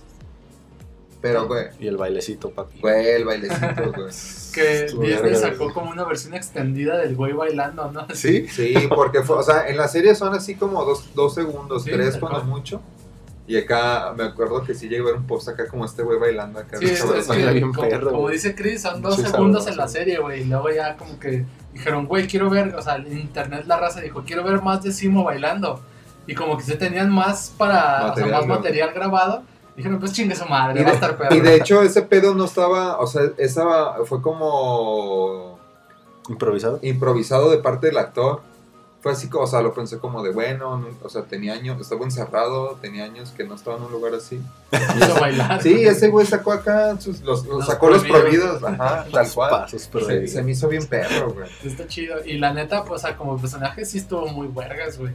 Pero, 1.21 1.47
güey, 1.47 1.67
Y 1.79 1.87
el 1.87 1.97
bailecito, 1.97 2.49
papi. 2.51 2.79
güey, 2.79 3.07
el 3.09 3.25
bailecito, 3.25 3.91
güey. 3.95 4.07
Que 4.53 4.85
Estuvo 4.85 5.03
Disney 5.03 5.35
sacó 5.35 5.71
como 5.73 5.91
una 5.91 6.03
versión 6.03 6.33
extendida 6.33 6.97
del 6.97 7.15
güey 7.15 7.33
bailando, 7.33 7.91
¿no? 7.91 8.07
¿Sí? 8.13 8.47
Sí, 8.51 8.73
porque 8.93 9.21
fue, 9.23 9.37
o 9.37 9.43
sea, 9.43 9.67
en 9.69 9.77
la 9.77 9.87
serie 9.87 10.15
son 10.15 10.33
así 10.33 10.55
como 10.55 10.83
dos, 10.85 11.13
dos 11.15 11.33
segundos, 11.35 11.83
Sí, 11.83 11.91
tres 11.91 12.17
cuando 12.17 12.39
cual. 12.39 12.49
mucho. 12.49 12.81
Y 13.49 13.57
acá 13.57 14.13
me 14.15 14.25
acuerdo 14.25 14.63
que 14.63 14.75
sí 14.75 14.87
llegué 14.87 15.01
a 15.01 15.05
ver 15.05 15.15
un 15.15 15.25
post 15.25 15.49
acá 15.49 15.67
como 15.67 15.83
este 15.83 16.03
güey 16.03 16.19
bailando 16.19 16.59
acá. 16.59 16.77
Sí, 16.77 16.85
bien 16.85 16.95
es, 16.95 17.03
es 17.03 17.27
que, 17.27 17.51
bien 17.51 17.73
como, 17.73 17.89
perro, 17.89 18.11
como 18.11 18.29
dice 18.29 18.53
Chris, 18.53 18.83
son 18.83 19.01
dos 19.01 19.15
segundos 19.15 19.63
sabroso. 19.63 19.69
en 19.69 19.77
la 19.77 19.87
serie, 19.87 20.19
güey. 20.19 20.41
Y 20.41 20.45
luego 20.45 20.69
ya 20.69 20.95
como 20.95 21.19
que 21.19 21.45
dijeron, 21.73 22.05
güey, 22.05 22.27
quiero 22.27 22.51
ver, 22.51 22.75
o 22.75 22.81
sea, 22.83 22.97
en 22.97 23.17
internet 23.17 23.63
la 23.65 23.79
raza 23.79 24.01
dijo, 24.01 24.21
quiero 24.23 24.43
ver 24.43 24.61
más 24.61 24.83
de 24.83 24.91
Simo 24.91 25.23
bailando. 25.23 25.81
Y 26.27 26.35
como 26.35 26.57
que 26.57 26.63
se 26.63 26.75
tenían 26.75 27.09
más 27.09 27.51
para, 27.57 28.09
Material, 28.09 28.11
o 28.11 28.15
sea, 28.15 28.37
más 28.37 28.47
¿no? 28.47 28.53
material 28.53 28.93
grabado. 28.93 29.43
Dijeron, 29.75 29.99
pues 29.99 30.13
chingue 30.13 30.35
su 30.35 30.45
madre, 30.45 30.81
Y 30.81 30.83
va 30.83 30.91
a 30.91 30.93
estar 30.93 31.17
perro. 31.17 31.35
y 31.35 31.39
de 31.39 31.55
hecho 31.55 31.81
ese 31.81 32.03
pedo 32.03 32.35
no 32.35 32.45
estaba, 32.45 32.99
o 32.99 33.07
sea, 33.07 33.31
esa 33.37 33.65
fue 34.05 34.21
como 34.21 35.57
Improvisado. 36.29 36.77
improvisado 36.83 37.49
de 37.49 37.57
parte 37.57 37.87
del 37.87 37.97
actor. 37.97 38.41
Fue 39.01 39.13
así 39.13 39.29
como, 39.29 39.45
o 39.45 39.47
sea, 39.47 39.61
lo 39.61 39.73
pensé 39.73 39.97
como 39.97 40.21
de 40.21 40.31
bueno, 40.31 40.75
no- 40.77 40.89
o 41.01 41.09
sea, 41.09 41.21
tenía 41.23 41.53
años, 41.53 41.79
estaba 41.79 42.03
encerrado, 42.03 42.77
tenía 42.81 43.05
años 43.05 43.31
que 43.31 43.45
no 43.45 43.55
estaba 43.55 43.77
en 43.77 43.83
un 43.83 43.91
lugar 43.93 44.13
así. 44.13 44.41
Hizo 44.97 45.19
bailar. 45.19 45.61
Sí, 45.63 45.85
ese 45.85 46.09
güey 46.09 46.25
sacó 46.25 46.51
acá, 46.51 46.99
sus- 46.99 47.21
los, 47.21 47.45
los 47.45 47.59
Los 47.59 47.65
sacó 47.65 47.89
los 47.89 48.03
prohibidos. 48.03 48.61
ajá, 48.63 49.05
tal 49.13 49.31
cual. 49.31 49.69
Se, 49.69 50.27
se 50.27 50.43
me 50.43 50.51
hizo 50.51 50.67
bien 50.67 50.85
perro, 50.85 51.31
güey. 51.33 51.47
Está 51.63 51.87
chido. 51.87 52.25
Y 52.25 52.37
la 52.39 52.51
neta, 52.53 52.83
pues, 52.83 53.01
o 53.03 53.07
sea, 53.07 53.15
como 53.15 53.37
personaje 53.39 53.85
sí 53.85 53.99
estuvo 53.99 54.27
muy 54.27 54.47
vergas, 54.47 54.97
güey. 54.97 55.13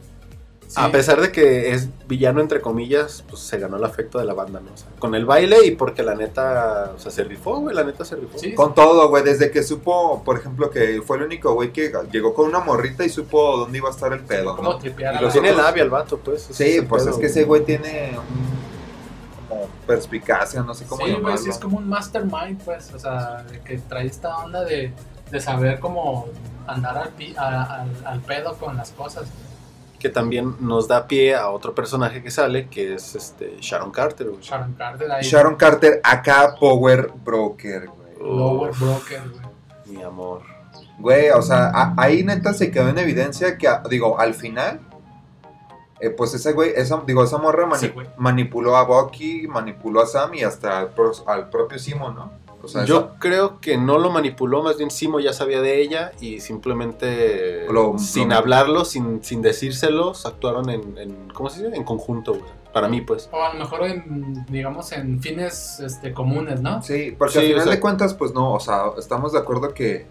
Sí. 0.67 0.73
A 0.77 0.91
pesar 0.91 1.21
de 1.21 1.31
que 1.31 1.71
es 1.73 1.87
villano 2.07 2.41
entre 2.41 2.59
comillas, 2.59 3.23
pues 3.29 3.41
se 3.43 3.57
ganó 3.59 3.77
el 3.77 3.83
afecto 3.83 4.17
de 4.19 4.25
la 4.25 4.33
banda, 4.33 4.59
¿no? 4.59 4.73
O 4.73 4.77
sea, 4.77 4.87
con 4.99 5.13
el 5.15 5.25
baile 5.25 5.65
y 5.65 5.71
porque 5.71 6.01
la 6.03 6.15
neta, 6.15 6.91
o 6.95 6.99
sea, 6.99 7.11
se 7.11 7.23
rifó, 7.23 7.59
güey, 7.59 7.75
la 7.75 7.83
neta 7.83 8.03
se 8.03 8.15
rifó. 8.15 8.37
Sí. 8.39 8.53
Con 8.55 8.73
todo, 8.75 9.07
güey, 9.09 9.23
desde 9.23 9.51
que 9.51 9.63
supo, 9.63 10.23
por 10.23 10.37
ejemplo, 10.37 10.69
que 10.71 11.01
fue 11.05 11.17
el 11.17 11.23
único 11.23 11.53
güey 11.53 11.71
que 11.71 11.93
llegó 12.11 12.33
con 12.33 12.47
una 12.49 12.59
morrita 12.59 13.05
y 13.05 13.09
supo 13.09 13.57
dónde 13.57 13.77
iba 13.77 13.89
a 13.89 13.91
estar 13.91 14.11
el 14.11 14.21
pedo, 14.21 14.57
¿no? 14.61 14.77
tripear 14.77 15.15
Y 15.15 15.23
los 15.23 15.35
la- 15.35 15.41
Tiene 15.41 15.55
labia 15.55 15.83
el 15.83 15.89
vato, 15.89 16.17
pues. 16.17 16.41
Sí, 16.51 16.81
pues 16.89 17.03
pedo, 17.03 17.13
es 17.13 17.19
que 17.19 17.27
ese 17.27 17.43
güey 17.45 17.63
tiene 17.63 18.17
un, 18.17 19.47
como 19.47 19.67
perspicacia, 19.85 20.61
no 20.63 20.73
sé 20.73 20.85
cómo 20.85 21.05
Sí, 21.05 21.11
llamarlo. 21.11 21.37
sí 21.37 21.49
es 21.51 21.57
como 21.59 21.77
un 21.77 21.87
mastermind, 21.87 22.59
pues, 22.63 22.91
o 22.93 22.99
sea, 22.99 23.43
de 23.43 23.59
que 23.61 23.77
trae 23.77 24.07
esta 24.07 24.37
onda 24.39 24.63
de, 24.63 24.91
de 25.31 25.39
saber 25.41 25.79
cómo 25.79 26.25
andar 26.67 26.97
al, 26.97 27.09
pi- 27.09 27.35
a- 27.37 27.81
al, 27.81 27.89
al 28.05 28.19
pedo 28.21 28.55
con 28.57 28.75
las 28.75 28.91
cosas. 28.91 29.25
Que 30.05 30.11
también 30.11 30.55
nos 30.59 30.87
da 30.87 31.07
pie 31.07 31.33
a 31.33 31.49
otro 31.49 31.73
personaje 31.73 32.21
que 32.21 32.29
sale, 32.29 32.67
que 32.69 32.93
es 32.93 33.15
este 33.15 33.57
Sharon 33.59 33.89
Carter, 33.89 34.29
güey. 34.29 34.39
Sharon 34.39 34.73
Carter 34.73 35.11
ahí, 35.11 35.23
Sharon 35.23 35.55
Carter, 35.55 35.99
acá 36.03 36.53
Power 36.59 37.09
Broker, 37.23 37.87
güey. 37.87 38.13
Lower 38.19 38.69
Uf, 38.69 38.79
Broker, 38.81 39.21
güey. 39.31 39.97
Mi 39.97 40.03
amor. 40.03 40.43
Güey, 40.99 41.31
o 41.31 41.41
sea, 41.41 41.71
a- 41.73 41.95
ahí 41.97 42.23
neta 42.23 42.53
se 42.53 42.69
quedó 42.69 42.87
en 42.89 42.99
evidencia 42.99 43.57
que, 43.57 43.67
a- 43.67 43.81
digo, 43.89 44.19
al 44.19 44.35
final, 44.35 44.79
eh, 45.99 46.11
pues 46.11 46.35
ese 46.35 46.51
güey, 46.53 46.73
esa, 46.75 47.01
digo, 47.07 47.23
esa 47.23 47.39
morra 47.39 47.65
mani- 47.65 47.79
Sí, 47.87 47.93
manipuló 48.17 48.77
a 48.77 48.83
Bucky, 48.83 49.47
manipuló 49.47 50.03
a 50.03 50.05
Sam 50.05 50.35
y 50.35 50.43
hasta 50.43 50.77
al, 50.81 50.89
pro- 50.89 51.13
al 51.25 51.49
propio 51.49 51.79
Simo, 51.79 52.11
¿no? 52.11 52.31
O 52.65 52.67
sea, 52.67 52.85
Yo 52.85 52.97
esa- 52.97 53.19
creo 53.19 53.59
que 53.61 53.77
no 53.77 53.97
lo 53.97 54.09
manipuló, 54.11 54.61
más 54.63 54.77
bien 54.77 54.91
Simo 54.91 55.19
ya 55.19 55.33
sabía 55.33 55.61
de 55.61 55.81
ella 55.81 56.11
y 56.19 56.39
simplemente 56.41 57.65
Lo- 57.71 57.97
sin 57.97 58.29
lo- 58.29 58.35
hablarlo, 58.35 58.85
sin, 58.85 59.23
sin 59.23 59.41
decírselos, 59.41 60.25
actuaron 60.25 60.69
en, 60.69 60.97
en- 60.97 61.27
¿cómo 61.33 61.49
se 61.49 61.63
dice? 61.63 61.75
En 61.75 61.83
conjunto, 61.83 62.33
güey. 62.33 62.45
Para 62.73 62.89
mí, 62.89 62.99
pues. 62.99 63.29
O 63.31 63.41
a 63.41 63.53
lo 63.53 63.59
mejor 63.59 63.83
en, 63.83 64.45
digamos, 64.49 64.91
en 64.91 65.21
fines 65.21 65.79
este, 65.79 66.11
comunes, 66.13 66.59
¿no? 66.61 66.81
Sí, 66.83 67.15
porque 67.17 67.33
Sí, 67.35 67.39
al 67.39 67.45
o 67.45 67.47
final 67.49 67.63
sea- 67.63 67.73
de 67.73 67.79
cuentas, 67.79 68.13
pues 68.13 68.33
no, 68.33 68.53
o 68.53 68.59
sea, 68.59 68.87
estamos 68.97 69.31
de 69.31 69.39
acuerdo 69.39 69.73
que, 69.73 70.07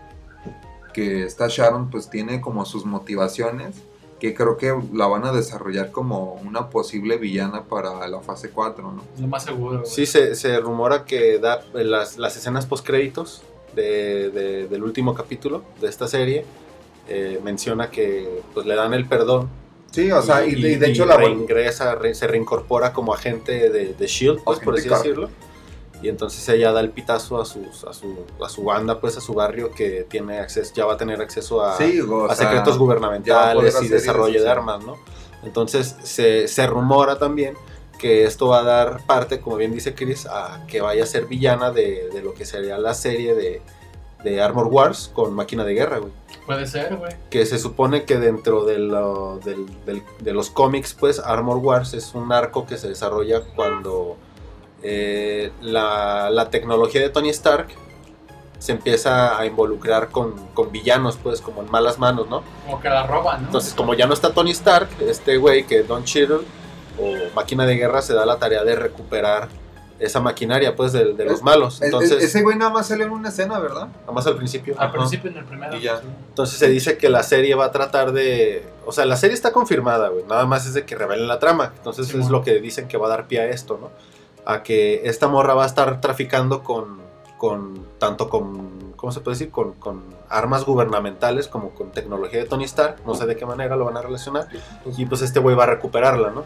que 0.95 1.25
esta 1.25 1.49
Sharon 1.49 1.91
pues 1.91 2.09
tiene 2.09 2.41
como 2.41 2.65
sus 2.65 2.87
motivaciones 2.87 3.83
que 4.21 4.35
creo 4.35 4.57
que 4.57 4.75
la 4.93 5.07
van 5.07 5.25
a 5.25 5.33
desarrollar 5.33 5.91
como 5.91 6.35
una 6.45 6.71
posible 6.71 7.19
villana 7.19 7.65
para 7.65 8.07
la 8.09 8.21
fase 8.21 8.51
4, 8.51 8.93
¿no? 8.93 9.03
Lo 9.21 9.27
más 9.27 9.45
seguro, 9.45 9.81
güey. 9.81 9.91
Sí, 9.91 10.07
se, 10.07 10.35
se 10.35 10.59
rumora 10.61 11.05
que 11.05 11.39
da 11.39 11.61
en 11.75 11.91
las, 11.91 12.17
las 12.19 12.37
escenas 12.37 12.65
post-créditos 12.67 13.43
de, 13.75 14.31
de- 14.31 14.69
del 14.69 14.83
último 14.83 15.15
capítulo 15.15 15.63
de 15.81 15.89
esta 15.89 16.07
serie. 16.09 16.45
eh, 17.09 17.39
menciona 17.45 17.91
que 17.91 18.41
pues, 18.55 18.65
le 18.65 18.75
dan 18.75 18.95
el 18.95 19.07
perdón. 19.07 19.51
Sí, 19.91 20.11
o 20.11 20.23
sea, 20.23 20.47
y, 20.47 20.55
de- 20.61 20.73
y 20.73 20.75
de 20.77 20.87
hecho 20.91 21.05
la 21.05 21.17
vuel- 21.17 21.27
reingresa, 21.35 21.95
re- 21.97 22.15
se 22.15 22.27
reincorpora 22.27 22.93
como 22.95 23.13
agente 23.13 23.69
de, 23.69 23.93
de 23.95 24.07
Shield, 24.07 24.43
pues, 24.43 24.59
por 24.61 24.75
así 24.75 24.89
Carter. 24.89 25.09
decirlo. 25.11 25.31
Y 26.05 26.09
entonces 26.11 26.47
ella 26.51 26.71
da 26.71 26.81
el 26.81 26.91
pitazo 26.91 27.41
a, 27.41 27.47
sus, 27.47 27.83
a, 27.85 27.93
su, 27.95 28.15
a 28.45 28.49
su 28.51 28.63
banda, 28.65 29.01
pues 29.01 29.17
a 29.17 29.21
su 29.23 29.33
barrio, 29.33 29.71
que 29.71 30.07
tiene 30.09 30.39
acceso, 30.39 30.73
ya 30.75 30.85
va 30.85 30.93
a 30.95 30.97
tener 30.99 31.23
acceso 31.23 31.65
a, 31.65 31.79
sí, 31.79 31.99
o 32.01 32.27
a 32.27 32.35
sea, 32.35 32.47
secretos 32.49 32.75
a 32.75 32.79
gubernamentales 32.79 33.83
y 33.83 33.89
desarrollo 33.89 34.35
eso, 34.37 34.45
de 34.45 34.51
armas, 34.51 34.85
¿no? 34.85 34.97
Entonces 35.45 35.97
se, 36.03 36.47
se 36.49 36.67
rumora 36.67 37.19
también 37.19 37.55
que 37.99 38.25
esto 38.25 38.49
va 38.49 38.59
a 38.61 38.63
dar 38.65 39.07
parte, 39.07 39.41
como 39.41 39.57
bien 39.57 39.73
dice 39.73 39.95
Chris, 39.95 40.27
a 40.27 40.65
que 40.67 40.81
vaya 40.83 41.05
a 41.05 41.07
ser 41.07 41.25
villana 41.27 41.71
de, 41.71 42.11
de 42.13 42.23
lo 42.23 42.35
que 42.35 42.45
sería 42.45 42.77
la 42.77 42.93
serie 42.93 43.35
de, 43.35 43.63
de 44.23 44.43
Armor 44.43 44.67
Wars 44.67 45.11
con 45.15 45.33
máquina 45.33 45.65
de 45.65 45.73
guerra, 45.75 45.99
güey. 45.99 46.13
Puede 46.45 46.67
ser, 46.67 46.97
güey. 46.97 47.13
Que 47.31 47.47
se 47.47 47.59
supone 47.59 48.05
que 48.05 48.19
dentro 48.19 48.65
de, 48.67 48.79
lo- 48.79 49.39
del- 49.43 49.67
del- 49.87 50.03
de 50.21 50.33
los 50.35 50.51
cómics, 50.51 50.93
pues 50.93 51.19
Armor 51.19 51.57
Wars 51.59 51.95
es 51.95 52.15
un 52.15 52.31
arco 52.33 52.67
que 52.67 52.77
se 52.77 52.89
desarrolla 52.89 53.41
cuando 53.57 54.17
eh, 54.85 55.51
la, 55.63 56.29
la 56.31 56.51
tecnología 56.51 57.01
de 57.01 57.09
Tony 57.09 57.31
Stark 57.31 57.69
se 58.59 58.73
empieza 58.73 59.39
a 59.39 59.45
involucrar 59.47 60.09
con, 60.11 60.35
con 60.55 60.71
villanos, 60.71 61.19
pues 61.23 61.41
como 61.41 61.63
en 61.63 61.71
malas 61.71 61.99
manos, 61.99 62.29
¿no? 62.29 62.43
Como 62.67 62.81
que 62.81 62.89
la 62.89 63.07
roban, 63.07 63.41
¿no? 63.43 63.47
Entonces, 63.49 63.75
como 63.75 63.95
ya 63.95 64.07
no 64.07 64.15
está 64.15 64.33
Tony 64.33 64.53
Stark, 64.53 64.89
este 65.01 65.37
güey 65.39 65.65
que 65.67 65.83
Don 65.83 66.05
Cheadle 66.05 66.41
o 66.99 67.13
máquina 67.35 67.67
de 67.67 67.77
guerra 67.77 68.01
se 68.03 68.15
da 68.15 68.25
la 68.25 68.39
tarea 68.39 68.63
de 68.65 68.77
recuperar 68.77 69.49
esa 69.99 70.21
maquinaria, 70.21 70.75
pues, 70.77 70.93
de, 70.93 71.13
de 71.15 71.25
los 71.25 71.43
malos. 71.43 71.75
Es- 71.77 71.81
es- 71.81 71.87
Entonces, 71.87 72.23
ese 72.23 72.43
güey 72.43 72.57
nada 72.57 72.71
más 72.71 72.87
salió 72.89 73.05
en 73.07 73.13
una 73.13 73.29
escena, 73.29 73.59
¿verdad? 73.59 73.89
nada 74.01 74.13
más 74.13 74.27
al 74.27 74.37
principio. 74.37 74.75
Al 74.79 74.89
Ajá. 74.89 74.97
principio 74.99 75.31
en 75.31 75.37
el 75.39 75.45
primero. 75.45 75.77
Y 75.77 75.83
ya. 75.83 75.99
sí. 75.99 76.07
Entonces 76.31 76.59
se 76.59 76.69
dice 76.69 76.97
que 76.99 77.09
la 77.11 77.23
serie 77.23 77.55
va 77.55 77.67
a 77.67 77.71
tratar 77.71 78.13
de... 78.13 78.65
O 78.87 78.93
sea, 78.93 79.05
la 79.05 79.17
serie 79.17 79.35
está 79.35 79.53
confirmada, 79.53 80.09
güey. 80.09 80.25
Nada 80.25 80.47
más 80.47 80.67
es 80.67 80.75
de 80.75 80.85
que 80.85 80.95
revelen 80.97 81.29
la 81.29 81.39
trama. 81.39 81.73
Entonces 81.77 82.07
Sí, 82.07 82.13
es 82.13 82.19
bueno. 82.25 82.39
lo 82.39 82.45
que 82.45 82.61
dicen 82.61 82.89
que 82.89 82.97
va 82.97 83.07
a 83.07 83.11
dar 83.11 83.27
pie 83.29 83.41
a 83.41 83.49
esto, 83.49 83.79
¿no? 83.81 83.91
A 84.47 84.63
que 84.63 85.03
esta 85.09 85.29
morra 85.29 85.55
va 85.55 85.65
a 85.65 85.67
estar 85.67 86.01
traficando 86.01 86.63
con... 86.63 86.99
con 87.39 87.87
tanto 87.99 88.29
con... 88.29 88.93
¿Cómo 88.97 89.13
se 89.13 89.21
puede 89.21 89.35
decir? 89.37 89.51
Con, 89.51 89.73
con 89.75 90.03
armas 90.31 90.65
gubernamentales 90.65 91.47
como 91.49 91.71
con 91.71 91.91
tecnología 91.93 92.41
de 92.41 92.47
Tony 92.47 92.65
Stark. 92.65 92.97
No 93.07 93.15
sé 93.15 93.27
de 93.27 93.37
qué 93.37 93.45
manera 93.47 93.77
lo 93.77 93.85
van 93.85 93.97
a 93.97 94.03
relacionar. 94.03 94.49
Y 94.97 95.05
pues 95.07 95.21
este 95.23 95.41
güey 95.41 95.55
va 95.55 95.65
a 95.65 95.67
recuperarla, 95.67 96.31
¿no? 96.31 96.45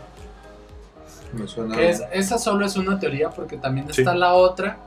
me 1.33 1.47
suena. 1.47 1.77
Que 1.77 1.91
es- 1.91 2.03
esa 2.13 2.39
solo 2.39 2.65
es 2.65 2.77
una 2.77 2.99
teoría 2.99 3.29
porque 3.31 3.59
también 3.59 3.93
Sí. 3.93 4.01
está 4.01 4.15
la 4.15 4.33
otra 4.35 4.79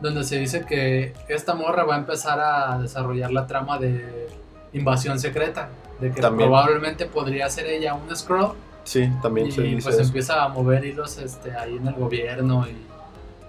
donde 0.00 0.24
se 0.24 0.38
dice 0.38 0.64
que 0.64 1.12
esta 1.28 1.54
morra 1.54 1.84
va 1.84 1.94
a 1.96 1.98
empezar 1.98 2.40
a 2.40 2.78
desarrollar 2.78 3.30
la 3.32 3.46
trama 3.46 3.78
de 3.78 4.28
invasión 4.72 5.18
secreta. 5.20 5.68
De 6.00 6.10
que 6.10 6.22
También. 6.22 6.48
probablemente 6.48 7.04
podría 7.04 7.50
ser 7.50 7.66
ella 7.66 7.92
un 7.92 8.16
scroll 8.16 8.54
Sí, 8.84 9.10
también 9.22 9.48
y 9.48 9.52
se 9.52 9.62
dice 9.62 9.82
pues 9.82 9.94
eso. 9.96 10.04
empieza 10.04 10.44
a 10.44 10.48
mover 10.48 10.84
hilos 10.84 11.18
este, 11.18 11.52
ahí 11.56 11.76
en 11.76 11.86
el 11.86 11.94
gobierno 11.94 12.66
y 12.68 12.76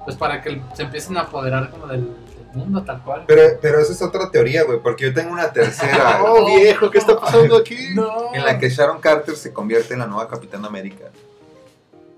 pues 0.04 0.16
para 0.16 0.42
que 0.42 0.62
se 0.76 0.84
empiecen 0.84 1.18
a 1.18 1.22
apoderar 1.22 1.70
como 1.70 1.88
del, 1.88 2.06
del 2.06 2.48
mundo 2.54 2.84
tal 2.84 3.02
cual. 3.04 3.24
Pero, 3.28 3.58
pero 3.62 3.80
esa 3.80 3.94
es 3.94 4.02
otra 4.02 4.30
teoría, 4.32 4.64
güey, 4.64 4.80
porque 4.82 5.06
yo 5.06 5.14
tengo 5.14 5.32
una 5.32 5.52
tercera 5.52 6.22
¡Oh, 6.26 6.46
viejo! 6.46 6.90
¿Qué 6.90 6.98
está 6.98 7.20
pasando 7.20 7.58
aquí? 7.58 7.78
No. 7.96 8.34
en 8.34 8.46
la 8.46 8.58
que 8.58 8.70
Sharon 8.70 9.00
Carter 9.00 9.36
se 9.36 9.54
convierte 9.54 9.94
en 9.94 10.00
la 10.00 10.08
nueva 10.08 10.28
Capitana 10.28 10.68
América. 10.68 11.06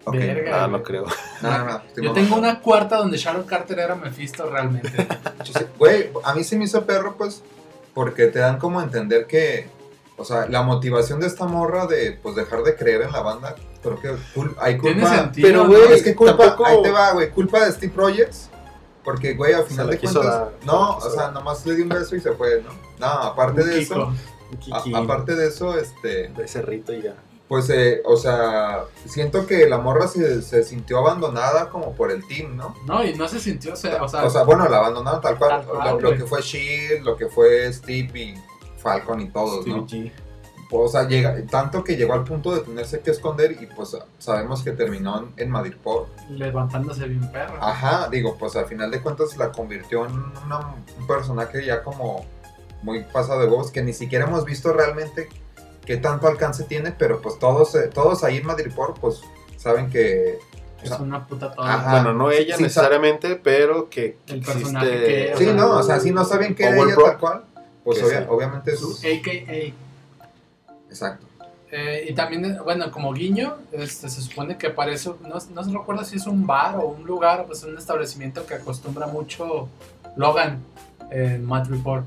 Ok. 0.06 0.16
Verga. 0.16 0.64
Ah, 0.64 0.68
no 0.68 0.84
creo. 0.84 1.06
No, 1.42 1.58
no, 1.58 1.66
no. 1.66 1.82
Yo 2.02 2.12
tengo 2.14 2.36
una 2.36 2.60
cuarta 2.60 2.98
donde 2.98 3.18
Sharon 3.18 3.44
Carter 3.44 3.80
era 3.80 3.96
Mephisto 3.96 4.50
realmente. 4.50 4.92
Güey, 5.78 6.10
a 6.24 6.34
mí 6.34 6.44
se 6.44 6.58
me 6.58 6.66
hizo 6.66 6.86
perro, 6.86 7.16
pues, 7.18 7.44
porque 7.94 8.28
te 8.28 8.40
dan 8.40 8.58
como 8.58 8.80
a 8.80 8.84
entender 8.84 9.28
que, 9.28 9.68
o 10.18 10.26
sea, 10.26 10.48
la 10.48 10.62
motivación 10.62 11.20
de 11.20 11.28
esta 11.28 11.46
morra 11.46 11.88
de 11.88 12.18
pues 12.22 12.36
dejar 12.36 12.64
de 12.64 12.76
creer 12.76 13.02
en 13.04 13.12
la 13.12 13.22
banda, 13.22 13.56
creo 13.82 14.00
que 14.00 14.12
cul- 14.36 14.56
hay 14.60 14.80
Tiene 14.80 15.02
culpa. 15.02 15.16
sentido. 15.18 15.48
pero, 15.48 15.64
¿no? 15.64 15.70
güey, 15.70 15.94
Es 15.94 16.04
que 16.04 16.16
culpa, 16.16 16.38
tampoco- 16.38 16.66
ahí 16.66 16.82
te 16.84 16.92
va, 16.92 17.12
güey, 17.14 17.30
culpa 17.32 17.66
de 17.66 17.72
Steve 17.72 17.94
Rogers. 17.96 18.50
Porque, 19.04 19.34
güey, 19.34 19.52
al 19.54 19.66
final 19.66 19.90
de 19.90 20.00
cuentas, 20.00 20.24
dar, 20.24 20.52
no, 20.66 20.96
o 20.98 21.10
sea, 21.10 21.30
nomás 21.32 21.66
le 21.66 21.76
di 21.76 21.82
un 21.82 21.90
beso 21.90 22.16
y 22.16 22.22
se 22.22 22.32
fue, 22.32 22.62
¿no? 22.64 22.70
No, 23.00 23.06
aparte 23.08 23.62
Un 23.62 23.70
de 23.70 23.80
Kiko. 23.80 23.94
eso, 23.96 24.96
a- 24.96 24.98
aparte 25.00 25.36
de 25.36 25.48
eso, 25.50 25.78
este, 25.78 26.30
de 26.30 26.48
cerrito 26.48 26.94
y 26.94 27.02
ya. 27.02 27.16
pues, 27.50 27.70
eh, 27.70 28.02
o 28.06 28.16
sea, 28.16 28.86
siento 29.06 29.46
que 29.46 29.68
la 29.68 29.78
morra 29.78 30.08
se, 30.08 30.42
se 30.42 30.64
sintió 30.64 31.00
abandonada 31.00 31.70
como 31.70 31.92
por 31.94 32.12
el 32.12 32.26
team, 32.28 32.56
¿no? 32.56 32.74
No, 32.88 33.04
y 33.04 33.14
no 33.16 33.28
se 33.28 33.40
sintió, 33.42 33.74
o 33.74 33.76
sea, 33.76 34.02
o 34.02 34.08
sea, 34.08 34.24
O 34.24 34.30
sea, 34.30 34.44
bueno, 34.44 34.68
la 34.70 34.78
abandonaron 34.78 35.20
tal 35.20 35.38
cual, 35.38 35.50
Tal 35.50 35.66
cual, 35.66 35.96
lo, 36.02 36.12
lo 36.12 36.18
que 36.18 36.24
fue 36.26 36.42
Shield, 36.42 37.04
lo 37.04 37.18
que 37.18 37.28
fue 37.28 37.72
Steve 37.74 38.20
y 38.20 38.34
Falcon 38.84 39.22
y 39.22 39.30
todos, 39.30 39.66
¿no? 39.66 39.88
O 40.76 40.88
sea, 40.88 41.08
llega, 41.08 41.36
tanto 41.52 41.84
que 41.84 41.96
llegó 41.96 42.14
al 42.14 42.24
punto 42.24 42.54
de 42.56 42.62
tenerse 42.62 43.00
que 43.02 43.12
esconder 43.12 43.52
y 43.62 43.68
pues 43.68 43.96
sabemos 44.18 44.64
que 44.64 44.72
terminó 44.72 45.20
en, 45.20 45.34
en 45.38 45.52
Madripoor. 45.52 46.08
levantándose 46.30 47.08
bien 47.08 47.32
perro. 47.32 47.58
Ajá, 47.62 48.10
digo, 48.10 48.36
pues 48.40 48.56
al 48.56 48.66
final 48.66 48.90
de 48.90 49.00
cuentas 49.02 49.38
la 49.38 49.52
convirtió 49.52 50.06
en 50.08 50.14
una- 50.46 50.74
un 51.00 51.08
personaje 51.08 51.64
ya 51.64 51.84
como 51.84 52.26
muy 52.82 53.04
pasado 53.04 53.42
de 53.42 53.46
huevos 53.48 53.70
que 53.72 53.84
ni 53.84 53.94
siquiera 53.94 54.26
hemos 54.26 54.46
visto 54.46 54.74
realmente 54.74 55.30
qué 55.86 55.98
tanto 55.98 56.28
alcance 56.28 56.64
tiene, 56.64 56.92
pero 56.92 57.22
pues 57.22 57.38
todos, 57.38 57.76
eh, 57.76 57.90
todos 57.94 58.24
ahí 58.24 58.38
en 58.38 58.48
Madripoor 58.48 58.96
pues 59.00 59.22
saben 59.58 59.90
que... 59.92 60.40
o 60.80 60.84
es 60.84 60.90
sea, 60.90 60.98
una 60.98 61.28
puta 61.28 61.54
toda. 61.54 61.72
Ajá. 61.72 61.92
Bueno, 61.92 62.14
no 62.14 62.32
ella 62.32 62.58
Sí, 62.58 62.64
necesariamente, 62.64 63.36
pero 63.36 63.90
que 63.92 64.18
El 64.28 64.40
existe- 64.42 64.46
personaje 64.54 64.90
que- 64.90 65.34
sí, 65.38 65.44
o 65.44 65.48
sea, 65.48 65.54
no, 65.54 65.78
o 65.78 65.84
sea, 65.84 66.00
si 66.00 66.10
no 66.12 66.26
saben 66.26 66.56
Power 66.56 66.74
ella 66.90 66.96
tal 66.96 67.18
cual, 67.20 67.46
pues 67.84 68.00
que 68.00 68.06
obvia- 68.06 68.20
sí. 68.22 68.26
obviamente 68.30 68.72
es... 68.72 68.82
AKA. 68.84 69.74
Exacto. 70.90 71.26
Eh, 71.72 72.06
y 72.10 72.14
también, 72.14 72.60
bueno, 72.64 72.92
como 72.92 73.12
guiño, 73.14 73.58
este, 73.72 74.08
se 74.08 74.22
supone 74.22 74.58
que 74.60 74.70
parece, 74.70 75.10
no, 75.22 75.36
no 75.54 75.64
se 75.64 75.72
recuerda 75.72 76.06
si 76.06 76.18
es 76.18 76.28
un 76.28 76.46
bar 76.46 76.76
o 76.76 76.86
un 76.86 77.04
lugar, 77.04 77.42
o 77.42 77.48
pues 77.48 77.64
un 77.64 77.76
establecimiento 77.78 78.46
que 78.46 78.54
acostumbra 78.54 79.08
mucho 79.08 79.68
Logan 80.16 80.62
en 81.10 81.44
Mad 81.44 81.68
Report. 81.70 82.06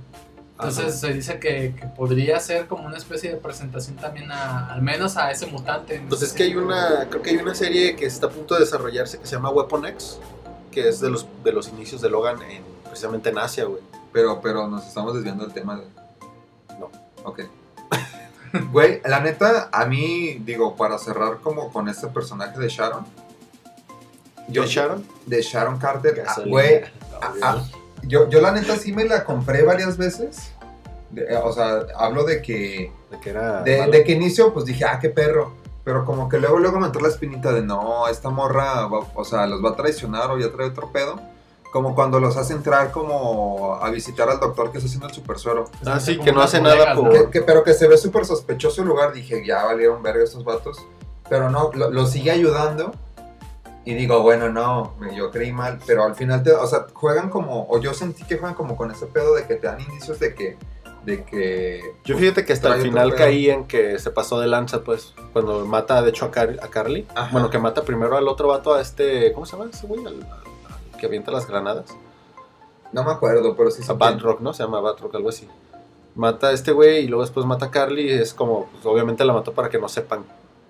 Entonces 0.52 0.84
Ajá. 0.84 0.92
se 0.96 1.12
dice 1.12 1.38
que, 1.40 1.74
que 1.78 1.86
podría 1.96 2.38
ser 2.40 2.66
como 2.66 2.86
una 2.86 2.96
especie 2.96 3.30
de 3.30 3.36
presentación 3.36 3.96
también 3.96 4.30
a, 4.30 4.72
al 4.72 4.80
menos 4.82 5.16
a 5.16 5.30
ese 5.32 5.46
mutante. 5.46 6.00
Pues 6.08 6.22
es 6.22 6.32
que 6.32 6.44
hay 6.44 6.54
una, 6.54 7.08
creo 7.10 7.20
que 7.20 7.30
hay 7.30 7.36
una 7.36 7.54
serie 7.54 7.94
que 7.96 8.06
está 8.06 8.28
a 8.28 8.30
punto 8.30 8.54
de 8.54 8.60
desarrollarse 8.60 9.18
que 9.18 9.26
se 9.26 9.34
llama 9.34 9.50
Weapon 9.50 9.84
X, 9.86 10.18
que 10.70 10.88
es 10.88 11.00
de 11.00 11.10
los, 11.10 11.26
de 11.44 11.52
los 11.52 11.68
inicios 11.68 12.00
de 12.00 12.08
Logan 12.08 12.40
en, 12.42 12.62
precisamente 12.84 13.28
en 13.30 13.38
Asia, 13.38 13.64
güey. 13.64 13.82
Pero, 14.16 14.40
pero 14.40 14.66
nos 14.66 14.86
estamos 14.86 15.12
desviando 15.14 15.44
del 15.44 15.52
tema 15.52 15.76
de... 15.76 15.82
No. 16.80 16.90
Ok. 17.22 17.40
Güey, 18.72 19.02
la 19.04 19.20
neta, 19.20 19.68
a 19.70 19.84
mí, 19.84 20.40
digo, 20.42 20.74
para 20.74 20.96
cerrar 20.96 21.40
como 21.42 21.70
con 21.70 21.86
este 21.90 22.06
personaje 22.06 22.58
de 22.58 22.68
Sharon. 22.70 23.04
¿Yo 24.48 24.64
Sharon? 24.64 25.04
De 25.26 25.42
Sharon 25.42 25.76
Carter. 25.78 26.24
ah. 26.26 26.34
Güey, 26.46 26.80
Ah, 27.20 27.32
ah, 27.42 27.62
yo, 28.04 28.30
yo 28.30 28.40
la 28.40 28.52
neta 28.52 28.76
sí 28.76 28.90
me 28.94 29.04
la 29.04 29.22
compré 29.24 29.62
varias 29.64 29.98
veces. 29.98 30.50
De- 31.10 31.24
eh, 31.24 31.36
o 31.44 31.52
sea, 31.52 31.80
hablo 31.98 32.24
de 32.24 32.40
que... 32.40 32.90
De 33.10 33.20
que 33.20 33.30
era. 33.30 33.60
De, 33.62 33.86
de 33.90 34.02
que 34.02 34.12
inicio, 34.12 34.54
pues 34.54 34.64
dije, 34.64 34.86
ah, 34.86 34.98
qué 34.98 35.10
perro. 35.10 35.52
Pero 35.84 36.06
como 36.06 36.30
que 36.30 36.38
luego, 36.38 36.58
luego 36.58 36.80
me 36.80 36.86
entró 36.86 37.02
la 37.02 37.08
espinita 37.08 37.52
de, 37.52 37.60
no, 37.60 38.08
esta 38.08 38.30
morra, 38.30 38.86
va- 38.86 39.06
o 39.14 39.24
sea, 39.26 39.46
los 39.46 39.62
va 39.62 39.70
a 39.70 39.76
traicionar 39.76 40.30
o 40.30 40.38
ya 40.38 40.50
trae 40.50 40.68
otro 40.68 40.90
pedo. 40.90 41.20
Como 41.76 41.94
cuando 41.94 42.18
los 42.20 42.38
hace 42.38 42.54
entrar 42.54 42.90
como 42.90 43.74
a 43.82 43.90
visitar 43.90 44.30
al 44.30 44.40
doctor 44.40 44.72
que 44.72 44.78
está 44.78 44.86
haciendo 44.86 45.08
el 45.08 45.12
super 45.12 45.38
suero. 45.38 45.66
Ah, 45.84 46.00
sí, 46.00 46.14
como 46.16 46.24
que 46.24 46.32
no 46.32 46.40
hace 46.40 46.58
nada 46.58 46.94
por- 46.94 47.04
¿no? 47.04 47.10
Que, 47.10 47.30
que- 47.30 47.42
pero 47.42 47.62
que 47.62 47.74
se 47.74 47.86
ve 47.86 47.98
súper 47.98 48.24
sospechoso 48.24 48.80
el 48.80 48.88
lugar. 48.88 49.12
Dije, 49.12 49.44
ya 49.46 49.62
valieron 49.66 50.02
verga 50.02 50.24
estos 50.24 50.42
vatos. 50.42 50.78
Pero 51.28 51.50
no, 51.50 51.70
lo, 51.74 51.90
lo 51.90 52.06
sigue 52.06 52.30
ayudando. 52.30 52.92
Y 53.84 53.92
digo, 53.92 54.22
bueno, 54.22 54.48
no, 54.48 54.94
me- 54.98 55.14
yo 55.14 55.30
creí 55.30 55.52
mal. 55.52 55.78
Pero 55.86 56.04
al 56.04 56.14
final, 56.14 56.42
te, 56.42 56.50
o 56.52 56.66
sea, 56.66 56.86
juegan 56.94 57.28
como, 57.28 57.66
o 57.68 57.78
yo 57.78 57.92
sentí 57.92 58.24
que 58.24 58.38
juegan 58.38 58.54
como 58.54 58.74
con 58.74 58.90
ese 58.90 59.04
pedo 59.04 59.34
de 59.34 59.46
que 59.46 59.56
te 59.56 59.66
dan 59.66 59.78
indicios 59.82 60.18
de 60.18 60.34
que, 60.34 60.56
de 61.04 61.24
que... 61.24 61.82
Yo 62.06 62.16
fíjate 62.16 62.46
que 62.46 62.54
hasta 62.54 62.74
el 62.74 62.80
final 62.80 63.14
caí 63.14 63.50
en 63.50 63.66
que 63.66 63.98
se 63.98 64.10
pasó 64.10 64.40
de 64.40 64.46
lanza, 64.46 64.80
pues. 64.82 65.12
Cuando 65.34 65.66
mata, 65.66 66.00
de 66.00 66.08
hecho, 66.08 66.24
a, 66.24 66.30
Car- 66.30 66.58
a 66.62 66.68
Carly. 66.68 67.06
Ajá. 67.14 67.28
Bueno, 67.32 67.50
que 67.50 67.58
mata 67.58 67.82
primero 67.82 68.16
al 68.16 68.26
otro 68.28 68.48
vato, 68.48 68.72
a 68.72 68.80
este. 68.80 69.30
¿Cómo 69.34 69.44
se 69.44 69.58
llama 69.58 69.68
ese 69.70 69.86
güey? 69.86 70.06
Al 70.06 70.26
que 70.96 71.06
avienta 71.06 71.30
las 71.30 71.46
granadas. 71.46 71.86
No 72.92 73.04
me 73.04 73.10
acuerdo, 73.12 73.54
pero 73.56 73.70
sí 73.70 73.82
A 73.82 73.86
sé 73.86 73.92
Batroc, 73.92 74.40
¿no? 74.40 74.52
Se 74.54 74.62
llama 74.62 74.80
Batroc, 74.80 75.14
algo 75.14 75.28
así. 75.28 75.48
Mata 76.14 76.48
a 76.48 76.52
este 76.52 76.72
güey 76.72 77.04
y 77.04 77.08
luego 77.08 77.22
después 77.22 77.44
mata 77.44 77.66
a 77.66 77.70
Carly. 77.70 78.10
Y 78.10 78.12
es 78.12 78.32
como, 78.32 78.66
pues, 78.72 78.86
obviamente 78.86 79.24
la 79.24 79.32
mató 79.32 79.52
para 79.52 79.68
que 79.68 79.78
no 79.78 79.88
sepan 79.88 80.24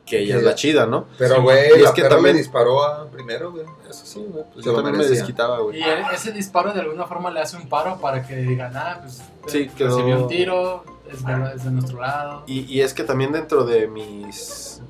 que 0.04 0.20
ella 0.20 0.34
Sí, 0.34 0.38
es 0.38 0.44
la 0.44 0.54
chida, 0.54 0.86
¿no? 0.86 1.06
Pero, 1.18 1.36
Sí, 1.36 1.40
güey, 1.42 1.68
y 1.70 1.72
es 1.74 1.82
la 1.82 1.92
que 1.94 2.02
perra 2.02 2.14
también- 2.16 2.36
le 2.36 2.42
disparó 2.42 2.82
a 2.82 3.06
primero, 3.06 3.52
güey. 3.52 3.64
Eso 3.88 4.06
sí, 4.06 4.24
güey. 4.28 4.44
Pues 4.52 4.64
yo 4.64 4.74
también 4.74 4.96
me 4.96 5.04
desquitaba, 5.06 5.58
güey. 5.60 5.78
Y 5.78 5.82
e- 5.82 6.02
ese 6.14 6.32
disparo 6.32 6.72
de 6.72 6.80
alguna 6.80 7.06
forma 7.06 7.30
le 7.30 7.40
hace 7.40 7.56
un 7.56 7.68
paro 7.68 7.98
para 8.00 8.26
que 8.26 8.36
digan, 8.36 8.72
ah, 8.76 8.98
pues 9.02 9.20
Sí, 9.48 9.58
eh, 9.58 9.70
quedó- 9.76 9.96
recibió 9.96 10.22
un 10.22 10.28
tiro, 10.28 10.84
es 11.10 11.24
de, 11.24 11.32
es 11.54 11.64
de 11.64 11.70
nuestro 11.72 12.00
lado. 12.00 12.42
Y, 12.46 12.60
y 12.72 12.80
es 12.82 12.94
que 12.94 13.04
también 13.04 13.32
dentro 13.32 13.64
de 13.64 13.86
mis. 13.88 14.80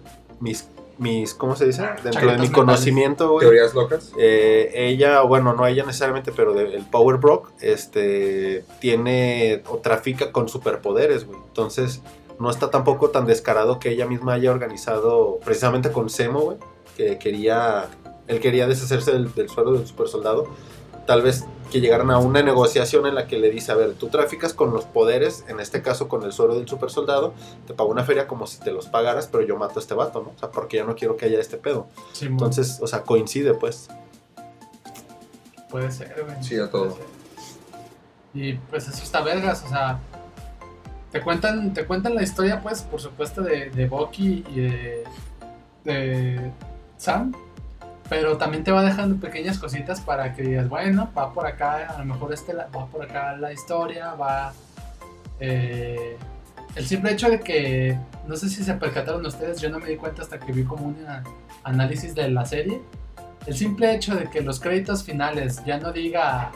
mis, 0.41 0.69
mis 0.99 1.35
¿Cómo 1.35 1.57
se 1.57 1.67
dice? 1.67 1.83
Dentro 2.03 2.31
de 2.33 2.39
mi 2.39 2.49
conocimiento, 2.49 3.31
güey. 3.31 3.41
Teorías 3.47 3.75
locas. 3.75 4.13
Eh, 4.19 4.71
ella, 4.75 5.21
bueno, 5.23 5.53
no 5.55 5.67
ella 5.67 5.85
necesariamente, 5.85 6.33
pero 6.35 6.55
de- 6.55 6.75
el 6.75 6.85
Power 6.87 7.17
Brock, 7.19 7.51
este, 7.61 8.65
tiene 8.81 9.63
o 9.69 9.79
trafica 9.79 10.33
con 10.33 10.49
superpoderes, 10.49 11.27
güey. 11.27 11.39
Entonces, 11.49 12.03
no 12.39 12.51
está 12.51 12.71
tampoco 12.71 13.11
tan 13.11 13.27
descarado 13.27 13.79
que 13.79 13.91
ella 13.91 14.07
misma 14.07 14.35
haya 14.35 14.51
organizado, 14.51 15.39
precisamente 15.45 15.91
con 15.93 16.09
Semo, 16.11 16.41
güey, 16.41 16.59
que 16.97 17.19
quería, 17.19 17.87
él 18.27 18.41
quería 18.41 18.67
deshacerse 18.67 19.13
del, 19.13 19.33
del 19.35 19.49
suero 19.49 19.73
del 19.73 19.87
super 19.87 20.09
soldado. 20.09 20.47
Tal 21.07 21.23
vez 21.23 21.45
que 21.71 21.81
llegaran 21.81 22.11
a 22.11 22.19
una 22.19 22.43
negociación 22.43 23.07
en 23.07 23.15
la 23.15 23.27
que 23.27 23.39
le 23.39 23.51
dice, 23.51 23.73
a 23.73 23.75
ver, 23.75 23.95
tú 23.95 24.09
traficas 24.09 24.55
con 24.55 24.73
los 24.73 24.85
poderes, 24.85 25.45
en 25.49 25.61
este 25.61 25.83
caso 25.83 26.09
con 26.09 26.23
el 26.23 26.33
suero 26.33 26.55
del 26.55 26.69
super 26.69 26.91
soldado, 26.91 27.35
te 27.67 27.75
pago 27.75 27.91
una 27.91 28.05
feria 28.05 28.27
como 28.27 28.47
si 28.47 28.59
te 28.59 28.71
los 28.71 28.87
pagaras, 28.87 29.27
pero 29.27 29.45
yo 29.45 29.57
mato 29.57 29.79
a 29.79 29.83
este 29.83 29.95
vato, 29.95 30.23
¿no? 30.23 30.31
O 30.31 30.39
sea, 30.39 30.51
porque 30.51 30.79
ya 30.79 30.85
no 30.85 30.95
quiero 30.95 31.17
que 31.17 31.27
haya 31.27 31.41
este 31.41 31.57
pedo. 31.57 31.89
Entonces, 32.21 32.79
o 32.81 32.87
sea, 32.87 33.03
coincide, 33.03 33.55
pues. 33.55 33.89
puede 35.71 35.91
ser, 35.91 36.25
güey. 36.25 36.43
Sí, 36.43 36.59
a 36.59 36.71
todo. 36.71 36.97
Y 38.33 38.55
pues 38.55 38.87
eso 38.87 39.03
está 39.03 39.23
vergas, 39.23 39.65
o 39.65 39.69
sea, 39.69 39.99
te 41.11 41.23
cuentan, 41.23 41.73
te 41.73 41.87
cuentan 41.87 42.15
la 42.15 42.23
historia, 42.23 42.61
pues, 42.61 42.83
por 42.83 43.01
supuesto, 43.01 43.43
de, 43.43 43.71
de 43.71 43.87
Bucky 43.87 44.45
y 44.51 44.61
de, 44.61 45.05
de 45.85 46.53
Sam, 46.99 47.33
pero 48.09 48.37
también 48.37 48.65
te 48.65 48.71
va 48.71 48.83
dejando 48.83 49.17
pequeñas 49.17 49.59
cositas 49.59 50.01
para 50.01 50.33
que 50.35 50.43
digas, 50.43 50.69
bueno, 50.69 51.11
va 51.17 51.33
por 51.33 51.47
acá, 51.47 51.87
a 51.89 51.99
lo 51.99 52.05
mejor 52.05 52.33
este 52.33 52.55
va 52.55 52.87
por 52.87 53.03
acá 53.03 53.37
la 53.37 53.53
historia, 53.53 54.15
va... 54.15 54.53
eh, 55.41 56.17
el 56.75 56.87
simple 56.87 57.13
hecho 57.13 57.31
de 57.31 57.41
que, 57.41 57.99
no 58.27 58.37
sé 58.37 58.51
si 58.51 58.63
se 58.63 58.75
percataron 58.75 59.25
ustedes, 59.25 59.61
yo 59.61 59.71
no 59.71 59.79
me 59.79 59.89
di 59.89 59.97
cuenta 59.97 60.23
hasta 60.23 60.39
que 60.39 60.53
vi 60.53 60.63
como 60.65 60.87
un 60.87 60.97
análisis 61.65 62.15
de 62.15 62.29
la 62.29 62.45
serie. 62.45 62.83
El 63.47 63.57
simple 63.57 63.95
hecho 63.95 64.15
de 64.15 64.29
que 64.29 64.43
los 64.43 64.61
créditos 64.61 65.03
finales 65.03 65.65
ya 65.65 65.79
no 65.79 65.91
diga 65.91 66.53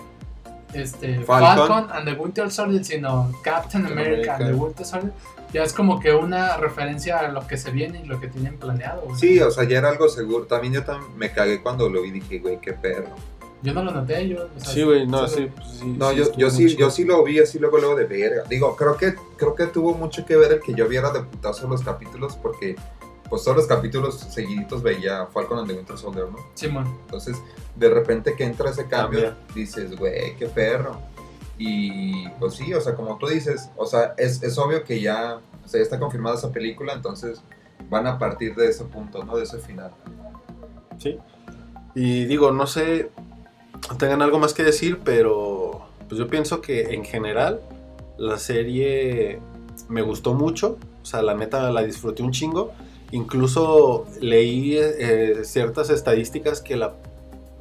este, 0.74 1.20
Falcon. 1.24 1.66
Falcon, 1.68 1.96
and 1.96 2.06
the 2.06 2.14
Winter 2.14 2.50
Soldier, 2.50 2.84
sino 2.84 3.30
Captain 3.42 3.82
Captain 3.82 3.86
America, 3.86 4.32
and 4.32 4.38
the 4.38 4.44
America. 4.44 4.64
Winter 4.64 4.86
Soldier, 4.86 5.12
ya 5.52 5.62
es 5.64 5.72
como 5.72 6.00
que 6.00 6.14
una 6.14 6.56
referencia 6.56 7.18
a 7.18 7.28
lo 7.28 7.46
que 7.46 7.56
se 7.56 7.70
viene 7.70 8.02
y 8.04 8.06
lo 8.06 8.20
que 8.20 8.28
tienen 8.28 8.56
planeado. 8.56 9.02
güey. 9.02 9.18
Sí, 9.18 9.40
o 9.40 9.50
sea, 9.50 9.64
ya 9.64 9.78
era 9.78 9.88
algo 9.88 10.08
seguro. 10.08 10.46
También 10.46 10.74
yo 10.74 10.84
también 10.84 11.16
me 11.16 11.32
cagué 11.32 11.62
cuando 11.62 11.88
lo 11.88 12.02
vi 12.02 12.08
y 12.08 12.12
dije, 12.12 12.38
güey, 12.38 12.60
qué 12.60 12.72
perro. 12.72 13.14
Yo 13.62 13.74
no 13.74 13.82
lo 13.82 13.90
noté, 13.90 14.26
yo. 14.26 14.46
o 14.56 14.60
sea, 14.60 14.72
Sí, 14.72 14.82
güey, 14.82 15.06
no, 15.06 15.28
sí, 15.28 15.34
sí, 15.36 15.52
pues, 15.54 15.68
sí. 15.68 15.86
No, 15.98 16.10
sí, 16.10 16.16
yo, 16.16 16.32
yo 16.36 16.50
sí, 16.50 16.76
yo 16.76 16.90
sí 16.90 17.04
lo 17.04 17.22
vi 17.22 17.40
así 17.40 17.58
luego, 17.58 17.76
luego 17.78 17.94
de 17.94 18.06
verga. 18.06 18.44
Digo, 18.48 18.74
creo 18.74 18.96
que, 18.96 19.14
creo 19.36 19.54
que 19.54 19.66
tuvo 19.66 19.92
mucho 19.94 20.24
que 20.24 20.36
ver 20.36 20.52
el 20.52 20.60
que 20.60 20.72
yo 20.72 20.88
viera 20.88 21.10
de 21.10 21.20
putazo 21.20 21.68
los 21.68 21.82
capítulos 21.82 22.36
porque 22.36 22.76
pues 23.30 23.44
todos 23.44 23.56
los 23.56 23.66
capítulos 23.66 24.18
seguiditos 24.18 24.82
veía 24.82 25.26
Falcon 25.26 25.60
and 25.60 25.68
the 25.68 25.74
Winter 25.74 25.96
Soldier, 25.96 26.26
¿no? 26.28 26.38
Simón. 26.54 26.86
Entonces, 27.02 27.36
de 27.76 27.88
repente 27.88 28.34
que 28.36 28.44
entra 28.44 28.70
ese 28.70 28.86
cambio, 28.88 29.20
Cambia. 29.20 29.36
dices, 29.54 29.96
güey, 29.96 30.36
qué 30.36 30.46
perro. 30.46 31.00
Y 31.56 32.28
pues 32.40 32.54
sí, 32.54 32.74
o 32.74 32.80
sea, 32.80 32.94
como 32.94 33.16
tú 33.18 33.28
dices, 33.28 33.70
o 33.76 33.86
sea, 33.86 34.14
es, 34.18 34.42
es 34.42 34.58
obvio 34.58 34.82
que 34.82 35.00
ya, 35.00 35.40
o 35.64 35.68
sea, 35.68 35.78
ya 35.78 35.84
está 35.84 35.98
confirmada 35.98 36.36
esa 36.36 36.50
película, 36.50 36.92
entonces 36.92 37.40
van 37.88 38.06
a 38.06 38.18
partir 38.18 38.54
de 38.56 38.68
ese 38.68 38.84
punto, 38.84 39.24
¿no? 39.24 39.36
De 39.36 39.44
ese 39.44 39.58
final. 39.58 39.92
Sí. 40.98 41.18
Y 41.94 42.24
digo, 42.24 42.50
no 42.50 42.66
sé, 42.66 43.10
tengan 43.98 44.22
algo 44.22 44.38
más 44.38 44.54
que 44.54 44.62
decir, 44.62 45.00
pero 45.04 45.86
pues 46.08 46.18
yo 46.18 46.28
pienso 46.28 46.60
que 46.60 46.94
en 46.94 47.04
general 47.04 47.60
la 48.18 48.38
serie 48.38 49.40
me 49.88 50.02
gustó 50.02 50.34
mucho. 50.34 50.78
O 51.02 51.04
sea, 51.04 51.22
la 51.22 51.34
neta 51.34 51.70
la 51.70 51.82
disfruté 51.82 52.22
un 52.22 52.32
chingo. 52.32 52.72
Incluso 53.12 54.06
leí 54.20 54.76
eh, 54.78 55.40
ciertas 55.44 55.90
estadísticas 55.90 56.60
que 56.60 56.76
la... 56.76 56.92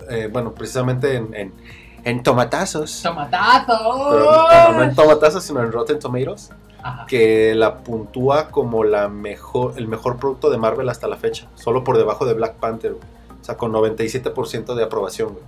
eh, 0.09 0.29
bueno, 0.31 0.53
precisamente 0.53 1.15
en, 1.15 1.33
en, 1.33 1.53
en 2.03 2.23
tomatazos. 2.23 3.01
¡Tomatazo! 3.03 4.07
Pero 4.11 4.25
no, 4.25 4.73
no 4.73 4.83
en 4.83 4.95
tomatazos, 4.95 5.43
sino 5.43 5.61
en 5.61 5.71
Rotten 5.71 5.99
Tomatoes. 5.99 6.51
Ajá. 6.81 7.05
que 7.09 7.55
la 7.55 7.79
puntúa 7.79 8.51
como 8.51 8.85
la 8.85 9.09
mejor, 9.09 9.73
el 9.75 9.89
mejor 9.89 10.15
producto 10.17 10.49
de 10.49 10.57
Marvel 10.57 10.87
hasta 10.87 11.09
la 11.09 11.17
fecha, 11.17 11.49
solo 11.55 11.83
por 11.83 11.97
debajo 11.97 12.25
de 12.25 12.33
Black 12.33 12.53
Panther, 12.53 12.93
güey. 12.93 13.03
o 13.41 13.43
sea, 13.43 13.57
con 13.57 13.73
97% 13.73 14.73
de 14.75 14.83
aprobación, 14.85 15.33
güey. 15.33 15.43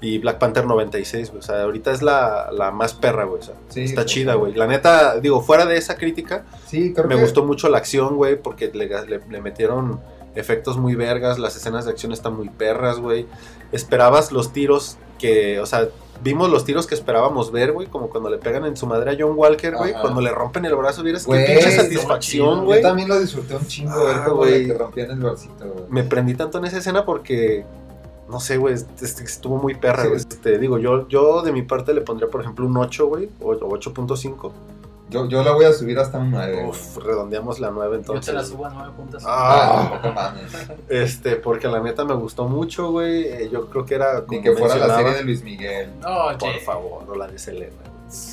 Y 0.00 0.18
Black 0.18 0.38
Panther 0.38 0.64
96, 0.64 1.30
güey. 1.30 1.40
O 1.40 1.42
sea, 1.42 1.62
ahorita 1.62 1.90
es 1.90 2.02
la, 2.02 2.50
la 2.52 2.70
más 2.70 2.94
perra, 2.94 3.24
güey. 3.24 3.40
o 3.40 3.44
sea, 3.44 3.54
Sí, 3.68 3.82
está 3.84 4.02
sí, 4.02 4.08
chida, 4.08 4.34
güey. 4.34 4.54
La 4.54 4.66
neta, 4.66 5.18
digo, 5.18 5.40
fuera 5.42 5.66
de 5.66 5.76
esa 5.76 5.96
crítica, 5.96 6.44
Sí, 6.66 6.92
creo 6.92 7.06
me 7.08 7.16
que 7.16 7.22
gustó 7.22 7.44
mucho 7.44 7.68
la 7.68 7.78
acción, 7.78 8.16
güey, 8.16 8.40
porque 8.40 8.70
le, 8.72 8.86
le- 9.06 9.20
le 9.28 9.40
metieron 9.40 10.00
efectos 10.36 10.76
muy 10.78 10.94
vergas, 10.94 11.38
las 11.40 11.56
escenas 11.56 11.84
de 11.84 11.90
acción 11.90 12.12
están 12.12 12.36
muy 12.36 12.48
perras, 12.48 13.00
güey. 13.00 13.26
Esperabas 13.72 14.30
los 14.30 14.52
tiros 14.52 14.98
que, 15.18 15.58
o 15.58 15.66
sea, 15.66 15.88
vimos 16.22 16.48
los 16.48 16.64
tiros 16.64 16.86
que 16.86 16.94
esperábamos 16.94 17.50
ver, 17.50 17.72
güey, 17.72 17.88
como 17.88 18.08
cuando 18.08 18.30
le 18.30 18.38
pegan 18.38 18.64
en 18.66 18.76
su 18.76 18.86
madre 18.86 19.10
a 19.10 19.16
John 19.18 19.32
Walker, 19.36 19.74
güey, 19.74 19.92
cuando 20.00 20.20
le 20.20 20.30
rompen 20.30 20.64
el 20.64 20.76
brazo, 20.76 21.02
vieras 21.02 21.26
qué 21.26 21.44
pinche 21.44 21.72
satisfacción, 21.72 22.64
güey. 22.66 22.80
Yo 22.82 22.88
también 22.88 23.08
lo 23.08 23.18
disfruté 23.18 23.56
un 23.56 23.66
chingo 23.66 24.04
ver 24.04 24.16
Ah, 24.16 24.24
cómo 24.26 24.36
güey. 24.38 24.62
le 24.66 24.72
que 24.72 24.78
rompían 24.78 25.10
el 25.10 25.18
bracito, 25.18 25.64
güey. 25.66 25.84
Me 25.88 26.04
prendí 26.04 26.34
tanto 26.34 26.58
en 26.58 26.66
esa 26.66 26.78
escena 26.78 27.04
porque, 27.04 27.64
no 28.28 28.40
sé, 28.40 28.56
güey, 28.58 28.74
est- 28.74 29.02
est- 29.02 29.20
estuvo 29.20 29.56
muy 29.56 29.74
perra, 29.74 30.02
Sí. 30.02 30.08
güey. 30.08 30.20
Este, 30.20 30.58
digo, 30.58 30.78
yo, 30.78 31.08
yo 31.08 31.42
de 31.42 31.52
mi 31.52 31.62
parte 31.62 31.92
le 31.94 32.00
pondría, 32.02 32.28
por 32.30 32.40
ejemplo, 32.42 32.66
un 32.66 32.76
8, 32.76 33.06
güey, 33.06 33.28
o 33.40 33.52
o 33.52 33.76
8.5. 33.76 34.52
Yo, 35.10 35.26
yo 35.26 35.42
la 35.42 35.52
voy 35.52 35.64
a 35.64 35.72
subir 35.72 35.98
hasta 35.98 36.18
un 36.18 36.30
9. 36.30 36.52
güey. 36.56 36.68
Uf, 36.68 36.98
redondeamos 36.98 37.60
la 37.60 37.70
9 37.70 37.92
Yo 37.92 37.98
entonces. 38.00 38.26
te 38.26 38.32
la 38.34 38.44
subo 38.44 38.66
a 38.66 38.70
9 38.70 38.92
puntos. 38.94 39.22
Ah. 39.26 39.90
Ah, 39.94 40.00
no 40.04 40.12
mames. 40.12 40.52
Este, 40.90 41.36
porque 41.36 41.66
la 41.66 41.80
neta 41.80 42.04
me 42.04 42.12
gustó 42.14 42.44
mucho, 42.46 42.90
güey. 42.90 43.22
Eh, 43.24 43.48
Yo 43.50 43.70
creo 43.70 43.86
que 43.86 43.94
era. 43.94 44.24
Ni 44.28 44.42
que 44.42 44.52
fuera 44.54 44.76
la 44.76 44.94
serie 44.96 45.14
de 45.14 45.22
Luis 45.24 45.42
Miguel. 45.42 45.92
No, 46.00 46.36
Por 46.38 46.58
favor, 46.60 47.06
no 47.08 47.14
la 47.14 47.26
de 47.26 47.38
Selena. 47.38 47.72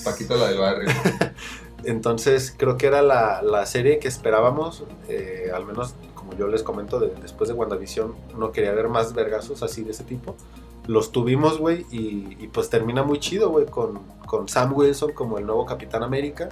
Paquito 0.04 0.36
la 0.36 0.48
del 0.50 0.58
barrio. 0.60 0.89
Entonces, 1.86 2.54
creo 2.58 2.78
que 2.78 2.88
era 2.88 3.02
la, 3.02 3.41
la 3.41 3.66
serie 3.66 4.00
que 4.00 4.08
esperábamos. 4.08 4.84
eh, 5.08 5.52
al 5.54 5.66
menos, 5.66 5.93
como 6.26 6.38
yo 6.38 6.47
les 6.47 6.63
comento, 6.63 6.99
de- 6.99 7.13
después 7.21 7.47
de 7.49 7.53
WandaVision, 7.53 8.15
no 8.38 8.51
quería 8.51 8.71
ver 8.73 8.89
más 8.89 9.13
vergazos 9.13 9.61
así 9.63 9.84
de 9.84 9.91
ese 9.91 10.03
tipo. 10.03 10.36
Los 10.88 11.11
tuvimos, 11.11 11.57
güey, 11.59 11.86
y, 11.91 12.36
y 12.39 12.47
pues 12.51 12.69
termina 12.69 13.03
muy 13.03 13.19
chido, 13.19 13.49
güey, 13.49 13.65
con, 13.65 13.99
con 14.28 14.47
Sam 14.47 14.73
Wilson 14.76 15.11
como 15.13 15.38
el 15.38 15.45
nuevo 15.45 15.65
Capitán 15.65 16.03
América, 16.03 16.49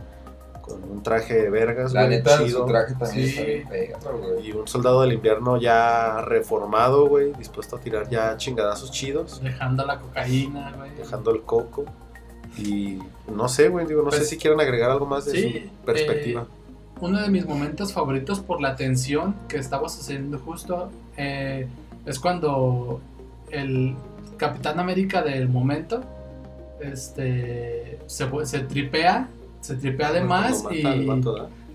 con 0.61 0.81
un 0.83 1.03
traje 1.03 1.33
de 1.35 1.49
vergas, 1.49 1.93
La 1.93 2.05
güey, 2.05 2.17
neta, 2.17 2.37
chido. 2.43 2.61
su 2.61 2.65
traje 2.65 2.93
también 2.95 3.27
Sí. 3.27 3.39
está 3.39 3.73
bien 3.73 3.93
perro, 4.01 4.17
güey. 4.19 4.47
Y 4.47 4.51
un 4.53 4.67
soldado 4.67 5.01
del 5.01 5.13
invierno 5.13 5.57
ya 5.57 6.21
reformado, 6.21 7.07
güey, 7.07 7.33
dispuesto 7.33 7.75
a 7.75 7.79
tirar 7.79 8.09
ya 8.09 8.37
chingadazos 8.37 8.91
chidos. 8.91 9.41
Dejando 9.43 9.85
la 9.85 9.99
cocaína, 9.99 10.73
güey. 10.77 10.91
dejando 10.95 11.31
el 11.31 11.41
coco. 11.41 11.85
Y 12.57 12.99
no 13.33 13.49
sé, 13.49 13.69
güey, 13.69 13.85
digo, 13.85 14.03
no 14.03 14.11
sé 14.11 14.17
Pues, 14.17 14.29
si 14.29 14.37
quieren 14.37 14.59
agregar 14.61 14.91
algo 14.91 15.05
más 15.05 15.25
de 15.25 15.31
sí, 15.31 15.69
su 15.79 15.85
perspectiva. 15.85 16.41
eh, 16.43 16.62
uno 17.03 17.21
de 17.21 17.29
mis 17.29 17.45
momentos 17.45 17.91
favoritos 17.93 18.39
por 18.39 18.61
la 18.61 18.75
tensión 18.75 19.35
que 19.49 19.57
estaba 19.57 19.89
sucediendo 19.89 20.39
justo 20.39 20.89
eh, 21.17 21.67
es 22.05 22.17
cuando 22.19 23.01
el 23.51 23.95
Capitán 24.37 24.79
América 24.79 25.21
del 25.21 25.49
momento 25.49 26.01
este 26.81 27.99
se, 28.07 28.27
se 28.45 28.59
tripea 28.59 29.27
se 29.61 29.75
tripea 29.75 30.11
de 30.11 30.21
más 30.27 30.63
y 30.71 30.81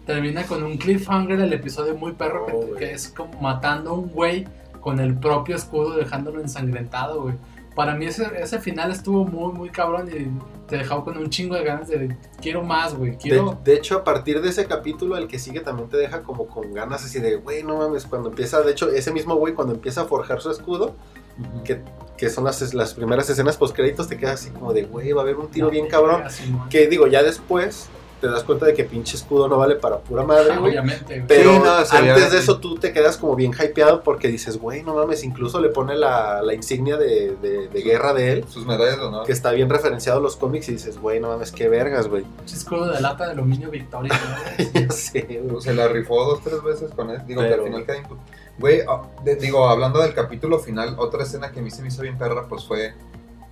termina 0.06 0.44
con 0.44 0.62
un 0.62 0.76
cliffhanger 0.78 1.40
el 1.40 1.52
episodio 1.52 1.94
muy 1.94 2.12
perro 2.12 2.46
que- 2.46 2.52
Oh, 2.54 2.74
que, 2.76 2.92
es 2.92 3.08
como 3.08 3.40
matando 3.40 3.90
a 3.90 3.94
un 3.94 4.08
güey 4.08 4.46
con 4.80 5.00
el 5.00 5.14
propio 5.14 5.56
escudo 5.56 5.96
dejándolo 5.96 6.40
ensangrentado, 6.40 7.22
güey. 7.22 7.34
Para 7.78 7.94
mí 7.94 8.06
ese, 8.06 8.26
ese 8.36 8.58
final 8.58 8.90
estuvo 8.90 9.24
muy, 9.24 9.52
muy 9.52 9.70
cabrón 9.70 10.08
y 10.08 10.26
te 10.68 10.78
dejaba 10.78 11.04
con 11.04 11.16
un 11.16 11.30
chingo 11.30 11.54
de 11.54 11.62
ganas 11.62 11.86
de 11.86 12.16
quiero 12.42 12.64
más, 12.64 12.92
güey. 12.92 13.12
De, 13.12 13.18
Quiero... 13.18 13.56
de 13.62 13.74
hecho, 13.74 13.98
a 13.98 14.02
partir 14.02 14.42
de 14.42 14.48
ese 14.48 14.66
capítulo, 14.66 15.16
el 15.16 15.28
que 15.28 15.38
sigue 15.38 15.60
también 15.60 15.88
te 15.88 15.96
deja 15.96 16.24
como 16.24 16.48
con 16.48 16.72
ganas 16.72 17.04
así 17.04 17.20
de, 17.20 17.36
güey, 17.36 17.62
no 17.62 17.76
mames, 17.76 18.04
cuando 18.04 18.30
empieza, 18.30 18.62
de 18.62 18.72
hecho, 18.72 18.90
ese 18.90 19.12
mismo 19.12 19.36
güey, 19.36 19.54
cuando 19.54 19.74
empieza 19.74 20.00
a 20.00 20.04
forjar 20.06 20.40
su 20.40 20.50
escudo, 20.50 20.96
que, 21.64 21.80
que 22.16 22.28
son 22.30 22.42
las, 22.42 22.74
las 22.74 22.94
primeras 22.94 23.30
escenas 23.30 23.56
post 23.56 23.76
créditos, 23.76 24.08
te 24.08 24.16
quedas 24.16 24.40
así 24.40 24.50
como 24.50 24.72
de, 24.72 24.82
güey, 24.82 25.12
va 25.12 25.20
a 25.20 25.22
haber 25.22 25.36
un 25.36 25.46
tiro 25.46 25.70
bien 25.70 25.86
cabrón. 25.86 26.24
Que 26.70 26.88
digo, 26.88 27.06
ya 27.06 27.22
después 27.22 27.88
te 28.20 28.26
das 28.28 28.42
cuenta 28.44 28.66
de 28.66 28.74
que 28.74 28.84
pinche 28.84 29.16
escudo 29.16 29.48
no 29.48 29.56
vale 29.58 29.76
para 29.76 29.98
pura 29.98 30.24
madre, 30.24 30.52
Ah, 30.52 30.58
güey. 30.58 30.72
Obviamente, 30.72 31.14
güey. 31.14 31.26
Pero 31.26 31.52
Sí, 31.54 31.58
no, 31.64 31.98
antes 32.10 32.32
de 32.32 32.38
eso 32.38 32.58
tú 32.58 32.76
te 32.76 32.92
quedas 32.92 33.16
como 33.16 33.36
bien 33.36 33.52
hypeado 33.52 34.02
porque 34.02 34.28
dices, 34.28 34.58
güey, 34.58 34.82
no 34.82 34.94
mames, 34.94 35.22
incluso 35.24 35.60
le 35.60 35.68
pone 35.68 35.96
la, 35.96 36.42
la 36.42 36.54
insignia 36.54 36.96
de, 36.96 37.36
de- 37.36 37.68
de 37.68 37.82
guerra 37.82 38.12
de 38.14 38.32
él, 38.32 38.44
Sus 38.48 38.66
medallas 38.66 38.98
honor. 38.98 39.24
que 39.26 39.32
está 39.32 39.52
bien 39.52 39.70
referenciado 39.70 40.18
en 40.18 40.24
los 40.24 40.36
cómics 40.36 40.68
y 40.68 40.72
dices, 40.72 40.98
güey, 40.98 41.20
no 41.20 41.28
mames, 41.28 41.52
qué 41.52 41.68
vergas, 41.68 42.08
güey. 42.08 42.24
Pinche 42.24 42.56
escudo 42.56 42.86
de 42.92 43.00
lata 43.00 43.26
de 43.26 43.32
aluminio 43.32 43.70
Victoria, 43.70 44.12
¿no? 44.12 44.64
ya 44.80 44.90
sé, 44.90 45.40
güey. 45.44 45.60
Se 45.62 45.72
la 45.74 45.88
rifó 45.88 46.24
dos, 46.24 46.40
tres 46.42 46.62
veces 46.62 46.90
con 46.94 47.10
él. 47.10 47.20
Digo, 47.26 47.40
Pero- 47.42 47.64
que 47.64 47.70
al 47.70 47.82
final 47.84 47.96
input. 48.02 48.18
Güey, 48.58 48.80
ah, 48.88 49.02
digo, 49.40 49.68
hablando 49.68 50.00
del 50.00 50.14
capítulo 50.14 50.58
final, 50.58 50.96
otra 50.98 51.22
escena 51.22 51.52
que 51.52 51.60
a 51.60 51.62
mí 51.62 51.70
se 51.70 51.80
me 51.82 51.88
hizo 51.88 52.02
bien 52.02 52.18
perra, 52.18 52.46
pues 52.48 52.64
fue 52.66 52.92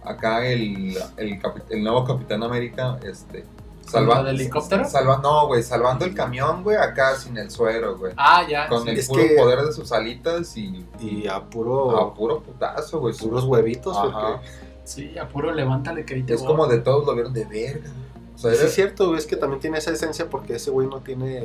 acá 0.04 0.46
el, 0.46 0.96
el, 1.16 1.40
el 1.70 1.82
nuevo 1.82 2.04
Capitán 2.04 2.42
América, 2.42 2.98
este. 3.04 3.44
¿Lo 3.92 4.24
del 4.24 4.34
helicóptero? 4.40 4.84
Salva, 4.84 5.18
no, 5.22 5.46
güey, 5.46 5.62
salvando 5.62 6.04
el 6.04 6.14
camión, 6.14 6.62
güey, 6.64 6.76
acá 6.76 7.14
sin 7.16 7.36
el 7.38 7.50
suero, 7.50 7.96
güey. 7.96 8.12
Ah, 8.16 8.44
ya. 8.48 8.68
Con 8.68 8.82
sí. 8.84 8.90
el 8.90 8.98
Es 8.98 9.08
puro 9.08 9.22
que- 9.22 9.34
poder 9.36 9.62
de 9.62 9.72
sus 9.72 9.92
alitas 9.92 10.56
y 10.56 10.84
Y 11.00 11.26
a 11.28 11.40
puro, 11.40 11.96
a 11.98 12.14
puro 12.14 12.42
putazo, 12.42 13.00
güey. 13.00 13.14
puros 13.16 13.44
huevitos, 13.44 13.96
Ajá. 13.96 14.10
porque... 14.10 14.48
Sí, 14.84 15.18
a 15.18 15.28
puro 15.28 15.52
levántale 15.52 16.04
que 16.04 16.14
ahí 16.14 16.22
te 16.22 16.34
Es 16.34 16.40
voy. 16.40 16.48
como 16.48 16.66
de 16.66 16.78
todos 16.78 17.04
lo 17.06 17.14
vieron 17.14 17.32
de 17.32 17.44
verga. 17.44 17.90
O 18.34 18.38
sea, 18.38 18.54
Sí, 18.54 18.64
es 18.66 18.74
cierto, 18.74 19.06
güey, 19.08 19.18
es 19.18 19.26
que 19.26 19.36
también 19.36 19.60
tiene 19.60 19.78
esa 19.78 19.90
esencia 19.92 20.28
porque 20.30 20.56
ese 20.56 20.70
güey 20.70 20.86
no 20.88 21.00
tiene 21.00 21.38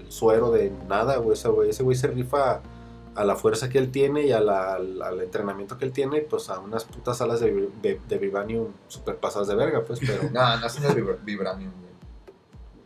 el 0.00 0.06
suero 0.10 0.50
de 0.50 0.72
nada, 0.88 1.16
güey. 1.18 1.34
Ese 1.34 1.48
güey, 1.48 1.70
ese 1.70 1.82
güey 1.82 1.96
se 1.96 2.06
rifa 2.08 2.60
a 3.14 3.24
la 3.24 3.34
fuerza 3.36 3.68
que 3.68 3.78
él 3.78 3.90
tiene 3.90 4.22
y 4.22 4.32
a 4.32 4.40
la- 4.40 4.74
al, 4.74 5.02
al 5.02 5.20
entrenamiento 5.20 5.76
que 5.78 5.84
él 5.84 5.92
tiene, 5.92 6.20
pues 6.22 6.48
a 6.50 6.58
unas 6.60 6.84
putas 6.84 7.20
alas 7.20 7.40
de, 7.40 7.68
de, 7.82 8.00
de 8.08 8.18
Vibranium 8.18 8.68
super 8.88 9.16
pasadas 9.16 9.48
de 9.48 9.54
verga, 9.56 9.82
pues, 9.84 9.98
pero, 10.00 10.22
No, 10.32 10.56
no 10.58 10.68
son 10.68 10.82
de 10.84 10.88
vibra- 10.94 11.18
Vibranium, 11.22 11.70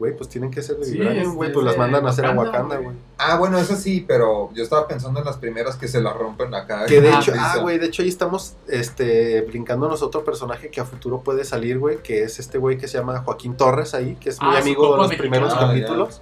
güey. 0.02 0.16
pues 0.16 0.28
tienen 0.28 0.50
que 0.50 0.62
ser 0.62 0.76
de 0.76 0.84
Sí, 0.84 0.92
Vibranium, 0.92 1.34
güey, 1.34 1.50
es 1.50 1.54
pues 1.54 1.64
las 1.64 1.74
de 1.74 1.78
mandan 1.78 2.06
a 2.06 2.10
hacer 2.10 2.26
a 2.26 2.32
Wakanda, 2.32 2.76
güey. 2.78 2.96
Ah, 3.18 3.36
bueno, 3.38 3.58
eso 3.58 3.76
sí, 3.76 4.04
pero 4.06 4.50
yo 4.54 4.62
estaba 4.62 4.88
pensando 4.88 5.20
en 5.20 5.26
las 5.26 5.36
primeras 5.36 5.76
que 5.76 5.86
se 5.88 6.00
las 6.00 6.14
rompen 6.16 6.54
acá. 6.54 6.86
Que 6.86 7.00
de 7.00 7.10
Ah, 7.10 7.18
hecho, 7.20 7.32
ah, 7.38 7.58
güey, 7.60 7.78
de 7.78 7.86
hecho 7.86 8.02
ahí 8.02 8.08
estamos 8.08 8.54
este, 8.68 9.42
brincándonos 9.42 10.02
otro 10.02 10.24
personaje 10.24 10.70
que 10.70 10.80
a 10.80 10.84
futuro 10.84 11.20
puede 11.22 11.44
salir, 11.44 11.78
güey, 11.78 11.98
que 12.02 12.22
es 12.24 12.38
este 12.38 12.58
güey 12.58 12.78
que 12.78 12.88
se 12.88 12.98
llama 12.98 13.20
Joaquín 13.24 13.56
Torres 13.56 13.94
ahí, 13.94 14.16
que 14.20 14.30
es 14.30 14.40
muy 14.42 14.54
Ah, 14.56 14.58
amigo 14.58 14.92
de 14.92 14.98
los 15.02 15.14
primeros. 15.14 15.52
Ah, 15.56 15.68
capítulos. 15.68 16.20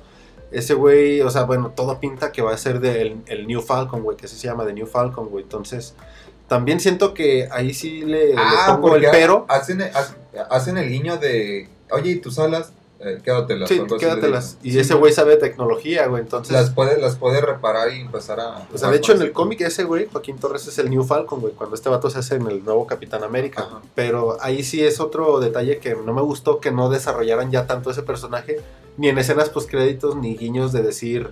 Ese 0.52 0.74
güey, 0.74 1.20
o 1.22 1.30
sea, 1.30 1.44
bueno, 1.44 1.72
todo 1.76 2.00
pinta 2.00 2.32
que 2.32 2.42
va 2.42 2.52
a 2.52 2.58
ser 2.58 2.80
del 2.80 3.22
el 3.26 3.46
New 3.46 3.62
Falcon, 3.62 4.02
güey, 4.02 4.16
que 4.16 4.26
así 4.26 4.36
se 4.36 4.48
llama, 4.48 4.64
de 4.64 4.72
New 4.72 4.86
Falcon, 4.86 5.28
güey. 5.28 5.44
Entonces, 5.44 5.94
también 6.48 6.80
siento 6.80 7.14
que 7.14 7.48
ahí 7.52 7.72
sí 7.72 8.00
le, 8.00 8.34
le 8.34 8.34
Ah, 8.36 8.64
pongo 8.74 8.96
el 8.96 9.02
porque 9.04 9.08
pero. 9.12 9.46
Hacen, 9.48 9.80
hacen, 9.82 10.16
hacen 10.50 10.76
el 10.76 10.88
guiño 10.88 11.18
de, 11.18 11.68
oye, 11.92 12.10
¿y 12.10 12.16
tus 12.16 12.40
alas? 12.40 12.72
Eh, 13.02 13.18
quédatelas. 13.24 13.68
Sí, 13.68 13.80
quédatelas. 13.98 14.58
Y 14.62 14.78
ese 14.78 14.94
güey 14.94 15.10
sabe 15.12 15.32
de 15.32 15.36
tecnología, 15.38 16.06
güey. 16.06 16.22
Entonces, 16.22 16.52
Las 16.52 16.70
puede, 16.70 17.00
las 17.00 17.16
puede 17.16 17.40
reparar 17.40 17.92
y 17.94 18.00
empezar 18.00 18.40
a... 18.40 18.66
o 18.72 18.76
sea, 18.76 18.90
de 18.90 18.98
hecho 18.98 19.12
en 19.12 19.22
el 19.22 19.32
cómic 19.32 19.62
ese 19.62 19.84
güey, 19.84 20.06
Joaquín 20.06 20.38
Torres 20.38 20.66
es 20.66 20.78
el 20.78 20.90
New 20.90 21.02
Falcon, 21.04 21.40
güey, 21.40 21.54
cuando 21.54 21.76
este 21.76 21.88
vato 21.88 22.10
se 22.10 22.18
hace 22.18 22.34
en 22.34 22.46
el 22.46 22.62
nuevo 22.62 22.86
Capitán 22.86 23.24
América. 23.24 23.62
Ajá. 23.62 23.80
Pero 23.94 24.36
ahí 24.42 24.62
sí 24.62 24.84
es 24.84 25.00
otro 25.00 25.40
detalle 25.40 25.78
que 25.78 25.94
no 25.94 26.12
me 26.12 26.20
gustó 26.20 26.60
que 26.60 26.72
no 26.72 26.90
desarrollaran 26.90 27.50
ya 27.50 27.66
tanto 27.66 27.90
ese 27.90 28.02
personaje, 28.02 28.60
ni 28.98 29.08
en 29.08 29.16
escenas 29.16 29.48
post 29.48 29.70
créditos, 29.70 30.16
ni 30.16 30.36
guiños 30.36 30.72
de 30.72 30.82
decir 30.82 31.30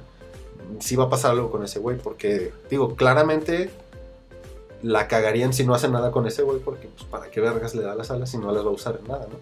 si 0.81 0.97
va 0.97 1.05
a 1.05 1.11
pasar 1.11 1.33
algo 1.33 1.51
con 1.51 1.65
ese 1.65 1.79
güey, 1.79 1.99
porque 1.99 2.53
digo, 2.71 2.95
claramente 2.95 3.71
la 4.83 5.09
cagarían 5.09 5.53
si 5.53 5.65
no 5.65 5.75
hacen 5.75 5.93
nada 5.93 6.13
con 6.13 6.27
ese 6.27 6.43
güey, 6.43 6.61
porque 6.61 6.89
pues 6.89 7.05
para 7.05 7.31
qué 7.31 7.41
vergas 7.41 7.75
le 7.75 7.83
da 7.83 7.95
las 7.95 8.11
alas 8.11 8.31
si 8.31 8.39
no 8.39 8.53
las 8.53 8.65
va 8.65 8.69
a 8.69 8.73
usar 8.73 8.99
en 9.01 9.09
nada, 9.09 9.27
¿no? 9.31 9.37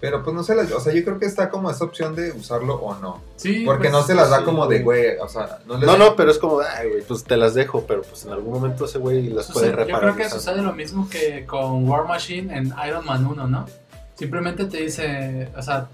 Pero 0.00 0.22
pues 0.22 0.34
no 0.36 0.44
se 0.44 0.54
las... 0.54 0.70
O 0.70 0.78
sea, 0.80 0.92
yo 0.94 1.02
creo 1.04 1.18
que 1.18 1.26
está 1.26 1.48
como 1.50 1.70
esa 1.70 1.84
opción 1.84 2.14
de 2.14 2.30
usarlo 2.30 2.76
o 2.76 2.94
no. 3.00 3.20
Sí, 3.34 3.64
Porque 3.66 3.88
pues, 3.88 3.92
no 3.92 4.02
se 4.04 4.14
las 4.14 4.30
da 4.30 4.38
sí, 4.38 4.44
como 4.44 4.68
de, 4.68 4.80
güey. 4.82 5.16
o 5.20 5.28
sea... 5.28 5.58
No, 5.66 5.76
les 5.76 5.86
No, 5.88 5.96
no, 5.98 6.14
pero 6.14 6.30
es 6.30 6.38
como, 6.38 6.60
ay, 6.60 6.88
güey, 6.90 7.02
pues 7.02 7.24
te 7.24 7.36
las 7.36 7.54
dejo, 7.54 7.84
pero 7.86 8.02
pues 8.02 8.24
en 8.24 8.30
algún 8.32 8.52
momento 8.54 8.84
ese 8.84 8.98
güey 8.98 9.28
las 9.28 9.50
puede 9.50 9.66
sucede- 9.66 9.70
Yo 9.72 9.76
reparar. 9.86 10.14
creo 10.14 10.16
que 10.16 10.30
sucede 10.30 10.62
lo 10.62 10.72
mismo 10.72 11.08
que 11.10 11.44
con 11.46 11.88
War 11.88 12.06
Machine 12.06 12.56
en 12.56 12.72
Iron 12.86 13.04
Man 13.04 13.26
1, 13.26 13.48
¿no? 13.48 13.66
Simplemente 14.14 14.66
te 14.66 14.76
dice, 14.78 15.48
o 15.56 15.62
sea, 15.62 15.88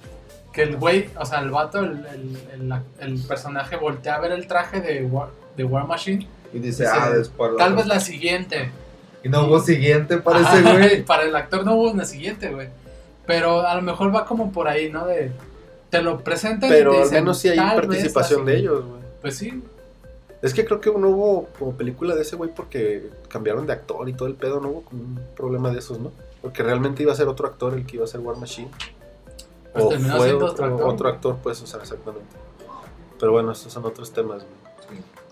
que 0.52 0.62
el 0.64 0.76
güey, 0.76 1.08
o 1.18 1.24
sea, 1.24 1.40
el 1.40 1.50
vato, 1.50 1.78
el, 1.80 2.04
el, 2.06 2.38
el- 2.52 2.74
el 2.98 3.18
personaje 3.26 3.76
voltea 3.76 4.16
a 4.16 4.20
ver 4.20 4.32
el 4.32 4.46
traje 4.46 4.80
de 4.82 5.02
War, 5.04 5.30
de 5.56 5.64
War 5.64 5.86
Machine. 5.86 6.28
Y 6.52 6.58
dice, 6.58 6.84
Sí. 6.84 6.90
ah, 6.94 7.08
después... 7.10 7.52
Tal 7.56 7.74
vez 7.74 7.86
la 7.86 8.00
siguiente. 8.00 8.70
Y 9.22 9.30
no 9.30 9.46
hubo 9.46 9.60
siguiente 9.60 10.18
para 10.18 10.40
Ajá, 10.40 10.58
ese 10.58 10.72
güey. 10.78 11.02
Para 11.06 11.22
el 11.22 11.34
actor 11.34 11.64
no 11.64 11.74
hubo 11.76 11.90
una 11.90 12.04
siguiente, 12.04 12.50
güey. 12.50 12.68
Pero 13.26 13.66
a 13.66 13.74
lo 13.74 13.82
mejor 13.82 14.14
va 14.14 14.24
como 14.26 14.52
por 14.52 14.68
ahí, 14.68 14.90
¿no? 14.90 15.06
De, 15.06 15.32
te 15.90 16.02
lo 16.02 16.18
presentan 16.22 16.68
y 16.70 16.72
Pero 16.72 16.90
te 16.90 16.96
al 16.98 17.02
dicen, 17.04 17.18
menos 17.24 17.38
sí 17.38 17.48
hay 17.48 17.56
"Tal 17.56 17.76
vez 17.80 17.86
participación 17.86 18.44
de 18.44 18.56
siguiente". 18.56 18.74
ellos, 18.74 18.84
güey. 18.90 19.02
Pues 19.20 19.36
sí. 19.36 19.62
Es 20.42 20.52
que 20.52 20.64
creo 20.66 20.80
que 20.80 20.90
no 20.90 21.08
hubo 21.08 21.46
como 21.58 21.72
película 21.72 22.14
de 22.14 22.22
ese 22.22 22.36
güey 22.36 22.50
porque 22.54 23.08
cambiaron 23.28 23.66
de 23.66 23.72
actor 23.72 24.06
y 24.08 24.12
todo 24.12 24.28
el 24.28 24.34
pedo, 24.34 24.60
no 24.60 24.68
hubo 24.68 24.82
como 24.82 25.02
un 25.02 25.20
problema 25.34 25.70
de 25.70 25.78
esos, 25.78 25.98
¿no? 25.98 26.12
Porque 26.42 26.62
realmente 26.62 27.02
iba 27.02 27.12
a 27.12 27.16
ser 27.16 27.28
otro 27.28 27.46
actor 27.46 27.72
el 27.72 27.86
que 27.86 27.96
iba 27.96 28.04
a 28.04 28.08
ser 28.08 28.20
War 28.20 28.36
Machine. 28.36 28.68
Pues 29.72 29.84
o 29.86 29.90
fue 29.90 30.34
otro, 30.34 30.46
otro 30.48 30.66
actor. 30.66 30.88
otro 30.88 31.08
actor, 31.08 31.36
pues, 31.42 31.62
o 31.62 31.66
sea, 31.66 31.80
exactamente. 31.80 32.26
Pero 33.18 33.32
bueno, 33.32 33.52
estos 33.52 33.72
son 33.72 33.86
otros 33.86 34.12
temas, 34.12 34.42
güey. 34.42 34.63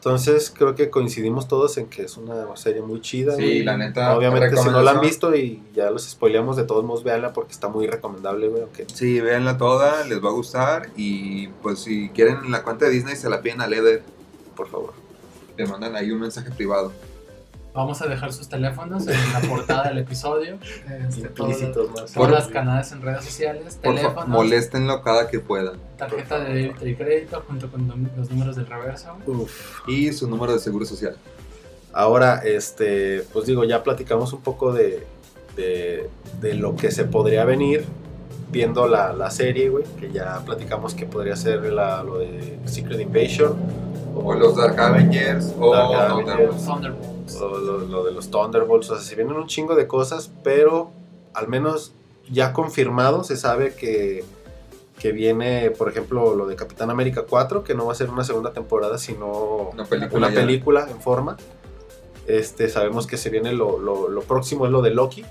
Entonces, 0.05 0.53
creo 0.53 0.75
que 0.75 0.91
coincidimos 0.91 1.47
todos 1.47 1.79
en 1.79 1.87
que 1.87 2.03
es 2.03 2.17
una 2.17 2.57
serie 2.57 2.83
muy 2.83 3.01
chida. 3.01 3.37
Sí, 3.37 3.43
güey. 3.43 3.63
la 3.63 3.77
neta, 3.77 4.17
Obviamente, 4.17 4.57
si 4.57 4.69
no 4.69 4.83
la 4.83 4.91
han 4.91 5.01
visto 5.01 5.33
y 5.37 5.63
ya 5.75 5.93
los 5.93 6.03
spoileamos, 6.11 6.57
de 6.57 6.65
todos 6.65 6.83
modos, 6.85 7.05
véanla 7.05 7.33
porque 7.33 7.53
está 7.53 7.69
muy 7.69 7.87
recomendable, 7.87 8.49
güey. 8.49 8.63
aunque- 8.63 8.85
Sí, 8.93 9.21
véanla 9.21 9.59
toda, 9.59 10.05
les 10.07 10.23
va 10.23 10.31
a 10.31 10.33
gustar. 10.33 10.89
Y 10.97 11.47
pues 11.63 11.79
si 11.79 12.09
quieren 12.09 12.51
la 12.51 12.65
cuenta 12.65 12.87
de 12.87 12.91
Disney, 12.91 13.15
se 13.15 13.31
la 13.31 13.43
piden 13.43 13.61
a 13.61 13.69
Leder. 13.69 14.03
por 14.57 14.69
favor. 14.69 14.93
Le 15.57 15.67
mandan 15.67 15.95
ahí 15.95 16.11
un 16.11 16.21
mensaje 16.21 16.51
privado. 16.51 16.93
Vamos 17.75 18.03
a 18.03 18.07
dejar 18.07 18.33
sus 18.35 18.49
teléfonos 18.49 19.07
en 19.09 19.33
la 19.33 19.41
portada 19.49 19.85
del 19.89 19.99
episodio. 19.99 20.59
Este, 20.63 21.29
todas, 21.29 21.53
Implícitos 21.53 21.91
más. 21.93 22.13
todas 22.13 22.31
las 22.31 22.49
canales 22.49 22.93
en 22.93 23.01
redes 23.01 23.25
sociales, 23.25 23.79
Por 23.83 23.95
teléfonos, 23.95 24.29
moléstenlo 24.29 25.01
cada 25.03 25.29
que 25.29 25.41
puedan. 25.41 25.77
tarjeta 25.97 26.39
de 26.41 26.53
débito 26.55 26.87
y 26.87 26.95
crédito 26.95 27.43
junto 27.49 27.71
con 27.71 27.89
los 28.17 28.31
números 28.31 28.57
del 28.57 28.67
reverso. 28.67 29.17
Uf. 29.27 29.89
Y 29.89 30.13
su 30.13 30.29
número 30.29 30.53
de 30.53 30.59
seguro 30.59 30.85
social. 30.85 31.17
Ahora, 31.95 32.43
este, 32.45 33.25
pues 33.33 33.47
digo, 33.47 33.65
ya 33.65 33.83
platicamos 33.83 34.35
un 34.35 34.43
poco 34.43 34.73
de, 34.73 35.07
de, 35.57 36.11
de 36.43 36.55
lo 36.55 36.77
que 36.77 36.91
se 36.91 37.05
podría 37.05 37.45
venir 37.47 37.87
viendo 38.51 38.87
la, 38.87 39.15
la 39.15 39.31
serie, 39.31 39.71
güey, 39.71 39.85
que 39.99 40.13
ya 40.13 40.41
platicamos 40.45 40.95
que 40.95 41.07
podría 41.07 41.37
ser 41.37 41.63
la, 41.73 42.03
lo 42.03 42.19
de 42.19 42.59
Secret 42.67 43.01
Invasion 43.01 43.57
O 44.15 44.35
los 44.35 44.57
Dark 44.57 44.79
Avengers. 44.79 45.55
O 45.59 45.75
Dark 45.75 45.95
Avengers. 46.13 46.67
Thunderbolts. 46.67 47.12
O 47.41 47.49
lo, 47.59 47.79
lo 47.79 48.05
de 48.05 48.13
los 48.13 48.31
Thunderbolts, 48.31 48.91
o 48.91 48.95
sea, 48.97 49.03
se 49.05 49.15
vienen 49.15 49.35
un 49.37 49.47
chingo 49.47 49.75
de 49.75 49.87
cosas, 49.87 50.31
pero 50.43 50.91
al 51.35 51.49
menos 51.49 51.93
ya 52.31 52.53
confirmado 52.53 53.25
se 53.25 53.37
sabe 53.37 53.75
que, 53.75 54.25
que 54.99 55.13
viene, 55.13 55.71
por 55.71 55.89
ejemplo, 55.89 56.35
lo 56.35 56.47
de 56.47 56.57
Capitán 56.57 56.91
América 56.91 57.25
4, 57.29 57.65
que 57.65 57.75
no 57.75 57.87
va 57.87 57.93
a 57.93 57.97
ser 57.97 58.11
una 58.11 58.25
segunda 58.25 58.53
temporada, 58.53 58.99
sino 58.99 59.71
Una 59.73 59.85
película 59.85 60.19
una 60.29 60.35
ya. 60.35 60.41
película 60.41 60.87
en 60.91 61.01
forma. 61.01 61.37
Este, 62.27 62.69
sabemos 62.69 63.07
que 63.09 63.17
se 63.17 63.31
viene 63.31 63.53
lo, 63.53 63.79
lo- 63.79 64.09
lo 64.09 64.21
próximo 64.23 64.65
es 64.67 64.71
lo 64.73 64.81
de 64.83 64.91
Loki, 64.91 65.25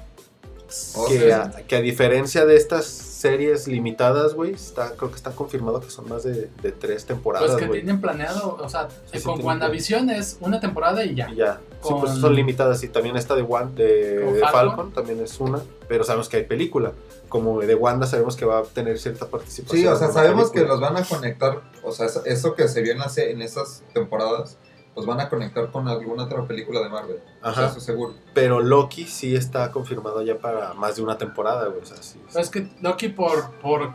Oh, 0.95 1.07
que, 1.07 1.19
sí. 1.19 1.31
a, 1.31 1.51
que 1.67 1.75
a 1.75 1.81
diferencia 1.81 2.45
de 2.45 2.55
estas 2.55 2.85
series 2.85 3.67
limitadas, 3.67 4.33
güey, 4.33 4.53
está, 4.53 4.93
creo 4.95 5.09
que 5.11 5.15
está 5.17 5.31
confirmado 5.31 5.79
que 5.79 5.89
son 5.91 6.09
más 6.09 6.23
de, 6.23 6.49
de 6.63 6.71
tres 6.71 7.05
temporadas, 7.05 7.51
Pues 7.51 7.59
que 7.61 7.67
güey. 7.67 7.81
tienen 7.81 8.01
planeado, 8.01 8.57
o 8.59 8.67
sea, 8.69 8.87
Sí, 9.11 9.19
sí, 9.19 9.23
con 9.23 9.43
WandaVision 9.43 10.09
es 10.09 10.37
una 10.41 10.59
temporada 10.59 11.03
y 11.05 11.13
ya. 11.15 11.29
Y 11.29 11.35
ya. 11.35 11.59
Sí, 11.83 11.93
pues 11.99 12.13
son 12.13 12.35
limitadas. 12.35 12.83
Y 12.83 12.87
también 12.87 13.15
esta 13.17 13.35
de, 13.35 13.41
Wan- 13.43 13.75
de, 13.75 13.85
de 14.19 14.39
Falcon. 14.39 14.51
Falcon. 14.51 14.91
también 14.93 15.19
es 15.19 15.39
una. 15.39 15.61
Pero 15.87 16.03
sabemos 16.03 16.29
que 16.29 16.37
hay 16.37 16.43
película. 16.43 16.93
Como 17.29 17.59
de 17.61 17.75
Wanda 17.75 18.05
sabemos 18.07 18.35
que 18.35 18.45
va 18.45 18.59
a 18.59 18.63
tener 18.63 18.99
cierta 18.99 19.27
participación. 19.27 19.81
Sí, 19.81 19.87
o 19.87 19.95
sea, 19.95 20.11
sabemos 20.11 20.49
que 20.51 20.61
película. 20.61 20.73
los 20.73 20.81
van 20.81 20.97
a 21.01 21.05
conectar. 21.07 21.61
O 21.83 21.91
sea, 21.91 22.07
eso, 22.25 22.55
que 22.55 22.67
se 22.67 22.81
vio 22.81 22.93
en, 22.93 22.99
en 23.17 23.41
esas 23.41 23.83
temporadas, 23.93 24.57
los 24.95 25.05
van 25.05 25.19
a 25.21 25.29
conectar 25.29 25.71
con 25.71 25.87
alguna 25.87 26.23
otra 26.23 26.45
película 26.45 26.81
de 26.81 26.89
Marvel. 26.89 27.19
O 27.41 27.53
sea, 27.53 27.63
Ajá. 27.63 27.71
eso 27.71 27.79
seguro. 27.79 28.13
Pero 28.33 28.59
Loki 28.59 29.05
sí 29.05 29.35
está 29.35 29.71
confirmado 29.71 30.21
ya 30.21 30.37
para 30.37 30.73
más 30.73 30.97
de 30.97 31.01
una 31.01 31.17
temporada, 31.17 31.67
güey. 31.67 31.81
O 31.81 31.85
sea, 31.85 32.01
sí. 32.01 32.19
Pero 32.27 32.39
es 32.39 32.49
que 32.49 32.69
Loki 32.81 33.09
por, 33.09 33.51
por 33.61 33.93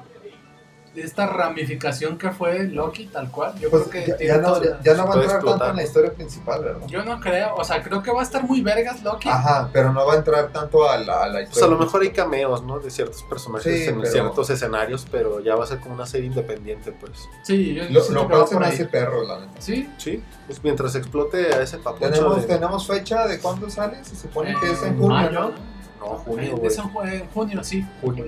esta 0.96 1.26
ramificación 1.26 2.18
que 2.18 2.30
fue 2.30 2.64
Loki 2.64 3.06
tal 3.06 3.30
cual, 3.30 3.58
yo 3.58 3.70
Pues 3.70 3.84
creo 3.88 4.04
que 4.04 4.10
ya, 4.10 4.16
tiene 4.16 4.34
ya 4.34 4.40
no, 4.40 4.62
ya, 4.62 4.80
ya 4.82 4.94
no 4.94 5.06
va 5.06 5.14
a 5.14 5.22
entrar 5.22 5.44
tanto 5.44 5.70
en 5.70 5.76
la 5.76 5.82
historia 5.82 6.12
principal, 6.12 6.64
¿verdad? 6.64 6.86
Yo 6.86 7.04
no 7.04 7.20
creo, 7.20 7.54
o 7.54 7.64
sea, 7.64 7.82
creo 7.82 8.02
que 8.02 8.10
va 8.12 8.20
a 8.20 8.22
estar 8.24 8.42
muy 8.44 8.60
vergas 8.62 9.02
Loki. 9.02 9.28
Ajá, 9.28 9.68
pero 9.72 9.92
no 9.92 10.06
va 10.06 10.14
a 10.14 10.16
entrar 10.16 10.48
tanto 10.52 10.88
a 10.88 10.96
la, 10.98 11.24
a 11.24 11.28
la 11.28 11.42
historia. 11.42 11.48
Pues 11.52 11.62
a 11.62 11.66
lo 11.68 11.78
mejor 11.78 12.02
hay 12.02 12.10
cameos, 12.10 12.62
¿no? 12.62 12.78
De 12.78 12.90
ciertos 12.90 13.22
personajes 13.24 13.64
Sí, 13.84 13.88
en 13.88 14.00
pero- 14.00 14.10
ciertos 14.12 14.50
escenarios, 14.50 15.06
pero 15.10 15.40
ya 15.40 15.54
va 15.54 15.64
a 15.64 15.66
ser 15.66 15.78
como 15.80 15.94
una 15.94 16.06
serie 16.06 16.26
independiente, 16.26 16.92
pues. 16.92 17.12
Sí, 17.44 17.74
yo, 17.74 17.84
Lo, 17.90 18.08
lo 18.10 18.28
que 18.28 18.54
por 18.54 18.64
ahí. 18.64 18.72
hace 18.74 18.84
perro, 18.86 19.22
la 19.24 19.40
neta. 19.40 19.60
Sí, 19.60 19.88
Sí, 19.98 20.22
pues 20.46 20.62
mientras 20.62 20.94
explote 20.94 21.54
a 21.54 21.62
ese 21.62 21.78
papucho 21.78 22.10
¿Tenemos, 22.10 22.40
de... 22.42 22.46
¿Tenemos 22.54 22.86
fecha 22.86 23.26
de 23.26 23.38
cuándo 23.40 23.68
sale? 23.70 24.04
Se 24.04 24.16
supone 24.16 24.54
que 24.60 24.70
es 24.72 24.82
en 24.82 24.94
Eh, 24.94 24.96
junio, 24.98 25.08
mayo, 25.08 25.40
¿no? 25.40 25.52
No, 26.00 26.06
junio, 26.18 26.56
Eh, 26.62 26.66
es 26.66 26.78
en 26.78 27.28
junio, 27.30 27.64
sí. 27.64 27.84
Junio. 28.00 28.26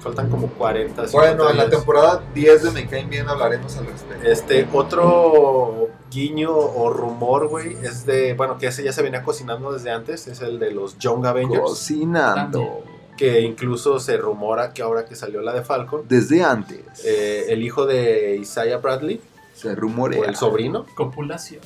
Faltan 0.00 0.28
como 0.30 0.48
40, 0.48 1.08
50 1.08 1.12
Bueno, 1.36 1.50
en 1.50 1.56
la 1.56 1.70
temporada 1.70 2.22
10 2.34 2.62
de 2.64 2.70
Me 2.72 2.86
Caen 2.86 3.08
Bien 3.10 3.28
hablaremos 3.28 3.76
al 3.76 3.86
respecto. 3.86 4.26
Este, 4.26 4.66
otro 4.72 5.88
guiño 6.10 6.54
o 6.54 6.90
rumor, 6.90 7.48
güey, 7.48 7.76
es 7.82 8.04
de, 8.06 8.34
bueno, 8.34 8.58
que 8.58 8.66
ese 8.68 8.82
ya 8.84 8.92
se 8.92 9.02
venía 9.02 9.22
cocinando 9.22 9.72
desde 9.72 9.90
antes, 9.90 10.26
es 10.28 10.40
el 10.40 10.58
de 10.58 10.70
los 10.72 10.98
Young 10.98 11.24
Avengers, 11.26 11.62
Cocinando. 11.62 12.82
que 13.16 13.40
incluso 13.40 13.98
se 14.00 14.16
rumora 14.16 14.72
que 14.72 14.82
ahora 14.82 15.04
que 15.04 15.14
salió 15.16 15.40
la 15.42 15.52
de 15.54 15.62
Falcon, 15.62 16.02
Desde 16.08 16.42
antes. 16.42 16.80
eh, 17.04 17.46
el 17.48 17.62
hijo 17.62 17.86
de 17.86 18.36
Isaiah 18.36 18.78
Bradley, 18.78 19.20
se 19.54 19.70
o 19.70 19.74
rumorea. 19.74 20.24
el 20.26 20.36
sobrino, 20.36 20.86
Copulación. 20.96 21.60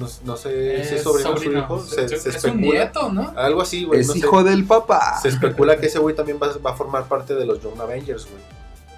No, 0.00 0.08
no 0.24 0.36
sé 0.36 0.84
si 0.84 0.94
es 0.96 1.02
sobrino 1.02 1.32
o 1.32 1.36
su 1.38 1.52
hijo, 1.52 1.80
se, 1.84 2.08
se 2.08 2.14
es 2.16 2.24
un 2.24 2.30
especula, 2.32 2.60
nieto, 2.60 3.12
¿no? 3.12 3.32
algo 3.36 3.62
así, 3.62 3.84
güey, 3.84 4.00
Es 4.00 4.06
no 4.08 4.12
sé. 4.14 4.18
hijo 4.20 4.42
del 4.42 4.64
papá. 4.64 5.18
se 5.20 5.28
especula 5.28 5.76
que 5.78 5.86
ese 5.86 5.98
güey 5.98 6.16
también 6.16 6.38
va, 6.42 6.48
va 6.64 6.70
a 6.72 6.74
formar 6.74 7.04
parte 7.04 7.34
de 7.34 7.44
los 7.46 7.62
Young 7.62 7.80
Avengers, 7.80 8.24
güey. 8.28 8.42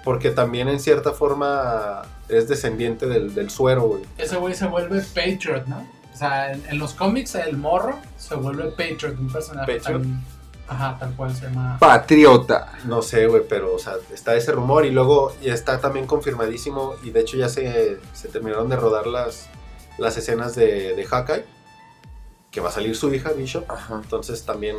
Porque 0.03 0.31
también 0.31 0.67
en 0.67 0.79
cierta 0.79 1.11
forma 1.13 2.01
es 2.27 2.47
descendiente 2.49 3.05
del, 3.07 3.33
del 3.35 3.49
suero, 3.49 3.83
güey. 3.83 4.01
Ese 4.17 4.35
güey 4.37 4.53
se 4.53 4.65
vuelve 4.67 5.01
Patriot, 5.01 5.65
¿no? 5.67 5.87
O 6.13 6.17
sea, 6.17 6.51
en, 6.51 6.63
en 6.69 6.77
los 6.79 6.93
cómics 6.93 7.35
el 7.35 7.55
morro 7.57 7.97
se 8.17 8.35
vuelve 8.35 8.65
Patriot, 8.71 9.17
un 9.19 9.31
personaje 9.31 9.77
Patriot. 9.79 10.01
tan- 10.01 10.23
Ajá, 10.65 10.95
tal 10.97 11.13
cual 11.15 11.35
se 11.35 11.43
llama. 11.45 11.77
Patriota. 11.79 12.71
No 12.85 13.01
sé, 13.01 13.27
güey, 13.27 13.43
pero, 13.47 13.75
o 13.75 13.79
sea, 13.79 13.95
está 14.13 14.33
ese 14.35 14.51
rumor 14.53 14.85
y 14.85 14.91
luego 14.91 15.33
y 15.41 15.49
está 15.49 15.79
también 15.79 16.07
confirmadísimo 16.07 16.95
y 17.03 17.09
de 17.11 17.19
hecho 17.19 17.35
ya 17.37 17.49
se, 17.49 17.99
se 18.13 18.27
terminaron 18.29 18.69
de 18.69 18.77
rodar 18.77 19.05
las, 19.07 19.47
las 19.97 20.17
escenas 20.17 20.55
de, 20.55 20.95
de 20.95 21.05
Hawkeye, 21.05 21.45
que 22.51 22.61
va 22.61 22.69
a 22.69 22.71
salir 22.71 22.95
su 22.95 23.13
hija, 23.13 23.31
Bishop, 23.31 23.69
Ajá. 23.69 23.99
entonces 24.03 24.43
también 24.45 24.75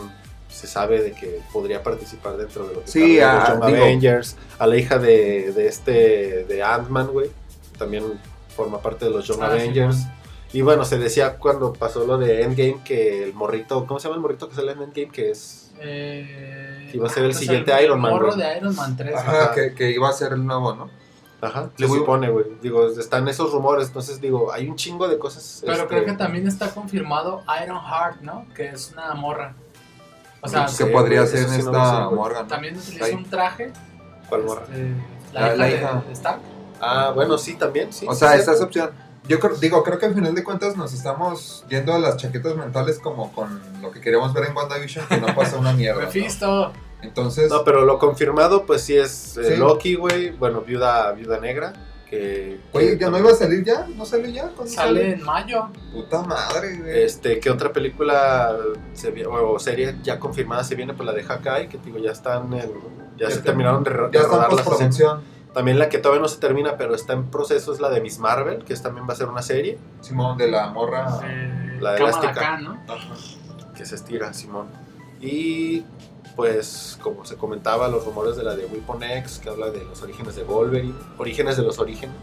se 0.48 0.66
sabe 0.68 1.02
de 1.02 1.12
que 1.12 1.40
podría 1.52 1.82
participar 1.82 2.36
dentro 2.36 2.66
de 2.68 2.74
lo 2.74 2.84
que 2.84 2.88
Sí, 2.90 3.16
de 3.16 3.22
los 3.22 3.30
ah, 3.30 3.54
digo- 3.66 3.82
Avengers, 3.82 4.36
a 4.58 4.66
la 4.66 4.76
hija 4.76 4.98
de, 4.98 5.52
de 5.52 5.66
este, 5.66 6.44
de 6.44 6.62
Ant-Man, 6.62 7.08
güey, 7.08 7.30
también 7.78 8.04
forma 8.54 8.80
parte 8.80 9.06
de 9.06 9.10
los 9.10 9.26
Young 9.26 9.42
Ah, 9.42 9.46
Avengers. 9.46 9.98
Y 10.52 10.62
bueno, 10.62 10.84
se 10.84 10.98
decía 10.98 11.36
cuando 11.38 11.72
pasó 11.72 12.06
lo 12.06 12.16
de 12.18 12.42
Endgame 12.42 12.78
que 12.84 13.24
el 13.24 13.34
morrito, 13.34 13.84
¿cómo 13.86 13.98
se 13.98 14.04
llama 14.04 14.14
el 14.16 14.22
morrito 14.22 14.48
que 14.48 14.54
sale 14.54 14.70
en 14.72 14.82
Endgame? 14.82 15.10
Que 15.10 15.30
es... 15.32 15.72
Eh, 15.80 16.86
Que 16.92 16.96
iba 16.98 17.08
a 17.08 17.10
ser 17.10 17.24
el 17.24 17.30
pues 17.30 17.38
siguiente 17.40 17.72
Iron 17.82 18.00
Man, 18.00 18.12
morro 18.12 18.26
güey. 18.34 18.38
de 18.38 18.56
Iron 18.58 18.76
Man 18.76 18.96
3. 18.96 19.16
Ajá, 19.16 19.42
Ajá. 19.46 19.54
Que, 19.54 19.74
que 19.74 19.90
iba 19.90 20.08
a 20.08 20.12
ser 20.12 20.32
el 20.34 20.46
nuevo, 20.46 20.72
¿no? 20.76 20.88
Ajá, 21.44 21.70
Le 21.76 21.86
se 21.88 21.94
supone, 21.94 22.30
güey. 22.30 22.46
Digo, 22.62 22.88
están 22.88 23.28
esos 23.28 23.52
rumores, 23.52 23.88
entonces 23.88 24.20
digo, 24.20 24.52
hay 24.52 24.68
un 24.68 24.76
chingo 24.76 25.06
de 25.08 25.18
cosas. 25.18 25.60
Pero 25.62 25.74
este, 25.74 25.86
creo 25.88 26.04
que 26.06 26.12
también 26.12 26.46
está 26.48 26.70
confirmado 26.70 27.42
Iron 27.62 27.78
Heart, 27.80 28.20
¿no? 28.22 28.46
Que 28.54 28.68
es 28.70 28.92
una 28.92 29.12
morra. 29.14 29.54
O 30.40 30.48
sea, 30.48 30.68
Sí, 30.68 30.84
que 30.84 30.90
podría 30.90 31.26
ser 31.26 31.48
no 31.48 31.54
esta 31.54 32.08
sé. 32.08 32.14
¿no? 32.14 32.46
también 32.46 32.74
Está 32.76 32.90
utiliza 32.90 33.16
un 33.16 33.24
traje. 33.30 33.72
¿Cuál 34.28 34.44
morra? 34.44 34.62
este, 34.62 34.92
la, 35.32 35.54
La- 35.54 35.68
hija 35.68 35.76
de- 35.76 35.82
hija. 35.82 36.02
de 36.06 36.12
Stark. 36.12 36.40
Ah, 36.80 37.12
bueno, 37.14 37.38
sí, 37.38 37.54
también, 37.54 37.92
sí. 37.92 38.06
O 38.08 38.12
sí, 38.12 38.18
sea, 38.20 38.32
sí. 38.32 38.38
esta 38.40 38.52
es 38.52 38.60
opción. 38.60 38.90
Yo 39.26 39.38
creo- 39.40 39.56
digo, 39.56 39.82
creo 39.82 39.98
que 39.98 40.04
al 40.06 40.14
final 40.14 40.34
de 40.34 40.44
cuentas 40.44 40.76
nos 40.76 40.92
estamos 40.92 41.64
yendo 41.70 41.94
a 41.94 41.98
las 41.98 42.18
chaquetas 42.18 42.56
mentales 42.56 42.98
como 42.98 43.32
con 43.32 43.58
lo 43.80 43.90
que 43.90 44.00
queríamos 44.02 44.34
ver 44.34 44.44
en 44.44 44.56
WandaVision, 44.56 45.06
que 45.06 45.16
no 45.18 45.34
pasa 45.34 45.56
una 45.56 45.72
mierda. 45.72 46.02
¿no? 46.40 46.72
Entonces, 47.04 47.50
No, 47.50 47.64
pero 47.64 47.84
lo 47.84 47.98
confirmado, 47.98 48.66
pues 48.66 48.82
sí 48.82 48.96
es 48.96 49.36
eh, 49.36 49.54
Sí. 49.54 49.56
Loki, 49.56 49.94
güey. 49.94 50.30
Bueno, 50.30 50.60
Viuda, 50.62 51.12
Viuda 51.12 51.38
Negra. 51.38 51.72
Que, 52.08 52.60
oye, 52.72 52.90
que 52.92 52.98
¿ya 52.98 53.10
no 53.10 53.18
iba 53.18 53.30
a 53.30 53.34
salir 53.34 53.64
ya? 53.64 53.86
¿No 53.88 54.04
salió 54.04 54.28
ya? 54.28 54.48
¿Cuándo 54.48 54.72
Sale 54.72 55.12
en 55.14 55.22
mayo. 55.24 55.68
Puta 55.92 56.22
madre, 56.22 56.76
güey. 56.78 57.02
Este, 57.02 57.40
¿qué 57.40 57.50
otra 57.50 57.72
película 57.72 58.54
se 58.92 59.12
o 59.26 59.58
serie 59.58 59.96
ya 60.02 60.18
confirmada 60.20 60.62
se 60.64 60.74
viene? 60.74 60.92
Pues 60.94 61.06
la 61.06 61.12
de 61.12 61.22
Hawkeye, 61.24 61.68
que 61.68 61.78
digo, 61.78 61.98
ya 61.98 62.12
están 62.12 62.52
en, 62.52 62.60
ya, 63.16 63.28
Ya 63.28 63.30
se 63.30 63.40
terminaron 63.40 63.82
de, 63.82 63.90
de 63.90 63.96
ya 64.12 64.20
en 64.20 64.26
rodar 64.30 64.48
postproducción. 64.50 65.22
También 65.54 65.78
la 65.78 65.88
que 65.88 65.98
todavía 65.98 66.20
no 66.20 66.28
se 66.28 66.38
termina, 66.40 66.76
pero 66.76 66.94
está 66.94 67.12
en 67.14 67.30
proceso 67.30 67.72
es 67.72 67.80
la 67.80 67.88
de 67.88 68.00
Miss 68.00 68.18
Marvel, 68.18 68.64
que 68.64 68.72
es- 68.74 68.82
también 68.82 69.06
va 69.08 69.12
a 69.12 69.16
ser 69.16 69.28
una 69.28 69.40
serie 69.42 69.78
Simón, 70.00 70.36
de 70.36 70.50
la 70.50 70.66
morra. 70.68 71.20
eh, 71.24 71.78
La 71.80 71.92
de 71.92 71.98
elástica. 72.00 72.58
¿no? 72.58 72.78
que 73.76 73.84
se 73.86 73.94
estira, 73.94 74.32
Simón. 74.34 74.66
Y 75.20 75.84
pues, 76.36 76.98
como 77.02 77.24
se 77.24 77.36
comentaba, 77.36 77.88
los 77.88 78.04
rumores 78.04 78.36
de 78.36 78.42
la 78.42 78.54
de 78.56 78.66
Weapon 78.66 79.02
X, 79.02 79.38
que 79.42 79.48
habla 79.50 79.70
de 79.70 79.84
los 79.84 80.02
orígenes 80.02 80.36
de 80.36 80.42
Wolverine, 80.42 80.94
orígenes 81.18 81.56
de 81.56 81.62
los 81.62 81.78
orígenes. 81.78 82.16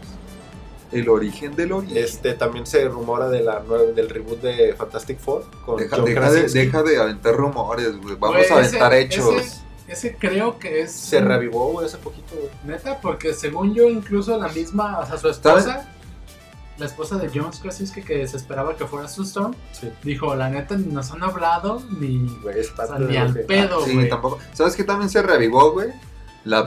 El 0.90 1.08
origen 1.08 1.56
del 1.56 1.72
origen. 1.72 1.96
Este 1.96 2.34
también 2.34 2.66
se 2.66 2.84
rumora 2.86 3.28
de 3.30 3.40
la 3.42 3.60
nueva, 3.60 3.84
del 3.92 4.10
reboot 4.10 4.42
de 4.42 4.74
Fantastic 4.74 5.18
Four 5.18 5.44
con 5.64 5.78
Deja, 5.78 5.96
John 5.96 6.04
deja 6.04 6.20
de, 6.20 6.26
Krasinski. 6.40 6.58
deja 6.58 6.82
de 6.82 6.96
aventar 6.98 7.34
rumores, 7.34 7.96
güey. 8.02 8.16
Vamos 8.16 8.50
a 8.50 8.54
aventar 8.58 8.92
ese- 8.92 9.02
hechos. 9.02 9.34
Ese, 9.36 9.62
ese 9.88 10.16
creo 10.16 10.58
que 10.58 10.82
es. 10.82 10.92
Se 10.92 11.20
revivó 11.20 11.72
güey, 11.72 11.86
hace 11.86 11.96
poquito, 11.96 12.34
güey. 12.34 12.50
Neta, 12.66 13.00
porque 13.00 13.32
según 13.32 13.72
yo, 13.72 13.88
incluso 13.88 14.36
la 14.36 14.48
misma, 14.48 14.98
o 15.00 15.06
sea, 15.06 15.16
su 15.16 15.30
esposa, 15.30 15.88
la 16.82 16.88
esposa 16.88 17.16
de 17.16 17.30
John 17.32 17.50
Krasinski, 17.62 18.02
que 18.02 18.26
se 18.28 18.36
esperaba 18.36 18.76
que 18.76 18.86
fuera 18.86 19.08
su 19.08 19.22
Storm, 19.22 19.54
Sí, 19.72 19.90
dijo: 20.02 20.34
La 20.34 20.50
neta, 20.50 20.76
ni 20.76 20.92
nos 20.92 21.10
han 21.12 21.22
hablado, 21.22 21.82
ni, 21.98 22.28
güey, 22.42 22.58
es 22.60 22.70
o 22.70 22.76
parte 22.76 22.92
sea, 22.96 22.98
ni 22.98 23.06
de 23.06 23.18
lo 23.18 23.24
al 23.26 23.34
que- 23.34 23.40
pedo, 23.40 23.84
Sí, 23.84 23.94
güey. 23.94 24.08
tampoco. 24.08 24.38
¿Sabes 24.52 24.76
qué 24.76 24.84
también 24.84 25.08
se 25.10 25.22
revivó, 25.22 25.72
güey? 25.72 25.88
La, 26.44 26.60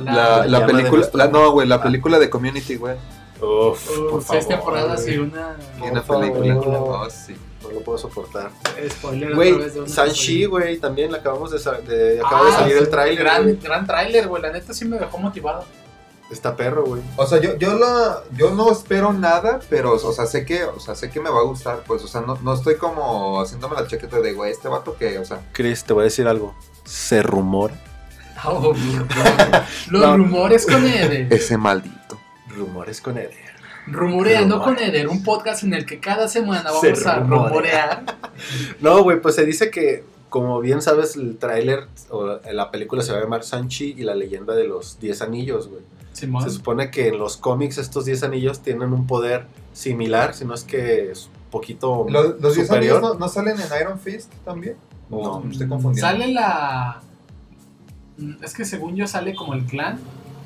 La- 0.47 0.66
película, 0.66 1.09
la- 1.13 1.28
no, 1.28 1.51
güey, 1.51 1.68
la 1.68 1.76
Ah. 1.76 1.84
película 1.84 2.18
de 2.18 2.30
Community, 2.30 2.76
güey. 2.78 2.95
Uf, 3.41 3.89
por 4.09 4.24
seis 4.24 4.43
favor, 4.43 4.47
temporadas 4.47 5.07
y 5.07 5.18
una. 5.18 5.57
Y 5.86 5.89
una 5.89 6.01
Por 6.03 6.20
película. 6.22 6.55
Oh, 6.80 7.09
sí. 7.09 7.36
No 7.61 7.72
lo 7.72 7.80
puedo 7.82 7.97
soportar. 7.97 8.51
Spoiler 8.91 9.24
otra 9.30 9.36
Güey, 9.36 9.53
vez 9.57 9.74
de 9.74 9.80
una 9.82 9.89
Sanchi, 9.89 10.45
güey, 10.45 10.78
también 10.78 11.11
la 11.11 11.18
acabamos 11.18 11.51
de, 11.51 11.59
sa- 11.59 11.82
de 11.82 12.20
acaba 12.20 12.45
de 12.45 12.51
Ah, 12.51 12.59
salir 12.59 12.78
el 12.78 12.89
tráiler. 12.89 13.18
Gran, 13.24 13.59
gran 13.61 13.86
tráiler, 13.88 14.28
güey. 14.28 14.41
La 14.41 14.51
neta 14.51 14.74
sí 14.74 14.86
me 14.86 14.97
dejó 14.99 15.18
motivado. 15.18 15.66
Está 16.32 16.55
perro, 16.55 16.84
güey. 16.86 17.01
O 17.17 17.26
sea, 17.28 17.39
yo, 17.39 17.55
yo, 17.57 17.78
la, 17.78 18.21
yo 18.36 18.49
no 18.51 18.71
espero 18.71 19.13
nada, 19.13 19.59
pero, 19.69 19.93
o 19.93 20.11
sea, 20.11 20.26
sé 20.26 20.43
que, 20.43 20.63
o 20.63 20.80
sea, 20.80 20.95
sé 20.95 21.09
que 21.11 21.19
me 21.19 21.30
va 21.30 21.39
a 21.39 21.43
gustar, 21.43 21.84
pues, 21.86 22.03
o 22.03 22.07
sea, 22.07 22.21
no, 22.21 22.38
no 22.41 22.53
estoy 22.55 22.78
como 22.78 23.39
haciéndome 23.39 23.76
la 23.76 23.86
chaqueta 23.88 24.19
de, 24.19 24.34
güey, 24.34 24.51
este 24.51 24.67
vato 24.67 24.95
que, 24.97 25.19
o 25.19 25.26
sea, 25.26 25.41
Chris, 25.51 25.84
te 25.84 25.93
voy 25.93 26.01
a 26.01 26.03
decir 26.05 26.28
algo. 26.28 26.55
Se 26.84 27.21
rumora. 27.21 27.80
Oh, 28.43 28.73
Los 29.89 30.01
No. 30.01 30.17
rumores 30.17 30.65
con 30.65 30.86
Eder. 30.86 31.32
ese 31.32 31.57
maldito. 31.57 32.19
Rumores 32.49 33.01
con 33.01 33.17
Eder. 33.17 33.45
Rumoreando 33.88 34.61
con. 34.63 34.80
Eder, 34.80 35.07
un 35.07 35.23
podcast 35.23 35.63
en 35.63 35.73
el 35.76 35.86
que 35.86 35.99
cada 35.99 36.28
semana 36.28 36.71
Se 36.82 36.88
vamos 36.91 37.05
a 37.05 37.19
rumorea. 37.19 37.47
rumorear. 37.49 38.05
No, 38.82 39.03
güey, 39.03 39.21
pues 39.21 39.36
se 39.36 39.45
dice 39.45 39.69
que, 39.69 40.03
como 40.30 40.59
bien 40.59 40.82
sabes, 40.82 41.15
el 41.15 41.38
tráiler 41.38 41.88
o 42.09 42.39
la 42.51 42.71
película 42.71 43.01
se 43.03 43.11
va 43.13 43.19
a 43.19 43.21
llamar 43.21 43.43
Sanchi 43.43 43.93
y 43.97 44.03
la 44.03 44.15
leyenda 44.15 44.55
de 44.55 44.65
los 44.67 44.99
10 44.99 45.21
anillos, 45.21 45.67
güey. 45.69 45.82
Simón. 46.16 46.43
Se 46.43 46.49
supone 46.49 46.89
que 46.91 47.09
en 47.09 47.18
los 47.20 47.38
cómics 47.38 47.78
estos 47.78 48.05
10 48.05 48.24
anillos 48.24 48.61
tienen 48.61 48.93
un 48.93 49.05
poder 49.07 49.45
similar, 49.74 50.34
si 50.34 50.45
no 50.45 50.53
es 50.53 50.63
que 50.63 51.11
es 51.11 51.26
un 51.28 51.51
poquito 51.51 52.05
¿Los, 52.09 52.39
los 52.41 52.55
10 52.55 52.68
superior. 52.68 52.97
anillos 52.97 53.13
no, 53.16 53.20
no 53.20 53.28
salen 53.30 53.57
en 53.59 53.68
Iron 53.82 53.99
Fist 53.99 54.32
también? 54.45 54.76
¿O 55.09 55.24
No. 55.24 55.39
me 55.41 55.51
estoy 55.51 55.68
confundiendo? 55.68 56.09
Sale 56.09 56.28
la. 56.34 57.01
Mm, 58.18 58.43
Es 58.43 58.53
que 58.53 58.66
según 58.66 58.95
yo 58.95 59.07
sale 59.07 59.36
como 59.36 59.53
el 59.53 59.66
clan, 59.66 59.99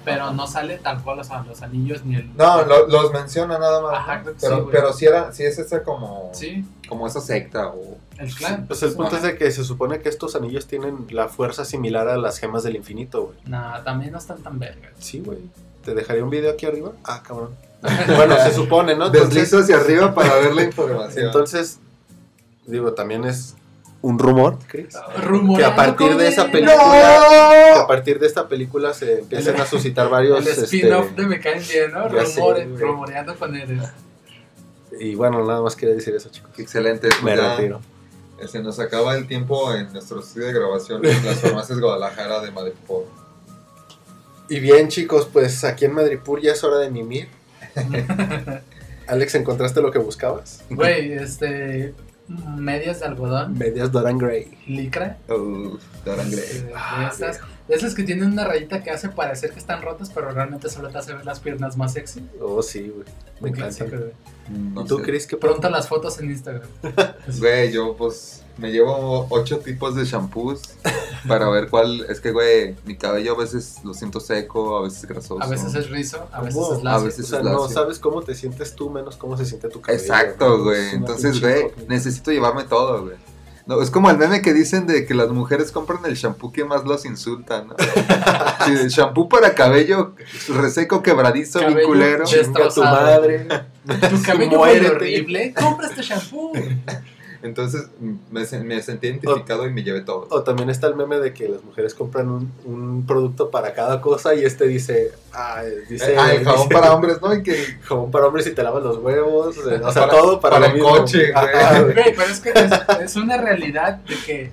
pero 0.05 0.31
no 0.31 0.47
sale 0.47 0.77
tal 0.77 1.01
cual 1.03 1.19
o 1.19 1.23
sea, 1.23 1.43
los 1.43 1.61
anillos 1.61 2.03
ni 2.05 2.15
el. 2.15 2.35
No, 2.37 2.63
lo- 2.63 2.87
los 2.87 3.11
menciona 3.11 3.57
nada 3.59 3.81
más. 3.81 3.93
Ajá, 3.95 4.23
pero, 4.39 4.57
sí, 4.57 4.63
pero 4.71 4.93
si 4.93 5.05
era, 5.05 5.31
si 5.31 5.43
es 5.43 5.57
esa 5.59 5.83
como, 5.83 6.31
Sí, 6.33 6.65
como 6.87 7.05
esa 7.07 7.21
secta 7.21 7.67
o... 7.67 7.97
el 8.17 8.33
clan. 8.33 8.65
Pues 8.67 8.81
el 8.83 8.93
punto 8.93 9.17
es 9.17 9.23
de 9.23 9.37
que 9.37 9.51
se 9.51 9.63
supone 9.63 9.99
que 9.99 10.09
estos 10.09 10.35
anillos 10.35 10.65
tienen 10.67 11.07
la 11.11 11.27
fuerza 11.27 11.65
similar 11.65 12.07
a 12.07 12.17
las 12.17 12.37
gemas 12.39 12.63
del 12.63 12.75
infinito, 12.75 13.23
güey. 13.25 13.37
Nah, 13.45 13.83
también 13.83 14.11
no 14.11 14.17
están 14.17 14.37
tan 14.41 14.57
vergas. 14.59 14.91
Sí, 14.99 15.19
güey. 15.25 15.39
¿Te 15.83 15.93
dejaría 15.93 16.23
un 16.23 16.29
video 16.29 16.51
aquí 16.51 16.65
arriba? 16.65 16.91
Ah, 17.03 17.21
cabrón. 17.25 17.55
Bueno, 18.15 18.35
se 18.43 18.53
supone, 18.53 18.95
¿no? 18.95 19.05
Entonces, 19.07 19.29
Deslizo 19.33 19.59
hacia 19.59 19.77
arriba 19.77 20.13
para 20.13 20.35
ver 20.35 20.53
la 20.53 20.63
información. 20.63 21.25
entonces, 21.27 21.79
digo, 22.65 22.93
también 22.93 23.23
es 23.25 23.55
un 24.01 24.17
rumor, 24.17 24.57
Chris. 24.67 24.95
Rumoreando 25.23 25.57
Que 25.57 25.65
a 25.65 25.75
partir 25.75 26.15
de 26.15 26.27
esa 26.27 26.45
película, 26.49 26.75
que 27.73 27.79
a 27.81 27.87
partir 27.87 28.19
de 28.19 28.27
esta 28.27 28.47
película 28.47 28.93
se 28.93 29.19
empiezan 29.19 29.59
a 29.59 29.65
suscitar 29.65 30.09
varios, 30.09 30.39
El 30.41 30.47
este, 30.47 30.63
spin-off 30.65 31.11
de 31.11 31.25
Me 31.25 31.39
Caen 31.39 31.61
Bien, 31.67 31.91
¿no? 31.91 32.09
sé, 32.25 32.39
Rumore- 32.41 32.69
güey. 32.69 32.77
rumoreando 32.81 33.35
con 33.37 33.55
Eder. 33.55 33.79
y 34.99 35.15
bueno, 35.15 35.45
nada 35.45 35.61
más 35.61 35.75
quería 35.75 35.95
decir 35.95 36.15
eso, 36.15 36.29
chicos. 36.29 36.51
Excelente. 36.57 37.07
Me 37.07 37.21
pues 37.21 37.37
ya, 37.37 37.55
retiro. 37.57 37.81
eh, 38.41 38.47
Se 38.47 38.61
nos 38.61 38.79
acaba 38.79 39.15
el 39.15 39.27
tiempo 39.27 39.73
en 39.73 39.91
nuestro 39.91 40.19
estudio 40.21 40.47
de 40.47 40.53
grabación 40.53 41.05
en 41.05 41.25
las 41.25 41.39
farmacias 41.41 41.79
Guadalajara 41.81 42.39
de 42.41 42.51
Madrid. 42.51 42.73
Y 44.49 44.59
bien, 44.59 44.87
chicos, 44.87 45.27
pues 45.31 45.63
aquí 45.63 45.85
en 45.85 45.93
Madripur 45.93 46.41
ya 46.41 46.53
es 46.53 46.63
hora 46.63 46.77
de 46.77 46.89
mimir. 46.89 47.27
Alex, 49.07 49.35
¿encontraste 49.35 49.81
lo 49.81 49.91
que 49.91 49.99
buscabas? 49.99 50.63
Güey, 50.69 51.13
este. 51.13 51.93
Medias 52.29 52.99
de 52.99 53.07
algodón, 53.07 53.57
Medias 53.57 53.91
Doran 53.91 54.17
Gray. 54.17 54.47
licra. 54.67 55.17
Uf, 55.27 55.81
Dorian 56.05 56.29
Gray. 56.29 56.69
Ah, 56.75 57.11
de 57.67 57.75
esas 57.75 57.93
que 57.95 58.03
tienen 58.03 58.31
una 58.31 58.45
rayita 58.45 58.83
que 58.83 58.91
hace 58.91 59.09
parecer 59.09 59.51
que 59.51 59.59
están 59.59 59.81
rotas, 59.81 60.11
pero 60.13 60.31
realmente 60.31 60.69
solo 60.69 60.89
te 60.89 60.97
hace 60.99 61.13
ver 61.13 61.25
las 61.25 61.39
piernas 61.39 61.75
más 61.77 61.93
sexy. 61.93 62.27
Oh, 62.39 62.61
sí, 62.61 62.91
güey. 62.93 63.05
Encanta. 63.51 63.75
clásico, 63.85 63.97
güey. 63.97 64.11
No 64.73 64.81
¿Y 64.83 64.87
tú, 64.87 64.97
sé. 64.97 65.03
Chris, 65.03 65.27
qué 65.27 65.37
Pronto 65.37 65.69
las 65.69 65.87
fotos 65.87 66.19
en 66.19 66.31
Instagram. 66.31 66.67
Güey, 67.39 67.71
yo 67.71 67.95
pues 67.95 68.43
me 68.59 68.71
llevo 68.71 69.25
ocho 69.29 69.59
tipos 69.59 69.95
de 69.95 70.05
shampoos 70.05 70.61
para 71.27 71.49
ver 71.49 71.69
cuál. 71.69 72.05
Es 72.09 72.19
que, 72.19 72.31
güey, 72.31 72.75
mi 72.85 72.95
cabello 72.97 73.33
a 73.33 73.37
veces 73.37 73.77
lo 73.83 73.93
siento 73.93 74.19
seco, 74.19 74.77
a 74.77 74.81
veces 74.83 75.05
grasoso. 75.05 75.41
A 75.41 75.47
veces 75.47 75.73
es 75.75 75.89
rizo, 75.89 76.27
a 76.31 76.41
veces 76.41 76.55
¿Cómo? 76.55 76.75
es 76.77 76.83
lacio. 76.83 76.99
A 76.99 77.03
veces 77.03 77.25
O 77.25 77.27
sea, 77.29 77.39
es 77.39 77.45
no 77.45 77.51
lacio. 77.61 77.69
sabes 77.69 77.99
cómo 77.99 78.21
te 78.21 78.35
sientes 78.35 78.75
tú, 78.75 78.89
menos 78.89 79.15
cómo 79.17 79.37
se 79.37 79.45
siente 79.45 79.69
tu 79.69 79.81
cabello. 79.81 80.01
Exacto, 80.01 80.63
güey. 80.63 80.89
Entonces, 80.93 81.39
güey, 81.41 81.67
necesito 81.87 82.31
llevarme 82.31 82.63
todo, 82.63 83.03
güey. 83.03 83.15
No, 83.65 83.79
es 83.83 83.91
como 83.91 84.09
el 84.09 84.17
meme 84.17 84.41
que 84.41 84.51
dicen 84.51 84.87
de 84.87 85.05
que 85.05 85.13
las 85.13 85.29
mujeres 85.29 85.71
compran 85.71 86.03
el 86.05 86.15
shampoo 86.15 86.51
que 86.51 86.65
más 86.65 86.85
los 86.85 87.05
insulta, 87.05 87.63
¿no? 87.63 87.75
Sí, 88.65 88.71
el 88.73 88.89
shampoo 88.89 89.29
para 89.29 89.53
cabello 89.53 90.15
reseco, 90.49 91.03
quebradizo, 91.03 91.59
bien 91.59 91.71
Cabello 91.73 91.87
culero. 91.87 92.19
de- 92.27 92.41
Chinga 92.43 92.69
tu 92.69 92.81
madre. 92.81 93.47
Tu 93.85 94.21
cabello 94.23 94.57
fue 94.59 94.89
horrible. 94.89 95.53
Compra 95.53 95.87
este 95.87 96.01
shampoo. 96.01 96.51
Entonces 97.41 97.87
mm, 97.99 98.13
me, 98.31 98.45
se- 98.45 98.59
me 98.63 98.81
sentí 98.81 99.07
identificado 99.07 99.65
y 99.67 99.71
me 99.73 99.83
llevé 99.83 100.01
todo. 100.01 100.27
O 100.29 100.43
también 100.43 100.69
está 100.69 100.87
el 100.87 100.95
meme 100.95 101.19
de 101.19 101.33
que 101.33 101.47
las 101.47 101.63
mujeres 101.63 101.93
compran 101.93 102.29
un, 102.29 102.51
un 102.65 103.05
producto 103.07 103.49
para 103.49 103.73
cada 103.73 104.01
cosa 104.01 104.35
y 104.35 104.43
este 104.43 104.67
dice, 104.67 105.11
ah, 105.33 105.61
dice, 105.89 106.15
ah, 106.17 106.33
el 106.33 106.43
jabón 106.43 106.67
dice, 106.67 106.73
para 106.73 106.93
hombres, 106.93 107.21
¿no? 107.21 107.33
Y 107.33 107.41
que 107.43 107.55
jabón 107.83 108.11
para 108.11 108.27
hombres 108.27 108.45
y 108.47 108.51
te 108.51 108.61
lavas 108.63 108.83
los 108.83 108.97
huevos, 108.97 109.57
o 109.57 109.63
sea, 109.69 109.79
Para- 109.81 110.09
todo 110.09 110.39
para, 110.39 110.65
el 110.67 110.73
mismo. 110.73 110.89
coche, 110.89 111.31
güey. 111.31 111.93
Güey, 111.93 112.15
pero 112.15 112.23
es 112.29 112.39
que 112.39 112.49
es, 112.49 112.71
es 113.03 113.15
una 113.15 113.37
realidad 113.37 113.95
de 113.97 114.15
que 114.25 114.51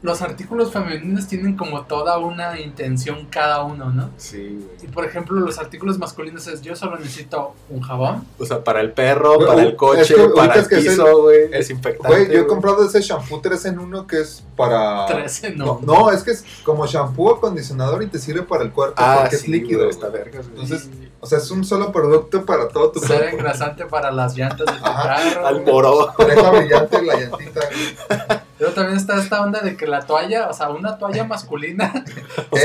los 0.00 0.22
artículos 0.22 0.72
femeninos 0.72 1.26
tienen 1.26 1.56
como 1.56 1.82
toda 1.82 2.18
una 2.18 2.60
intención 2.60 3.26
cada 3.28 3.64
uno, 3.64 3.90
¿no? 3.90 4.10
Sí, 4.16 4.36
Y 4.76 4.76
güey. 4.82 4.92
por 4.92 5.04
ejemplo, 5.04 5.40
los 5.40 5.58
artículos 5.58 5.98
masculinos 5.98 6.46
es 6.46 6.62
yo 6.62 6.76
solo 6.76 6.96
necesito 6.98 7.54
un 7.68 7.80
jabón. 7.80 8.24
O 8.38 8.44
sea, 8.46 8.62
para 8.62 8.80
el 8.80 8.92
perro, 8.92 9.34
Güey, 9.34 9.46
para 9.48 9.62
el 9.62 9.74
coche, 9.74 10.02
es 10.02 10.08
que 10.08 10.14
para 10.14 10.24
el 10.26 10.50
ubicas 10.50 10.68
que 10.68 10.76
es 10.78 10.84
piso, 10.86 11.22
güey. 11.22 11.48
Güey, 11.48 12.26
yo 12.26 12.32
he 12.32 12.36
güey. 12.36 12.46
comprado 12.46 12.86
ese 12.86 13.00
shampoo 13.00 13.40
3 13.40 13.64
en 13.64 13.78
1 13.80 14.06
que 14.06 14.20
es 14.20 14.44
para. 14.56 15.06
13 15.06 15.56
no. 15.56 15.80
No, 15.82 16.02
no, 16.02 16.10
es 16.12 16.22
que 16.22 16.30
es 16.30 16.44
como 16.64 16.86
shampoo 16.86 17.30
acondicionador 17.34 18.02
y 18.04 18.06
te 18.06 18.20
sirve 18.20 18.42
para 18.42 18.62
el 18.62 18.70
cuerpo 18.70 18.94
Ah, 18.98 19.18
porque 19.22 19.36
sí, 19.36 19.46
es 19.46 19.48
líquido. 19.48 19.80
güey, 19.80 19.90
güey. 19.90 19.96
está 19.96 20.08
vergas, 20.10 20.48
güey. 20.48 20.62
Entonces, 20.62 20.88
O 21.20 21.26
sea, 21.26 21.38
es 21.38 21.50
un 21.50 21.64
solo 21.64 21.90
producto 21.90 22.44
para 22.46 22.68
todo 22.68 22.92
tu 22.92 23.00
Ser 23.00 23.18
cuerpo. 23.18 23.36
engrasante 23.38 23.86
para 23.86 24.10
las 24.12 24.36
llantas 24.36 24.66
de 24.66 24.72
tu 24.80 24.86
Ajá, 24.86 25.16
carro. 25.32 25.46
Al 25.46 25.64
moro. 25.64 26.14
Te 26.16 26.24
deja 26.26 26.50
brillante 26.50 27.02
la 27.02 27.16
llantita. 27.18 27.60
güey. 27.66 28.38
Pero 28.58 28.70
también 28.72 28.96
está 28.98 29.20
esta 29.20 29.42
onda 29.42 29.60
de 29.60 29.76
que 29.76 29.86
la 29.86 30.00
toalla, 30.02 30.48
o 30.48 30.52
sea, 30.52 30.70
una 30.70 30.96
toalla 30.98 31.24
masculina, 31.24 31.92
O 32.50 32.56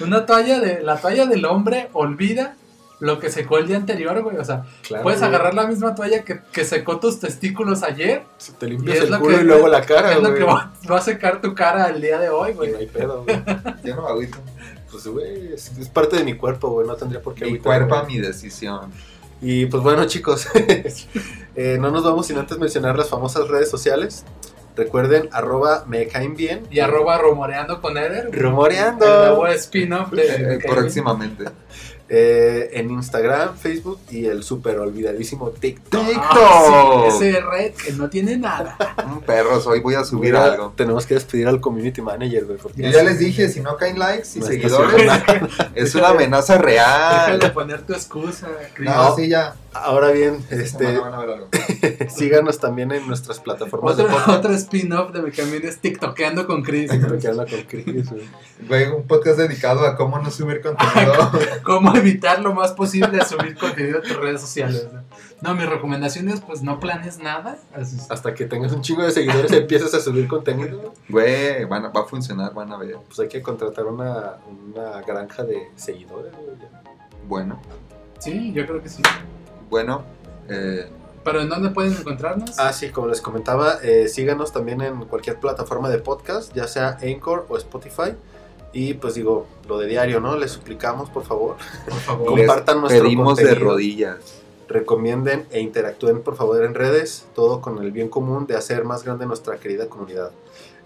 una 0.04 0.26
toalla 0.26 0.60
de, 0.60 0.82
la 0.82 0.96
toalla 0.96 1.26
del 1.26 1.44
hombre 1.46 1.88
olvida 1.92 2.54
lo 3.00 3.18
que 3.18 3.30
secó 3.30 3.56
el 3.58 3.66
día 3.66 3.76
anterior, 3.78 4.22
güey. 4.22 4.36
O 4.36 4.44
sea, 4.44 4.64
claro, 4.86 5.02
puedes 5.02 5.20
güey. 5.20 5.28
agarrar 5.34 5.54
la 5.54 5.66
misma 5.66 5.94
toalla 5.94 6.22
que, 6.22 6.42
que 6.52 6.64
secó 6.64 7.00
tus 7.00 7.18
testículos 7.18 7.82
ayer. 7.82 8.24
Si 8.38 8.52
Te 8.52 8.66
limpias 8.66 8.98
es 8.98 9.04
el 9.04 9.10
lo 9.10 9.20
culo 9.20 9.36
que- 9.38 9.42
y 9.42 9.46
luego 9.46 9.68
la 9.68 9.80
cara, 9.84 10.10
es 10.12 10.16
lo 10.20 10.28
güey. 10.28 10.34
que 10.38 10.44
va, 10.44 10.70
va 10.90 10.98
a 10.98 11.02
secar 11.02 11.40
tu 11.40 11.54
cara 11.54 11.88
el 11.88 12.00
día 12.02 12.18
de 12.18 12.28
hoy, 12.28 12.50
Y 12.50 12.54
güey. 12.54 12.72
no 12.72 12.78
hay 12.78 12.86
pedo, 12.86 13.24
güey. 13.24 13.42
Yo 13.84 13.96
no 13.96 14.02
me 14.02 14.08
agüito. 14.10 14.38
Pues, 14.90 15.06
güey, 15.06 15.52
es, 15.54 15.76
es 15.78 15.88
parte 15.88 16.16
de 16.16 16.24
mi 16.24 16.34
cuerpo, 16.34 16.70
güey. 16.70 16.86
No 16.86 16.96
tendría 16.96 17.22
por 17.22 17.34
qué 17.34 17.46
Mi 17.46 17.58
cuerpo, 17.58 18.02
mi 18.06 18.18
decisión. 18.18 18.92
Y 19.42 19.66
pues 19.66 19.82
bueno, 19.82 20.04
chicos, 20.06 20.48
eh, 21.54 21.78
no 21.80 21.90
nos 21.90 22.04
vamos 22.04 22.26
sin 22.26 22.36
antes 22.36 22.58
mencionar 22.58 22.98
las 22.98 23.08
famosas 23.08 23.48
redes 23.48 23.70
sociales. 23.70 24.24
Recuerden, 24.76 25.28
arroba 25.32 25.84
me 25.86 26.06
caen 26.06 26.36
bien. 26.36 26.66
Y 26.70 26.80
arroba 26.80 27.18
rumoreando 27.18 27.80
con 27.80 27.96
Eder. 27.96 28.30
Rumoreando. 28.32 29.04
El 29.04 29.28
nuevo 29.30 29.46
spin-off 29.48 30.10
de. 30.12 30.54
Eh, 30.54 30.58
próximamente. 30.68 31.44
Eh, 32.12 32.70
en 32.72 32.90
Instagram, 32.90 33.56
Facebook 33.56 34.00
y 34.10 34.26
el 34.26 34.42
súper 34.42 34.80
olvidadísimo 34.80 35.50
TikTok. 35.50 36.02
Ah, 36.16 37.04
sí, 37.08 37.24
ese 37.28 37.40
red 37.40 37.72
que 37.72 37.92
no 37.92 38.10
tiene 38.10 38.36
nada. 38.36 38.76
Un 39.06 39.20
perros, 39.20 39.64
hoy 39.68 39.78
voy 39.78 39.94
a 39.94 40.02
subir 40.02 40.32
Mira, 40.32 40.44
algo. 40.44 40.72
Tenemos 40.76 41.06
que 41.06 41.14
despedir 41.14 41.46
al 41.46 41.60
community 41.60 42.02
manager, 42.02 42.46
güey. 42.46 42.58
porque- 42.58 42.82
Yo 42.82 42.90
ya 42.90 43.04
les 43.04 43.20
dije, 43.20 43.48
si 43.48 43.60
no 43.60 43.76
caen 43.76 43.96
likes 43.96 44.28
y 44.34 44.40
No 44.40 44.46
seguidores, 44.46 45.08
es 45.76 45.94
una 45.94 46.08
amenaza 46.08 46.58
real. 46.58 47.38
de 47.38 47.48
poner 47.50 47.82
tu 47.82 47.92
excusa, 47.92 48.48
Chris. 48.74 48.90
No, 48.90 49.14
sí, 49.14 49.28
ya. 49.28 49.54
Ahora 49.72 50.10
bien, 50.10 50.44
este, 50.50 50.98
síganos 52.10 52.58
también 52.58 52.90
en 52.90 53.06
nuestras 53.06 53.38
plataformas 53.38 53.96
de 53.96 54.02
Otro, 54.02 54.16
podcast. 54.16 54.38
otro 54.38 54.52
spin-off 54.54 55.12
de 55.12 55.22
Me 55.22 55.30
Camino 55.30 55.68
es 55.68 55.78
TikTokeando 55.78 56.46
con 56.46 56.62
Chris. 56.62 56.90
Habla 56.90 57.46
con 57.46 57.62
Chris, 57.68 58.10
güey. 58.10 58.24
Güey, 58.66 58.88
un 58.88 59.04
podcast 59.06 59.38
dedicado 59.38 59.86
a 59.86 59.96
cómo 59.96 60.18
no 60.18 60.30
subir 60.30 60.60
contenido. 60.60 61.12
Cómo 61.62 61.94
evitar 61.94 62.40
lo 62.40 62.52
más 62.52 62.72
posible 62.72 63.24
subir 63.24 63.56
contenido 63.56 63.98
a 63.98 64.02
tus 64.02 64.16
redes 64.16 64.40
sociales. 64.40 64.88
¿no? 64.92 65.02
No, 65.42 65.54
mi 65.54 65.64
recomendación 65.64 66.28
es 66.28 66.40
pues 66.40 66.62
no 66.62 66.80
planes 66.80 67.18
nada. 67.18 67.56
Hasta 68.08 68.34
que 68.34 68.46
tengas 68.46 68.72
un 68.72 68.82
chingo 68.82 69.02
de 69.02 69.12
seguidores 69.12 69.52
y 69.52 69.56
empieces 69.56 69.94
a 69.94 70.00
subir 70.00 70.26
contenido, 70.26 70.92
Güey, 71.08 71.64
van 71.66 71.84
a- 71.84 71.88
va 71.90 72.00
a 72.00 72.04
funcionar, 72.04 72.52
van 72.54 72.72
a 72.72 72.76
ver. 72.76 72.96
pues 73.06 73.20
hay 73.20 73.28
que 73.28 73.40
contratar 73.40 73.86
una, 73.86 74.34
una 74.48 75.00
granja 75.02 75.44
de 75.44 75.70
seguidores, 75.76 76.32
güey. 76.34 76.56
Bueno, 77.28 77.60
Sí, 78.18 78.52
yo 78.52 78.66
creo 78.66 78.82
que 78.82 78.88
sí. 78.90 79.00
Bueno. 79.70 80.02
Eh, 80.48 80.86
Pero 81.24 81.40
¿en 81.40 81.48
dónde 81.48 81.70
pueden 81.70 81.92
encontrarnos? 81.94 82.58
Ah, 82.58 82.72
sí, 82.72 82.90
como 82.90 83.06
les 83.08 83.20
comentaba, 83.20 83.78
eh, 83.82 84.08
síganos 84.08 84.52
también 84.52 84.80
en 84.82 85.04
cualquier 85.06 85.38
plataforma 85.38 85.88
de 85.88 85.98
podcast, 85.98 86.52
ya 86.54 86.66
sea 86.66 86.98
Anchor 87.02 87.46
o 87.48 87.56
Spotify. 87.56 88.14
Y 88.72 88.94
pues 88.94 89.14
digo, 89.14 89.46
lo 89.68 89.78
de 89.78 89.86
diario, 89.88 90.20
¿no? 90.20 90.36
Les 90.36 90.52
suplicamos, 90.52 91.10
por 91.10 91.24
favor, 91.24 91.56
Por 91.88 91.94
favor. 92.00 92.26
compartan 92.26 92.76
Les 92.76 92.80
nuestro 92.82 93.02
pedimos 93.04 93.36
de 93.36 93.54
rodillas. 93.54 94.18
recomienden 94.68 95.44
e 95.50 95.60
interactúen 95.60 96.20
por 96.22 96.36
favor 96.36 96.62
en 96.64 96.74
redes, 96.74 97.26
todo 97.34 97.60
con 97.60 97.82
el 97.82 97.90
bien 97.90 98.08
común 98.08 98.46
de 98.46 98.54
hacer 98.56 98.84
más 98.84 99.02
grande 99.02 99.26
nuestra 99.26 99.56
querida 99.56 99.88
comunidad. 99.88 100.30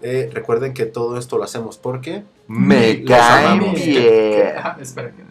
Eh, 0.01 0.29
recuerden 0.33 0.73
que 0.73 0.85
todo 0.87 1.17
esto 1.17 1.37
lo 1.37 1.43
hacemos 1.43 1.77
porque 1.77 2.23
Me 2.47 3.03
caen 3.05 3.73
bien. 3.73 4.53
Ah, 4.57 4.77
espera 4.81 5.11
que. 5.11 5.23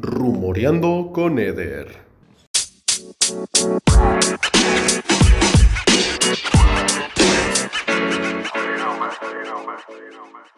Rumoreando 0.00 1.10
con 1.12 1.38
Eder. 1.38 2.01
You 3.30 3.36
know, 8.78 8.98
man. 8.98 9.10
You. 9.90 10.51